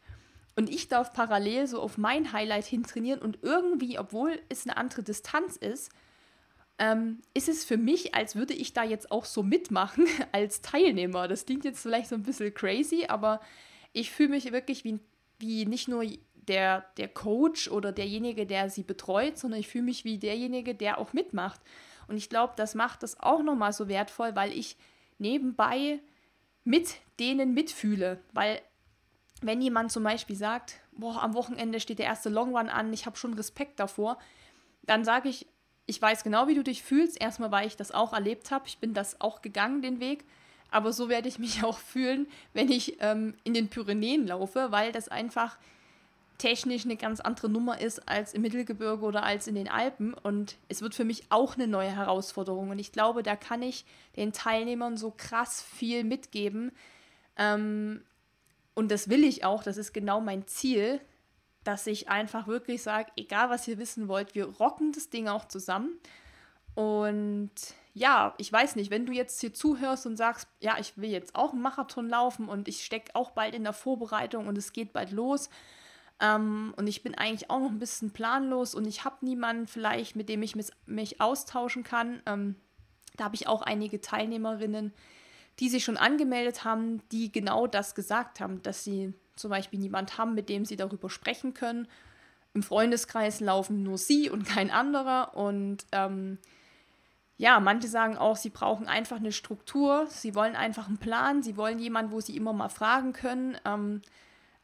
Und 0.58 0.72
ich 0.72 0.88
darf 0.88 1.14
parallel 1.14 1.68
so 1.68 1.80
auf 1.80 2.00
mein 2.00 2.34
Highlight 2.34 2.66
hin 2.66 2.82
trainieren 2.82 3.22
und 3.22 3.38
irgendwie, 3.44 4.00
obwohl 4.00 4.42
es 4.50 4.66
eine 4.66 4.76
andere 4.76 5.04
Distanz 5.04 5.56
ist, 5.56 5.92
ähm, 6.80 7.22
ist 7.36 7.48
es 7.48 7.64
für 7.64 7.78
mich, 7.78 8.16
als 8.16 8.36
würde 8.36 8.56
ich 8.56 8.74
da 8.74 8.84
jetzt 8.84 9.12
auch 9.12 9.26
so 9.26 9.44
mitmachen 9.44 10.08
als 10.32 10.64
Teilnehmer. 10.64 11.28
Das 11.28 11.46
klingt 11.46 11.64
jetzt 11.64 11.82
vielleicht 11.82 12.10
so 12.10 12.16
ein 12.16 12.24
bisschen 12.24 12.52
crazy, 12.56 13.06
aber 13.08 13.40
ich 13.94 14.12
fühle 14.12 14.30
mich 14.30 14.52
wirklich 14.52 14.84
wie, 14.84 15.00
wie 15.38 15.68
nicht 15.68 15.88
nur 15.88 16.04
der, 16.34 16.86
der 16.98 17.08
Coach 17.08 17.70
oder 17.70 17.92
derjenige, 17.92 18.48
der 18.48 18.72
sie 18.72 18.84
betreut, 18.84 19.38
sondern 19.38 19.60
ich 19.60 19.68
fühle 19.68 19.84
mich 19.84 20.06
wie 20.06 20.18
derjenige, 20.18 20.74
der 20.74 20.98
auch 20.98 21.14
mitmacht. 21.14 21.62
Und 22.08 22.18
ich 22.18 22.30
glaube, 22.30 22.54
das 22.58 22.74
macht 22.74 23.04
das 23.04 23.20
auch 23.20 23.44
nochmal 23.44 23.74
so 23.74 23.88
wertvoll, 23.88 24.36
weil 24.36 24.52
ich 24.54 24.76
nebenbei 25.20 26.00
mit 26.64 26.96
denen 27.20 27.54
mitfühle. 27.54 28.20
Weil 28.34 28.60
wenn 29.42 29.62
jemand 29.62 29.92
zum 29.92 30.04
Beispiel 30.04 30.36
sagt, 30.36 30.80
boah, 30.92 31.22
am 31.22 31.34
Wochenende 31.34 31.80
steht 31.80 32.00
der 32.00 32.06
erste 32.08 32.30
Long 32.30 32.56
Run 32.56 32.70
an, 32.70 32.92
ich 32.94 33.06
habe 33.06 33.18
schon 33.18 33.34
Respekt 33.34 33.80
davor, 33.80 34.18
dann 34.84 35.04
sage 35.04 35.30
ich, 35.30 35.48
ich 35.88 36.02
weiß 36.02 36.24
genau, 36.24 36.48
wie 36.48 36.56
du 36.56 36.64
dich 36.64 36.84
fühlst. 36.84 37.20
Erstmal, 37.20 37.52
weil 37.52 37.66
ich 37.66 37.78
das 37.78 37.92
auch 37.92 38.14
erlebt 38.14 38.52
habe. 38.52 38.66
Ich 38.68 38.78
bin 38.78 38.94
das 38.94 39.22
auch 39.22 39.42
gegangen, 39.42 39.82
den 39.82 40.00
Weg. 40.00 40.26
Aber 40.70 40.92
so 40.92 41.10
werde 41.10 41.30
ich 41.30 41.40
mich 41.40 41.64
auch 41.64 41.78
fühlen, 41.80 42.28
wenn 42.54 42.70
ich 42.70 42.98
ähm, 43.00 43.34
in 43.44 43.54
den 43.54 43.70
Pyrenäen 43.70 44.28
laufe, 44.28 44.72
weil 44.72 44.92
das 44.92 45.08
einfach 45.08 45.58
technisch 46.38 46.86
eine 46.86 46.98
ganz 46.98 47.20
andere 47.20 47.50
Nummer 47.50 47.82
ist 47.82 48.08
als 48.08 48.34
im 48.34 48.44
Mittelgebirge 48.44 49.04
oder 49.04 49.24
als 49.24 49.48
in 49.48 49.56
den 49.56 49.70
Alpen. 49.70 50.14
Und 50.14 50.58
es 50.68 50.82
wird 50.82 50.94
für 50.94 51.06
mich 51.06 51.24
auch 51.30 51.56
eine 51.56 51.68
neue 51.68 51.90
Herausforderung. 51.90 52.70
Und 52.70 52.80
ich 52.80 52.92
glaube, 52.92 53.24
da 53.24 53.36
kann 53.36 53.64
ich 53.64 53.86
den 54.18 54.34
Teilnehmern 54.34 54.98
so 54.98 55.14
krass 55.16 55.64
viel 55.64 56.04
mitgeben. 56.04 56.72
Ähm, 57.38 58.04
und 58.78 58.92
das 58.92 59.10
will 59.10 59.24
ich 59.24 59.44
auch, 59.44 59.64
das 59.64 59.78
ist 59.78 59.92
genau 59.92 60.22
mein 60.22 60.46
Ziel, 60.46 61.02
dass 61.64 61.88
ich 61.88 62.10
einfach 62.10 62.46
wirklich 62.46 62.84
sage, 62.84 63.12
egal 63.18 63.50
was 63.50 63.68
ihr 63.68 63.80
wissen 63.80 64.08
wollt, 64.08 64.36
wir 64.36 64.46
rocken 64.46 64.92
das 64.92 65.10
Ding 65.10 65.28
auch 65.28 65.46
zusammen. 65.46 65.98
Und 66.76 67.50
ja, 67.96 68.36
ich 68.38 68.54
weiß 68.54 68.76
nicht, 68.76 68.92
wenn 68.92 69.08
du 69.08 69.14
jetzt 69.14 69.42
hier 69.42 69.52
zuhörst 69.52 70.06
und 70.06 70.16
sagst, 70.16 70.48
ja, 70.60 70.78
ich 70.78 70.96
will 70.96 71.10
jetzt 71.10 71.34
auch 71.34 71.54
einen 71.54 71.64
Marathon 71.64 72.08
laufen 72.08 72.48
und 72.48 72.68
ich 72.68 72.86
stecke 72.86 73.16
auch 73.16 73.32
bald 73.32 73.56
in 73.56 73.64
der 73.64 73.74
Vorbereitung 73.74 74.46
und 74.46 74.60
es 74.60 74.74
geht 74.74 74.94
bald 74.94 75.12
los. 75.12 75.50
Ähm, 76.22 76.76
und 76.78 76.86
ich 76.86 77.02
bin 77.02 77.16
eigentlich 77.16 77.50
auch 77.50 77.60
noch 77.60 77.72
ein 77.72 77.80
bisschen 77.80 78.12
planlos 78.12 78.76
und 78.76 78.86
ich 78.86 79.06
habe 79.06 79.26
niemanden 79.26 79.66
vielleicht, 79.66 80.16
mit 80.16 80.30
dem 80.30 80.44
ich 80.44 80.56
mich, 80.86 81.20
austauschen 81.20 81.84
kann. 81.84 82.22
Ähm, 82.28 82.54
da 83.16 83.24
habe 83.24 83.34
ich 83.34 83.48
auch 83.48 83.64
einige 83.64 84.02
Teilnehmerinnen, 84.02 84.94
die 85.60 85.70
sich 85.70 85.84
schon 85.84 85.98
angemeldet 85.98 86.64
haben, 86.64 87.02
die 87.12 87.32
genau 87.32 87.68
das 87.68 87.96
gesagt 87.96 88.40
haben, 88.40 88.62
dass 88.62 88.84
sie 88.84 89.14
zum 89.36 89.50
Beispiel 89.50 89.80
niemand 89.80 90.18
haben, 90.18 90.34
mit 90.34 90.50
dem 90.50 90.66
sie 90.66 90.76
darüber 90.76 91.10
sprechen 91.10 91.54
können. 91.54 91.88
Im 92.54 92.64
Freundeskreis 92.64 93.40
laufen 93.40 93.84
nur 93.84 93.98
sie 93.98 94.30
und 94.30 94.46
kein 94.46 94.72
anderer. 94.72 95.36
Und 95.36 95.86
ähm, 95.92 96.38
ja, 97.38 97.60
manche 97.60 97.88
sagen 97.88 98.18
auch, 98.18 98.36
sie 98.36 98.50
brauchen 98.50 98.88
einfach 98.88 99.18
eine 99.18 99.32
Struktur, 99.32 100.08
sie 100.10 100.34
wollen 100.34 100.56
einfach 100.56 100.88
einen 100.88 100.98
Plan, 100.98 101.44
sie 101.44 101.56
wollen 101.56 101.80
jemanden, 101.80 102.12
wo 102.12 102.20
sie 102.20 102.36
immer 102.36 102.54
mal 102.54 102.70
fragen 102.70 103.14
können. 103.14 103.58
Ähm, 103.66 104.02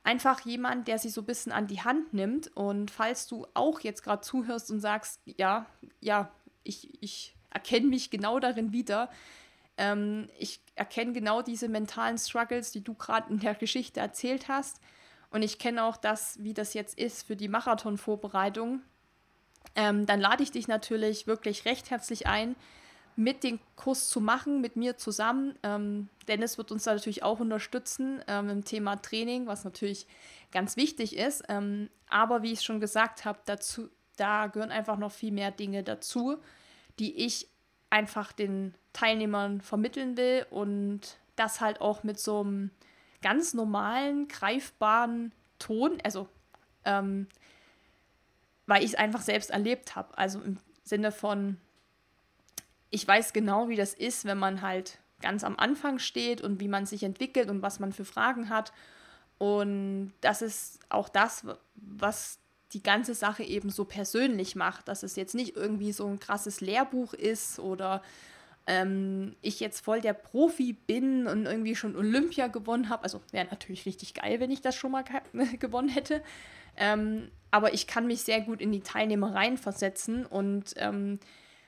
einfach 0.03 0.41
jemand, 0.41 0.87
der 0.87 0.99
sie 0.99 1.09
so 1.09 1.21
ein 1.21 1.25
bisschen 1.25 1.51
an 1.51 1.67
die 1.67 1.81
Hand 1.81 2.13
nimmt. 2.13 2.55
Und 2.55 2.91
falls 2.91 3.27
du 3.27 3.47
auch 3.53 3.79
jetzt 3.79 4.03
gerade 4.03 4.21
zuhörst 4.21 4.71
und 4.71 4.79
sagst, 4.79 5.21
ja, 5.25 5.65
ja, 6.01 6.31
ich, 6.63 6.89
ich 7.01 7.35
erkenne 7.51 7.87
mich 7.87 8.09
genau 8.09 8.39
darin 8.39 8.71
wieder, 8.71 9.09
ähm, 9.77 10.29
ich 10.37 10.61
erkenne 10.75 11.13
genau 11.13 11.41
diese 11.41 11.69
mentalen 11.69 12.17
Struggles, 12.17 12.71
die 12.71 12.83
du 12.83 12.93
gerade 12.93 13.31
in 13.31 13.39
der 13.39 13.55
Geschichte 13.55 13.99
erzählt 13.99 14.47
hast. 14.47 14.79
Und 15.29 15.41
ich 15.41 15.57
kenne 15.57 15.83
auch 15.83 15.97
das, 15.97 16.41
wie 16.43 16.53
das 16.53 16.73
jetzt 16.73 16.97
ist 16.97 17.25
für 17.25 17.35
die 17.35 17.47
Marathon-Vorbereitung. 17.47 18.81
Ähm, 19.75 20.05
dann 20.05 20.19
lade 20.19 20.43
ich 20.43 20.51
dich 20.51 20.67
natürlich 20.67 21.25
wirklich 21.25 21.65
recht 21.65 21.89
herzlich 21.89 22.27
ein, 22.27 22.55
mit 23.15 23.43
den 23.43 23.59
Kurs 23.75 24.09
zu 24.09 24.21
machen, 24.21 24.61
mit 24.61 24.75
mir 24.75 24.97
zusammen. 24.97 25.57
Ähm, 25.63 26.09
Dennis 26.27 26.57
wird 26.57 26.71
uns 26.71 26.83
da 26.83 26.93
natürlich 26.93 27.23
auch 27.23 27.39
unterstützen 27.39 28.21
ähm, 28.27 28.49
im 28.49 28.65
Thema 28.65 28.95
Training, 28.97 29.47
was 29.47 29.63
natürlich 29.63 30.07
ganz 30.51 30.77
wichtig 30.77 31.15
ist. 31.15 31.43
Ähm, 31.49 31.89
aber 32.09 32.43
wie 32.43 32.53
ich 32.53 32.61
schon 32.61 32.79
gesagt 32.79 33.25
habe, 33.25 33.39
dazu, 33.45 33.89
da 34.17 34.47
gehören 34.47 34.71
einfach 34.71 34.97
noch 34.97 35.11
viel 35.11 35.31
mehr 35.31 35.51
Dinge 35.51 35.83
dazu, 35.83 36.37
die 36.99 37.25
ich 37.25 37.47
einfach 37.93 38.31
den 38.31 38.73
Teilnehmern 38.91 39.61
vermitteln 39.61 40.17
will. 40.17 40.45
Und 40.49 41.17
das 41.35 41.61
halt 41.61 41.79
auch 41.79 42.03
mit 42.03 42.19
so 42.19 42.41
einem 42.41 42.71
ganz 43.21 43.53
normalen, 43.53 44.27
greifbaren 44.27 45.31
Ton, 45.59 45.97
also 46.03 46.27
ähm, 46.83 47.27
weil 48.65 48.83
ich 48.83 48.91
es 48.91 48.95
einfach 48.95 49.21
selbst 49.21 49.51
erlebt 49.51 49.95
habe. 49.95 50.17
Also 50.17 50.41
im 50.41 50.57
Sinne 50.83 51.11
von, 51.11 51.57
ich 52.89 53.07
weiß 53.07 53.31
genau, 53.31 53.69
wie 53.69 53.75
das 53.75 53.93
ist, 53.93 54.25
wenn 54.25 54.37
man 54.37 54.61
halt 54.61 54.99
ganz 55.21 55.43
am 55.43 55.57
Anfang 55.57 55.99
steht 55.99 56.41
und 56.41 56.59
wie 56.59 56.67
man 56.67 56.85
sich 56.85 57.03
entwickelt 57.03 57.49
und 57.49 57.61
was 57.61 57.79
man 57.79 57.93
für 57.93 58.05
Fragen 58.05 58.49
hat. 58.49 58.73
Und 59.37 60.13
das 60.21 60.41
ist 60.41 60.79
auch 60.89 61.09
das, 61.09 61.45
was 61.75 62.39
die 62.73 62.83
ganze 62.83 63.13
Sache 63.13 63.43
eben 63.43 63.69
so 63.69 63.85
persönlich 63.85 64.55
macht, 64.55 64.87
dass 64.87 65.03
es 65.03 65.15
jetzt 65.15 65.35
nicht 65.35 65.55
irgendwie 65.55 65.91
so 65.91 66.07
ein 66.07 66.19
krasses 66.19 66.61
Lehrbuch 66.61 67.13
ist 67.13 67.59
oder 67.59 68.01
ähm, 68.65 69.35
ich 69.41 69.59
jetzt 69.59 69.83
voll 69.83 70.01
der 70.01 70.13
Profi 70.13 70.73
bin 70.73 71.27
und 71.27 71.45
irgendwie 71.45 71.75
schon 71.75 71.95
Olympia 71.95 72.47
gewonnen 72.47 72.89
habe. 72.89 73.03
Also 73.03 73.21
wäre 73.31 73.47
natürlich 73.49 73.85
richtig 73.85 74.13
geil, 74.13 74.39
wenn 74.39 74.51
ich 74.51 74.61
das 74.61 74.75
schon 74.75 74.91
mal 74.91 75.03
gewonnen 75.59 75.89
hätte. 75.89 76.23
Ähm, 76.77 77.29
aber 77.51 77.73
ich 77.73 77.85
kann 77.87 78.07
mich 78.07 78.21
sehr 78.21 78.41
gut 78.41 78.61
in 78.61 78.71
die 78.71 78.81
Teilnehmer 78.81 79.35
reinversetzen 79.35 80.25
und 80.25 80.73
ähm, 80.77 81.19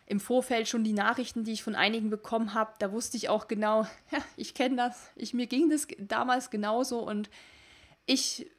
im 0.07 0.19
Vorfeld 0.19 0.67
schon 0.67 0.83
die 0.83 0.93
Nachrichten, 0.93 1.43
die 1.43 1.53
ich 1.53 1.63
von 1.63 1.75
einigen 1.75 2.09
bekommen 2.09 2.53
habe, 2.53 2.73
da 2.79 2.91
wusste 2.91 3.17
ich 3.17 3.29
auch 3.29 3.47
genau, 3.47 3.83
ja, 4.11 4.19
ich 4.37 4.53
kenne 4.53 4.75
das, 4.77 5.11
ich, 5.15 5.33
mir 5.33 5.47
ging 5.47 5.69
das 5.69 5.87
damals 5.99 6.49
genauso 6.49 6.99
und 6.99 7.29
ich, 8.05 8.49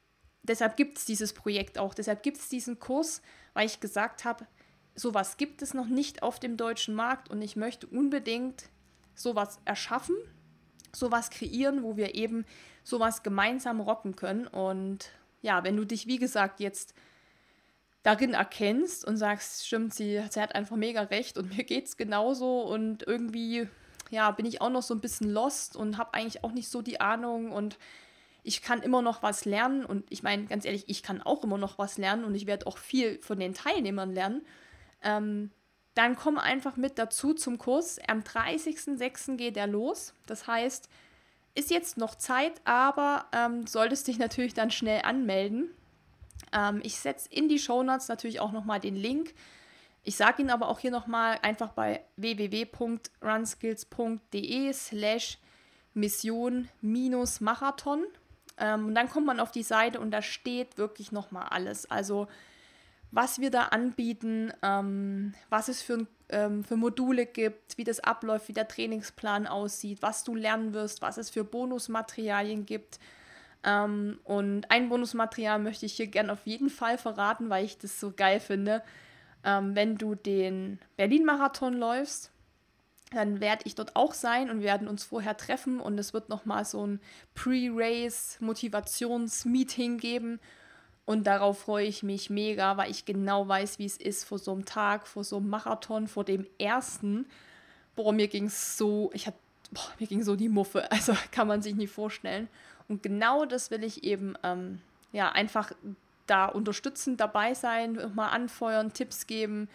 deshalb 0.47 0.77
gibt 0.77 0.97
es 0.97 1.05
dieses 1.05 1.33
Projekt 1.33 1.77
auch, 1.77 1.93
deshalb 1.93 2.23
gibt 2.23 2.37
es 2.37 2.49
diesen 2.49 2.79
Kurs, 2.79 3.21
weil 3.53 3.65
ich 3.65 3.79
gesagt 3.79 4.25
habe, 4.25 4.47
sowas 4.95 5.37
gibt 5.37 5.61
es 5.61 5.73
noch 5.73 5.87
nicht 5.87 6.23
auf 6.23 6.39
dem 6.39 6.57
deutschen 6.57 6.95
Markt 6.95 7.29
und 7.29 7.41
ich 7.41 7.55
möchte 7.55 7.87
unbedingt 7.87 8.69
sowas 9.15 9.59
erschaffen, 9.65 10.15
sowas 10.93 11.29
kreieren, 11.29 11.83
wo 11.83 11.97
wir 11.97 12.15
eben 12.15 12.45
sowas 12.83 13.23
gemeinsam 13.23 13.79
rocken 13.79 14.15
können. 14.15 14.47
Und 14.47 15.11
ja, 15.41 15.63
wenn 15.63 15.77
du 15.77 15.85
dich, 15.85 16.07
wie 16.07 16.17
gesagt, 16.17 16.59
jetzt 16.59 16.93
darin 18.03 18.33
erkennst 18.33 19.05
und 19.05 19.17
sagst, 19.17 19.67
stimmt, 19.67 19.93
sie, 19.93 20.23
sie 20.29 20.41
hat 20.41 20.55
einfach 20.55 20.77
mega 20.77 21.01
recht 21.01 21.37
und 21.37 21.49
mir 21.57 21.63
geht 21.63 21.87
es 21.87 21.97
genauso 21.97 22.61
und 22.61 23.03
irgendwie, 23.05 23.67
ja, 24.09 24.31
bin 24.31 24.45
ich 24.45 24.61
auch 24.61 24.69
noch 24.69 24.83
so 24.83 24.93
ein 24.95 25.01
bisschen 25.01 25.29
lost 25.29 25.75
und 25.75 25.97
habe 25.97 26.13
eigentlich 26.13 26.43
auch 26.43 26.53
nicht 26.53 26.69
so 26.69 26.81
die 26.81 27.01
Ahnung 27.01 27.51
und 27.51 27.77
ich 28.47 28.61
kann 28.61 28.81
immer 28.81 29.01
noch 29.01 29.23
was 29.23 29.43
lernen 29.43 29.85
und 29.85 30.05
ich 30.09 30.23
meine, 30.23 30.45
ganz 30.45 30.63
ehrlich, 30.63 30.85
ich 30.87 31.03
kann 31.03 31.21
auch 31.21 31.43
immer 31.43 31.57
noch 31.57 31.77
was 31.77 31.97
lernen 31.97 32.23
und 32.23 32.33
ich 32.33 32.47
werde 32.47 32.65
auch 32.65 32.77
viel 32.77 33.19
von 33.19 33.37
den 33.39 33.53
Teilnehmern 33.53 34.13
lernen. 34.13 34.45
Ähm, 35.03 35.51
dann 35.95 36.15
komm 36.15 36.37
einfach 36.37 36.77
mit 36.77 36.97
dazu 36.97 37.33
zum 37.33 37.57
Kurs. 37.57 37.99
Am 38.07 38.21
30.06. 38.21 39.35
geht 39.35 39.57
er 39.57 39.67
los. 39.67 40.13
Das 40.27 40.47
heißt, 40.47 40.87
ist 41.55 41.71
jetzt 41.71 41.97
noch 41.97 42.15
Zeit, 42.15 42.61
aber 42.63 43.25
ähm, 43.33 43.67
solltest 43.67 44.07
dich 44.07 44.17
natürlich 44.17 44.53
dann 44.53 44.71
schnell 44.71 45.01
anmelden. 45.01 45.69
Ähm, 46.53 46.79
ich 46.83 46.97
setze 46.99 47.27
in 47.29 47.49
die 47.49 47.59
Show 47.59 47.83
Notes 47.83 48.07
natürlich 48.07 48.39
auch 48.39 48.53
nochmal 48.53 48.79
den 48.79 48.95
Link. 48.95 49.33
Ich 50.03 50.15
sage 50.15 50.41
ihn 50.41 50.51
aber 50.51 50.69
auch 50.69 50.79
hier 50.79 50.91
nochmal 50.91 51.37
einfach 51.41 51.73
bei 51.73 52.05
www.runskills.de 52.15 54.71
slash 54.71 55.37
Mission-Marathon. 55.95 58.05
Ähm, 58.57 58.87
und 58.87 58.95
dann 58.95 59.09
kommt 59.09 59.25
man 59.25 59.39
auf 59.39 59.51
die 59.51 59.63
Seite 59.63 59.99
und 59.99 60.11
da 60.11 60.21
steht 60.21 60.77
wirklich 60.77 61.11
nochmal 61.11 61.47
alles. 61.49 61.89
Also 61.89 62.27
was 63.11 63.39
wir 63.39 63.51
da 63.51 63.63
anbieten, 63.65 64.51
ähm, 64.61 65.33
was 65.49 65.69
es 65.69 65.81
für, 65.81 66.07
ähm, 66.29 66.63
für 66.63 66.75
Module 66.75 67.25
gibt, 67.25 67.77
wie 67.77 67.83
das 67.83 67.99
abläuft, 67.99 68.49
wie 68.49 68.53
der 68.53 68.67
Trainingsplan 68.67 69.47
aussieht, 69.47 70.01
was 70.01 70.23
du 70.23 70.35
lernen 70.35 70.73
wirst, 70.73 71.01
was 71.01 71.17
es 71.17 71.29
für 71.29 71.43
Bonusmaterialien 71.43 72.65
gibt. 72.65 72.99
Ähm, 73.63 74.19
und 74.23 74.69
ein 74.69 74.89
Bonusmaterial 74.89 75.59
möchte 75.59 75.85
ich 75.85 75.93
hier 75.93 76.07
gerne 76.07 76.33
auf 76.33 76.45
jeden 76.45 76.69
Fall 76.69 76.97
verraten, 76.97 77.49
weil 77.49 77.65
ich 77.65 77.77
das 77.77 77.99
so 77.99 78.11
geil 78.11 78.39
finde. 78.39 78.83
Ähm, 79.43 79.75
wenn 79.75 79.97
du 79.97 80.15
den 80.15 80.79
Berlin-Marathon 80.97 81.73
läufst, 81.73 82.31
dann 83.11 83.39
werde 83.39 83.61
ich 83.65 83.75
dort 83.75 83.95
auch 83.95 84.13
sein 84.13 84.49
und 84.49 84.57
wir 84.59 84.65
werden 84.65 84.87
uns 84.87 85.03
vorher 85.03 85.37
treffen 85.37 85.79
und 85.79 85.95
es 85.97 86.13
wird 86.13 86.29
nochmal 86.29 86.65
so 86.65 86.85
ein 86.85 86.99
Pre-Race-Motivations-Meeting 87.35 89.97
geben 89.97 90.41
und 91.05 91.25
darauf 91.25 91.59
freue 91.59 91.85
ich 91.85 92.03
mich 92.03 92.29
mega, 92.29 92.75
weil 92.75 92.91
ich 92.91 93.05
genau 93.05 93.47
weiß, 93.47 93.79
wie 93.79 93.85
es 93.85 93.95
ist 93.95 94.25
vor 94.25 94.39
so 94.39 94.51
einem 94.51 94.65
Tag, 94.65 95.07
vor 95.07 95.23
so 95.23 95.37
einem 95.37 95.47
Marathon, 95.49 96.09
vor 96.09 96.25
dem 96.25 96.45
ersten. 96.59 97.25
Boah, 97.95 98.11
mir 98.11 98.27
ging 98.27 98.47
es 98.47 98.77
so, 98.77 99.09
ich 99.13 99.25
hatte, 99.25 99.37
mir 99.99 100.07
ging 100.07 100.21
so 100.21 100.35
die 100.35 100.49
Muffe, 100.49 100.91
also 100.91 101.15
kann 101.31 101.47
man 101.47 101.61
sich 101.61 101.75
nicht 101.75 101.93
vorstellen. 101.93 102.49
Und 102.89 103.03
genau 103.03 103.45
das 103.45 103.71
will 103.71 103.85
ich 103.85 104.03
eben, 104.03 104.35
ähm, 104.43 104.81
ja, 105.13 105.31
einfach 105.31 105.71
da 106.25 106.47
unterstützend 106.47 107.21
dabei 107.21 107.53
sein, 107.53 107.97
mal 108.13 108.27
anfeuern, 108.27 108.91
Tipps 108.91 109.27
geben 109.27 109.69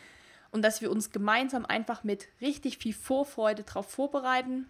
und 0.53 0.63
dass 0.63 0.81
wir 0.81 0.91
uns 0.91 1.11
gemeinsam 1.11 1.67
einfach 1.67 2.05
mit 2.05 2.29
richtig 2.41 2.79
viel 2.79 2.95
Vorfreude 2.95 3.65
darauf 3.65 3.91
vorbereiten, 3.91 4.69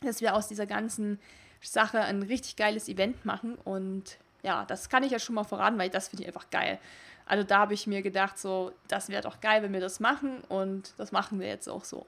dass 0.00 0.20
wir 0.20 0.34
aus 0.34 0.48
dieser 0.48 0.66
ganzen 0.66 1.20
Sache 1.60 2.00
ein 2.00 2.22
richtig 2.22 2.56
geiles 2.56 2.88
Event 2.88 3.26
machen 3.26 3.56
und 3.56 4.16
ja, 4.42 4.64
das 4.64 4.88
kann 4.88 5.02
ich 5.02 5.12
ja 5.12 5.18
schon 5.18 5.34
mal 5.34 5.44
verraten, 5.44 5.78
weil 5.78 5.90
das 5.90 6.08
finde 6.08 6.22
ich 6.22 6.28
einfach 6.28 6.48
geil. 6.50 6.78
Also 7.26 7.44
da 7.44 7.58
habe 7.58 7.74
ich 7.74 7.86
mir 7.86 8.00
gedacht, 8.02 8.38
so, 8.38 8.72
das 8.88 9.08
wäre 9.08 9.22
doch 9.22 9.40
geil, 9.40 9.62
wenn 9.62 9.72
wir 9.72 9.80
das 9.80 10.00
machen 10.00 10.40
und 10.48 10.94
das 10.96 11.12
machen 11.12 11.38
wir 11.38 11.48
jetzt 11.48 11.68
auch 11.68 11.84
so. 11.84 12.06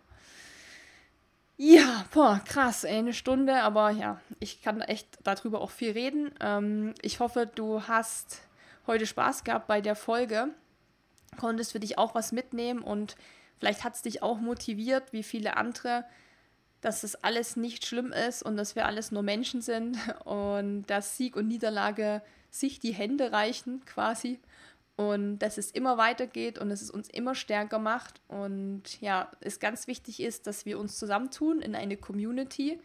Ja, 1.58 2.06
boah, 2.12 2.40
krass, 2.44 2.84
ey, 2.84 2.98
eine 2.98 3.12
Stunde, 3.12 3.62
aber 3.62 3.90
ja, 3.90 4.20
ich 4.40 4.62
kann 4.62 4.80
echt 4.80 5.06
darüber 5.22 5.60
auch 5.60 5.70
viel 5.70 5.92
reden. 5.92 6.32
Ähm, 6.40 6.94
ich 7.02 7.20
hoffe, 7.20 7.46
du 7.46 7.86
hast 7.86 8.40
heute 8.86 9.06
Spaß 9.06 9.44
gehabt 9.44 9.66
bei 9.66 9.80
der 9.80 9.94
Folge, 9.94 10.48
konntest 11.38 11.72
für 11.72 11.80
dich 11.80 11.98
auch 11.98 12.14
was 12.14 12.32
mitnehmen 12.32 12.82
und 12.82 13.16
vielleicht 13.58 13.84
hat 13.84 13.94
es 13.94 14.02
dich 14.02 14.22
auch 14.22 14.38
motiviert, 14.38 15.12
wie 15.12 15.22
viele 15.22 15.56
andere 15.56 16.04
dass 16.82 17.02
das 17.02 17.14
alles 17.14 17.56
nicht 17.56 17.86
schlimm 17.86 18.12
ist 18.12 18.42
und 18.42 18.56
dass 18.56 18.74
wir 18.76 18.86
alles 18.86 19.12
nur 19.12 19.22
Menschen 19.22 19.62
sind 19.62 19.96
und 20.24 20.84
dass 20.86 21.16
Sieg 21.16 21.36
und 21.36 21.48
Niederlage 21.48 22.20
sich 22.50 22.80
die 22.80 22.92
Hände 22.92 23.32
reichen 23.32 23.82
quasi 23.86 24.40
und 24.96 25.38
dass 25.38 25.56
es 25.56 25.70
immer 25.70 25.96
weitergeht 25.96 26.58
und 26.58 26.68
dass 26.68 26.82
es 26.82 26.90
uns 26.90 27.08
immer 27.08 27.34
stärker 27.34 27.78
macht 27.78 28.20
und 28.28 29.00
ja, 29.00 29.30
es 29.40 29.58
ganz 29.58 29.86
wichtig 29.86 30.20
ist, 30.20 30.46
dass 30.46 30.66
wir 30.66 30.78
uns 30.78 30.98
zusammentun 30.98 31.62
in 31.62 31.74
eine 31.74 31.96
Community, 31.96 32.78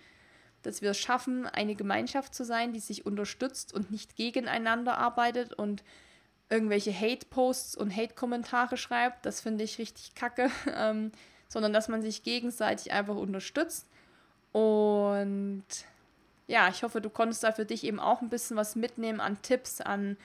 dass 0.61 0.81
wir 0.81 0.91
es 0.91 0.99
schaffen, 0.99 1.45
eine 1.47 1.75
Gemeinschaft 1.75 2.33
zu 2.33 2.45
sein, 2.45 2.71
die 2.71 2.79
sich 2.79 3.05
unterstützt 3.05 3.73
und 3.73 3.91
nicht 3.91 4.15
gegeneinander 4.15 4.97
arbeitet 4.97 5.53
und 5.53 5.83
irgendwelche 6.49 6.93
Hate-Posts 6.93 7.75
und 7.75 7.95
Hate-Kommentare 7.95 8.77
schreibt. 8.77 9.25
Das 9.25 9.41
finde 9.41 9.63
ich 9.63 9.79
richtig 9.79 10.15
kacke. 10.15 10.49
Ähm, 10.73 11.11
sondern 11.49 11.73
dass 11.73 11.87
man 11.87 12.01
sich 12.01 12.23
gegenseitig 12.23 12.91
einfach 12.91 13.15
unterstützt. 13.15 13.87
Und 14.51 15.63
ja, 16.47 16.69
ich 16.69 16.83
hoffe, 16.83 17.01
du 17.01 17.09
konntest 17.09 17.43
da 17.43 17.51
für 17.51 17.65
dich 17.65 17.83
eben 17.83 17.99
auch 17.99 18.21
ein 18.21 18.29
bisschen 18.29 18.57
was 18.57 18.75
mitnehmen 18.75 19.19
an 19.19 19.41
Tipps, 19.41 19.81
an 19.81 20.17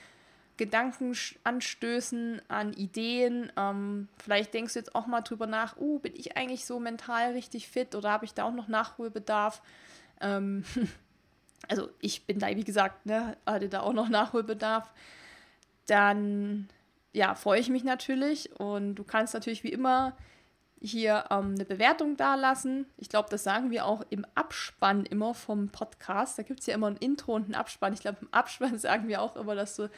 Gedankenanstößen, 0.57 2.41
an 2.47 2.73
Ideen. 2.73 3.51
Ähm, 3.57 4.07
vielleicht 4.17 4.53
denkst 4.53 4.73
du 4.73 4.79
jetzt 4.79 4.95
auch 4.95 5.07
mal 5.07 5.21
drüber 5.21 5.47
nach, 5.47 5.77
uh, 5.77 5.99
bin 5.99 6.15
ich 6.15 6.37
eigentlich 6.37 6.65
so 6.65 6.79
mental 6.79 7.31
richtig 7.31 7.67
fit 7.67 7.95
oder 7.95 8.11
habe 8.11 8.25
ich 8.25 8.33
da 8.33 8.43
auch 8.43 8.53
noch 8.53 8.67
Nachholbedarf? 8.67 9.61
Ähm, 10.21 10.63
also 11.67 11.89
ich 11.99 12.25
bin 12.25 12.39
da, 12.39 12.47
wie 12.49 12.63
gesagt, 12.63 13.05
ne, 13.05 13.35
hatte 13.45 13.69
da 13.69 13.81
auch 13.81 13.93
noch 13.93 14.09
Nachholbedarf. 14.09 14.91
Dann 15.87 16.69
ja, 17.13 17.35
freue 17.35 17.59
ich 17.59 17.69
mich 17.69 17.83
natürlich 17.83 18.59
und 18.59 18.95
du 18.95 19.03
kannst 19.03 19.33
natürlich 19.33 19.63
wie 19.63 19.71
immer 19.71 20.15
hier 20.81 21.25
ähm, 21.29 21.53
eine 21.55 21.65
Bewertung 21.65 22.17
dalassen. 22.17 22.87
Ich 22.97 23.07
glaube, 23.07 23.29
das 23.29 23.43
sagen 23.43 23.71
wir 23.71 23.85
auch 23.85 24.03
im 24.09 24.25
Abspann 24.35 25.05
immer 25.05 25.33
vom 25.33 25.69
Podcast. 25.69 26.37
Da 26.37 26.43
gibt 26.43 26.59
es 26.59 26.65
ja 26.65 26.73
immer 26.73 26.87
ein 26.87 26.97
Intro 26.97 27.35
und 27.35 27.49
ein 27.49 27.55
Abspann. 27.55 27.93
Ich 27.93 28.01
glaube, 28.01 28.17
im 28.21 28.33
Abspann 28.33 28.77
sagen 28.79 29.07
wir 29.07 29.21
auch 29.21 29.35
immer, 29.35 29.55
dass 29.55 29.75
du 29.77 29.89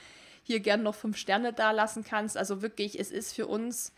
hier 0.43 0.59
gerne 0.59 0.83
noch 0.83 0.93
fünf 0.93 1.17
Sterne 1.17 1.53
dalassen 1.53 2.03
kannst. 2.03 2.37
Also 2.37 2.61
wirklich, 2.61 2.99
es 2.99 3.11
ist 3.11 3.33
für 3.33 3.47
uns, 3.47 3.93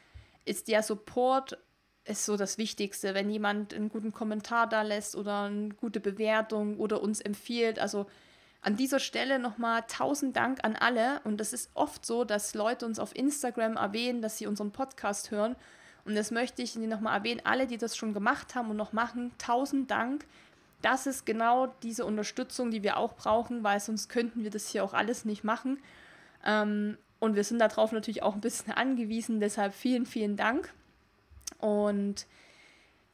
ist 0.46 0.70
der 0.70 0.82
Support 0.82 1.58
ist 2.06 2.24
so 2.24 2.38
das 2.38 2.58
Wichtigste, 2.58 3.14
wenn 3.14 3.30
jemand 3.30 3.74
einen 3.74 3.90
guten 3.90 4.14
Kommentar 4.14 4.68
da 4.68 4.82
lässt 4.82 5.18
oder 5.18 5.44
eine 5.44 5.70
gute 5.70 6.00
Bewertung 6.00 6.78
oder 6.78 7.02
uns 7.02 7.20
empfiehlt. 7.20 7.80
Also 7.80 8.06
an 8.68 8.76
dieser 8.76 9.00
Stelle 9.00 9.40
nochmal 9.40 9.84
tausend 9.88 10.36
Dank 10.36 10.60
an 10.64 10.76
alle. 10.76 11.22
Und 11.24 11.38
das 11.38 11.54
ist 11.54 11.72
oft 11.74 12.06
so, 12.06 12.24
dass 12.24 12.54
Leute 12.54 12.86
uns 12.86 13.00
auf 13.00 13.16
Instagram 13.16 13.78
erwähnen, 13.78 14.22
dass 14.22 14.38
sie 14.38 14.46
unseren 14.46 14.72
Podcast 14.72 15.32
hören 15.32 15.56
und 16.08 16.16
das 16.16 16.32
möchte 16.32 16.62
ich 16.62 16.74
nochmal 16.78 17.18
erwähnen, 17.18 17.42
alle, 17.44 17.68
die 17.68 17.78
das 17.78 17.98
schon 17.98 18.14
gemacht 18.14 18.56
haben 18.56 18.70
und 18.70 18.78
noch 18.78 18.94
machen, 18.94 19.34
tausend 19.38 19.92
Dank. 19.92 20.26
Das 20.82 21.06
ist 21.06 21.26
genau 21.26 21.68
diese 21.84 22.06
Unterstützung, 22.06 22.72
die 22.72 22.82
wir 22.82 22.96
auch 22.96 23.14
brauchen, 23.14 23.62
weil 23.66 23.82
sonst 23.82 24.08
könnten 24.08 24.42
wir 24.42 24.50
das 24.50 24.70
hier 24.70 24.86
auch 24.86 24.94
alles 24.94 25.26
nicht 25.26 25.44
machen. 25.44 25.80
Ähm, 26.46 26.98
und 27.20 27.36
wir 27.36 27.44
sind 27.44 27.60
darauf 27.60 27.92
natürlich 27.92 28.24
auch 28.24 28.36
ein 28.36 28.42
bisschen 28.42 28.72
angewiesen, 28.76 29.42
deshalb 29.42 29.74
vielen, 29.74 30.06
vielen 30.06 30.38
Dank. 30.38 30.74
Und 31.60 32.26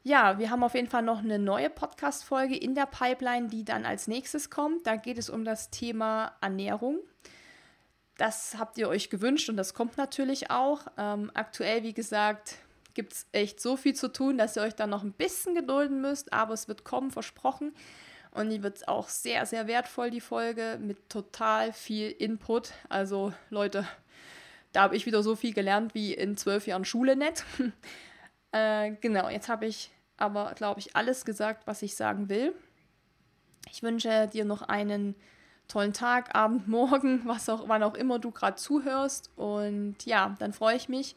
Ja, 0.06 0.38
wir 0.38 0.49
haben 0.49 0.64
auf 0.64 0.74
jeden 0.74 0.89
Fall 0.89 1.01
noch 1.01 1.20
eine 1.20 1.39
neue 1.39 1.70
Podcast-Folge 1.70 2.58
in 2.58 2.76
der 2.76 2.86
Pipeline, 2.86 3.47
die 3.47 3.64
dann 3.64 3.86
als 3.86 4.08
nächstes 4.10 4.49
kommt. 4.49 4.86
Da 4.86 4.97
geht 4.97 5.18
es 5.18 5.30
um 5.30 5.45
das 5.45 5.70
Thema 5.70 6.34
Ernährung. 6.41 6.99
Das 8.18 8.58
habt 8.60 8.78
ihr 8.78 8.89
euch 8.89 9.10
gewünscht 9.10 9.47
und 9.47 9.56
das 9.56 9.74
kommt 9.74 9.95
natürlich 9.95 10.51
auch. 10.51 10.88
Ähm, 10.97 11.32
aktuell, 11.34 11.84
wie 11.84 11.93
gesagt, 11.93 12.58
gibt 12.93 13.14
es 13.14 13.28
echt 13.32 13.62
so 13.62 13.78
viel 13.78 13.95
zu 13.95 14.12
tun, 14.12 14.38
dass 14.38 14.58
ihr 14.58 14.64
euch 14.64 14.76
dann 14.76 14.89
noch 14.89 15.04
ein 15.04 15.14
bisschen 15.14 15.56
gedulden 15.56 16.01
müsst, 16.01 16.34
aber 16.34 16.54
es 16.54 16.68
wird 16.68 16.84
kommen, 16.84 17.10
versprochen. 17.10 17.74
Und 18.32 18.49
die 18.49 18.62
wird 18.62 18.86
auch 18.89 19.08
sehr, 19.08 19.45
sehr 19.45 19.68
wertvoll, 19.68 20.10
die 20.10 20.20
Folge, 20.20 20.80
mit 20.82 21.08
total 21.08 21.72
viel 21.72 22.12
Input. 22.12 22.74
Also 22.89 23.32
Leute, 23.49 23.88
da 24.74 24.82
habe 24.82 24.97
ich 24.97 25.06
wieder 25.06 25.24
so 25.24 25.38
viel 25.38 25.54
gelernt 25.54 25.95
wie 25.95 26.14
in 26.14 26.36
zwölf 26.36 26.68
Jahren 26.68 26.84
Schule 26.84 27.16
nicht. 27.16 27.45
äh, 28.51 28.91
genau, 28.99 29.30
jetzt 29.30 29.47
habe 29.47 29.66
ich 29.66 29.93
aber, 30.18 30.53
glaube 30.55 30.80
ich, 30.80 30.95
alles 30.95 31.26
gesagt, 31.26 31.68
was 31.68 31.82
ich 31.82 31.95
sagen 31.95 32.30
will. 32.30 32.53
Ich 33.72 33.84
wünsche 33.84 34.28
dir 34.28 34.45
noch 34.45 34.61
einen 34.61 35.16
tollen 35.68 35.93
Tag, 35.93 36.36
Abend, 36.36 36.68
Morgen, 36.70 37.22
was 37.26 37.49
auch, 37.49 37.68
wann 37.68 37.84
auch 37.84 37.95
immer 37.95 38.20
du 38.20 38.32
gerade 38.32 38.55
zuhörst. 38.55 39.32
Und 39.36 40.05
ja, 40.05 40.36
dann 40.39 40.53
freue 40.53 40.76
ich 40.76 40.89
mich, 40.89 41.16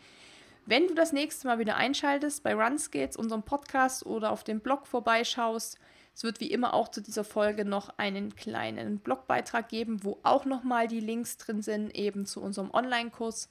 wenn 0.64 0.88
du 0.88 0.94
das 0.94 1.12
nächste 1.12 1.46
Mal 1.46 1.58
wieder 1.58 1.76
einschaltest 1.76 2.42
bei 2.42 2.54
Runskates, 2.54 3.16
unserem 3.16 3.42
Podcast 3.42 4.04
oder 4.04 4.32
auf 4.32 4.44
dem 4.44 4.60
Blog 4.60 4.86
vorbeischaust. 4.86 5.78
Es 6.14 6.24
wird 6.24 6.40
wie 6.40 6.50
immer 6.50 6.72
auch 6.72 6.88
zu 6.88 7.02
dieser 7.02 7.24
Folge 7.24 7.64
noch 7.64 7.90
einen 7.98 8.34
kleinen 8.34 8.98
Blogbeitrag 8.98 9.68
geben, 9.68 10.02
wo 10.02 10.18
auch 10.22 10.46
nochmal 10.46 10.88
die 10.88 11.00
Links 11.00 11.36
drin 11.36 11.60
sind, 11.60 11.94
eben 11.94 12.24
zu 12.24 12.40
unserem 12.40 12.70
Online-Kurs 12.72 13.50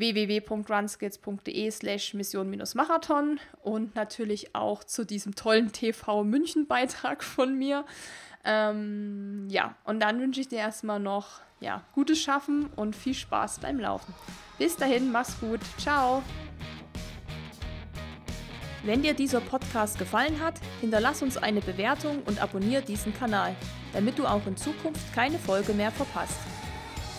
www.runskills.de 0.00 1.70
slash 1.70 2.14
mission-marathon 2.14 3.38
und 3.62 3.94
natürlich 3.94 4.54
auch 4.54 4.82
zu 4.82 5.04
diesem 5.04 5.36
tollen 5.36 5.70
TV 5.70 6.24
München 6.24 6.66
Beitrag 6.66 7.22
von 7.22 7.56
mir. 7.56 7.84
Ähm, 8.44 9.46
ja, 9.48 9.76
und 9.84 10.00
dann 10.00 10.20
wünsche 10.20 10.40
ich 10.40 10.48
dir 10.48 10.58
erstmal 10.58 10.98
noch 10.98 11.40
ja, 11.60 11.82
gutes 11.94 12.18
Schaffen 12.20 12.66
und 12.74 12.96
viel 12.96 13.14
Spaß 13.14 13.60
beim 13.60 13.78
Laufen. 13.78 14.14
Bis 14.58 14.76
dahin, 14.76 15.12
mach's 15.12 15.38
gut. 15.38 15.60
Ciao. 15.78 16.22
Wenn 18.82 19.02
dir 19.02 19.12
dieser 19.12 19.42
Podcast 19.42 19.98
gefallen 19.98 20.40
hat, 20.40 20.54
hinterlass 20.80 21.22
uns 21.22 21.36
eine 21.36 21.60
Bewertung 21.60 22.22
und 22.24 22.42
abonniere 22.42 22.82
diesen 22.82 23.12
Kanal, 23.12 23.54
damit 23.92 24.18
du 24.18 24.26
auch 24.26 24.46
in 24.46 24.56
Zukunft 24.56 25.14
keine 25.14 25.38
Folge 25.38 25.74
mehr 25.74 25.90
verpasst. 25.90 26.38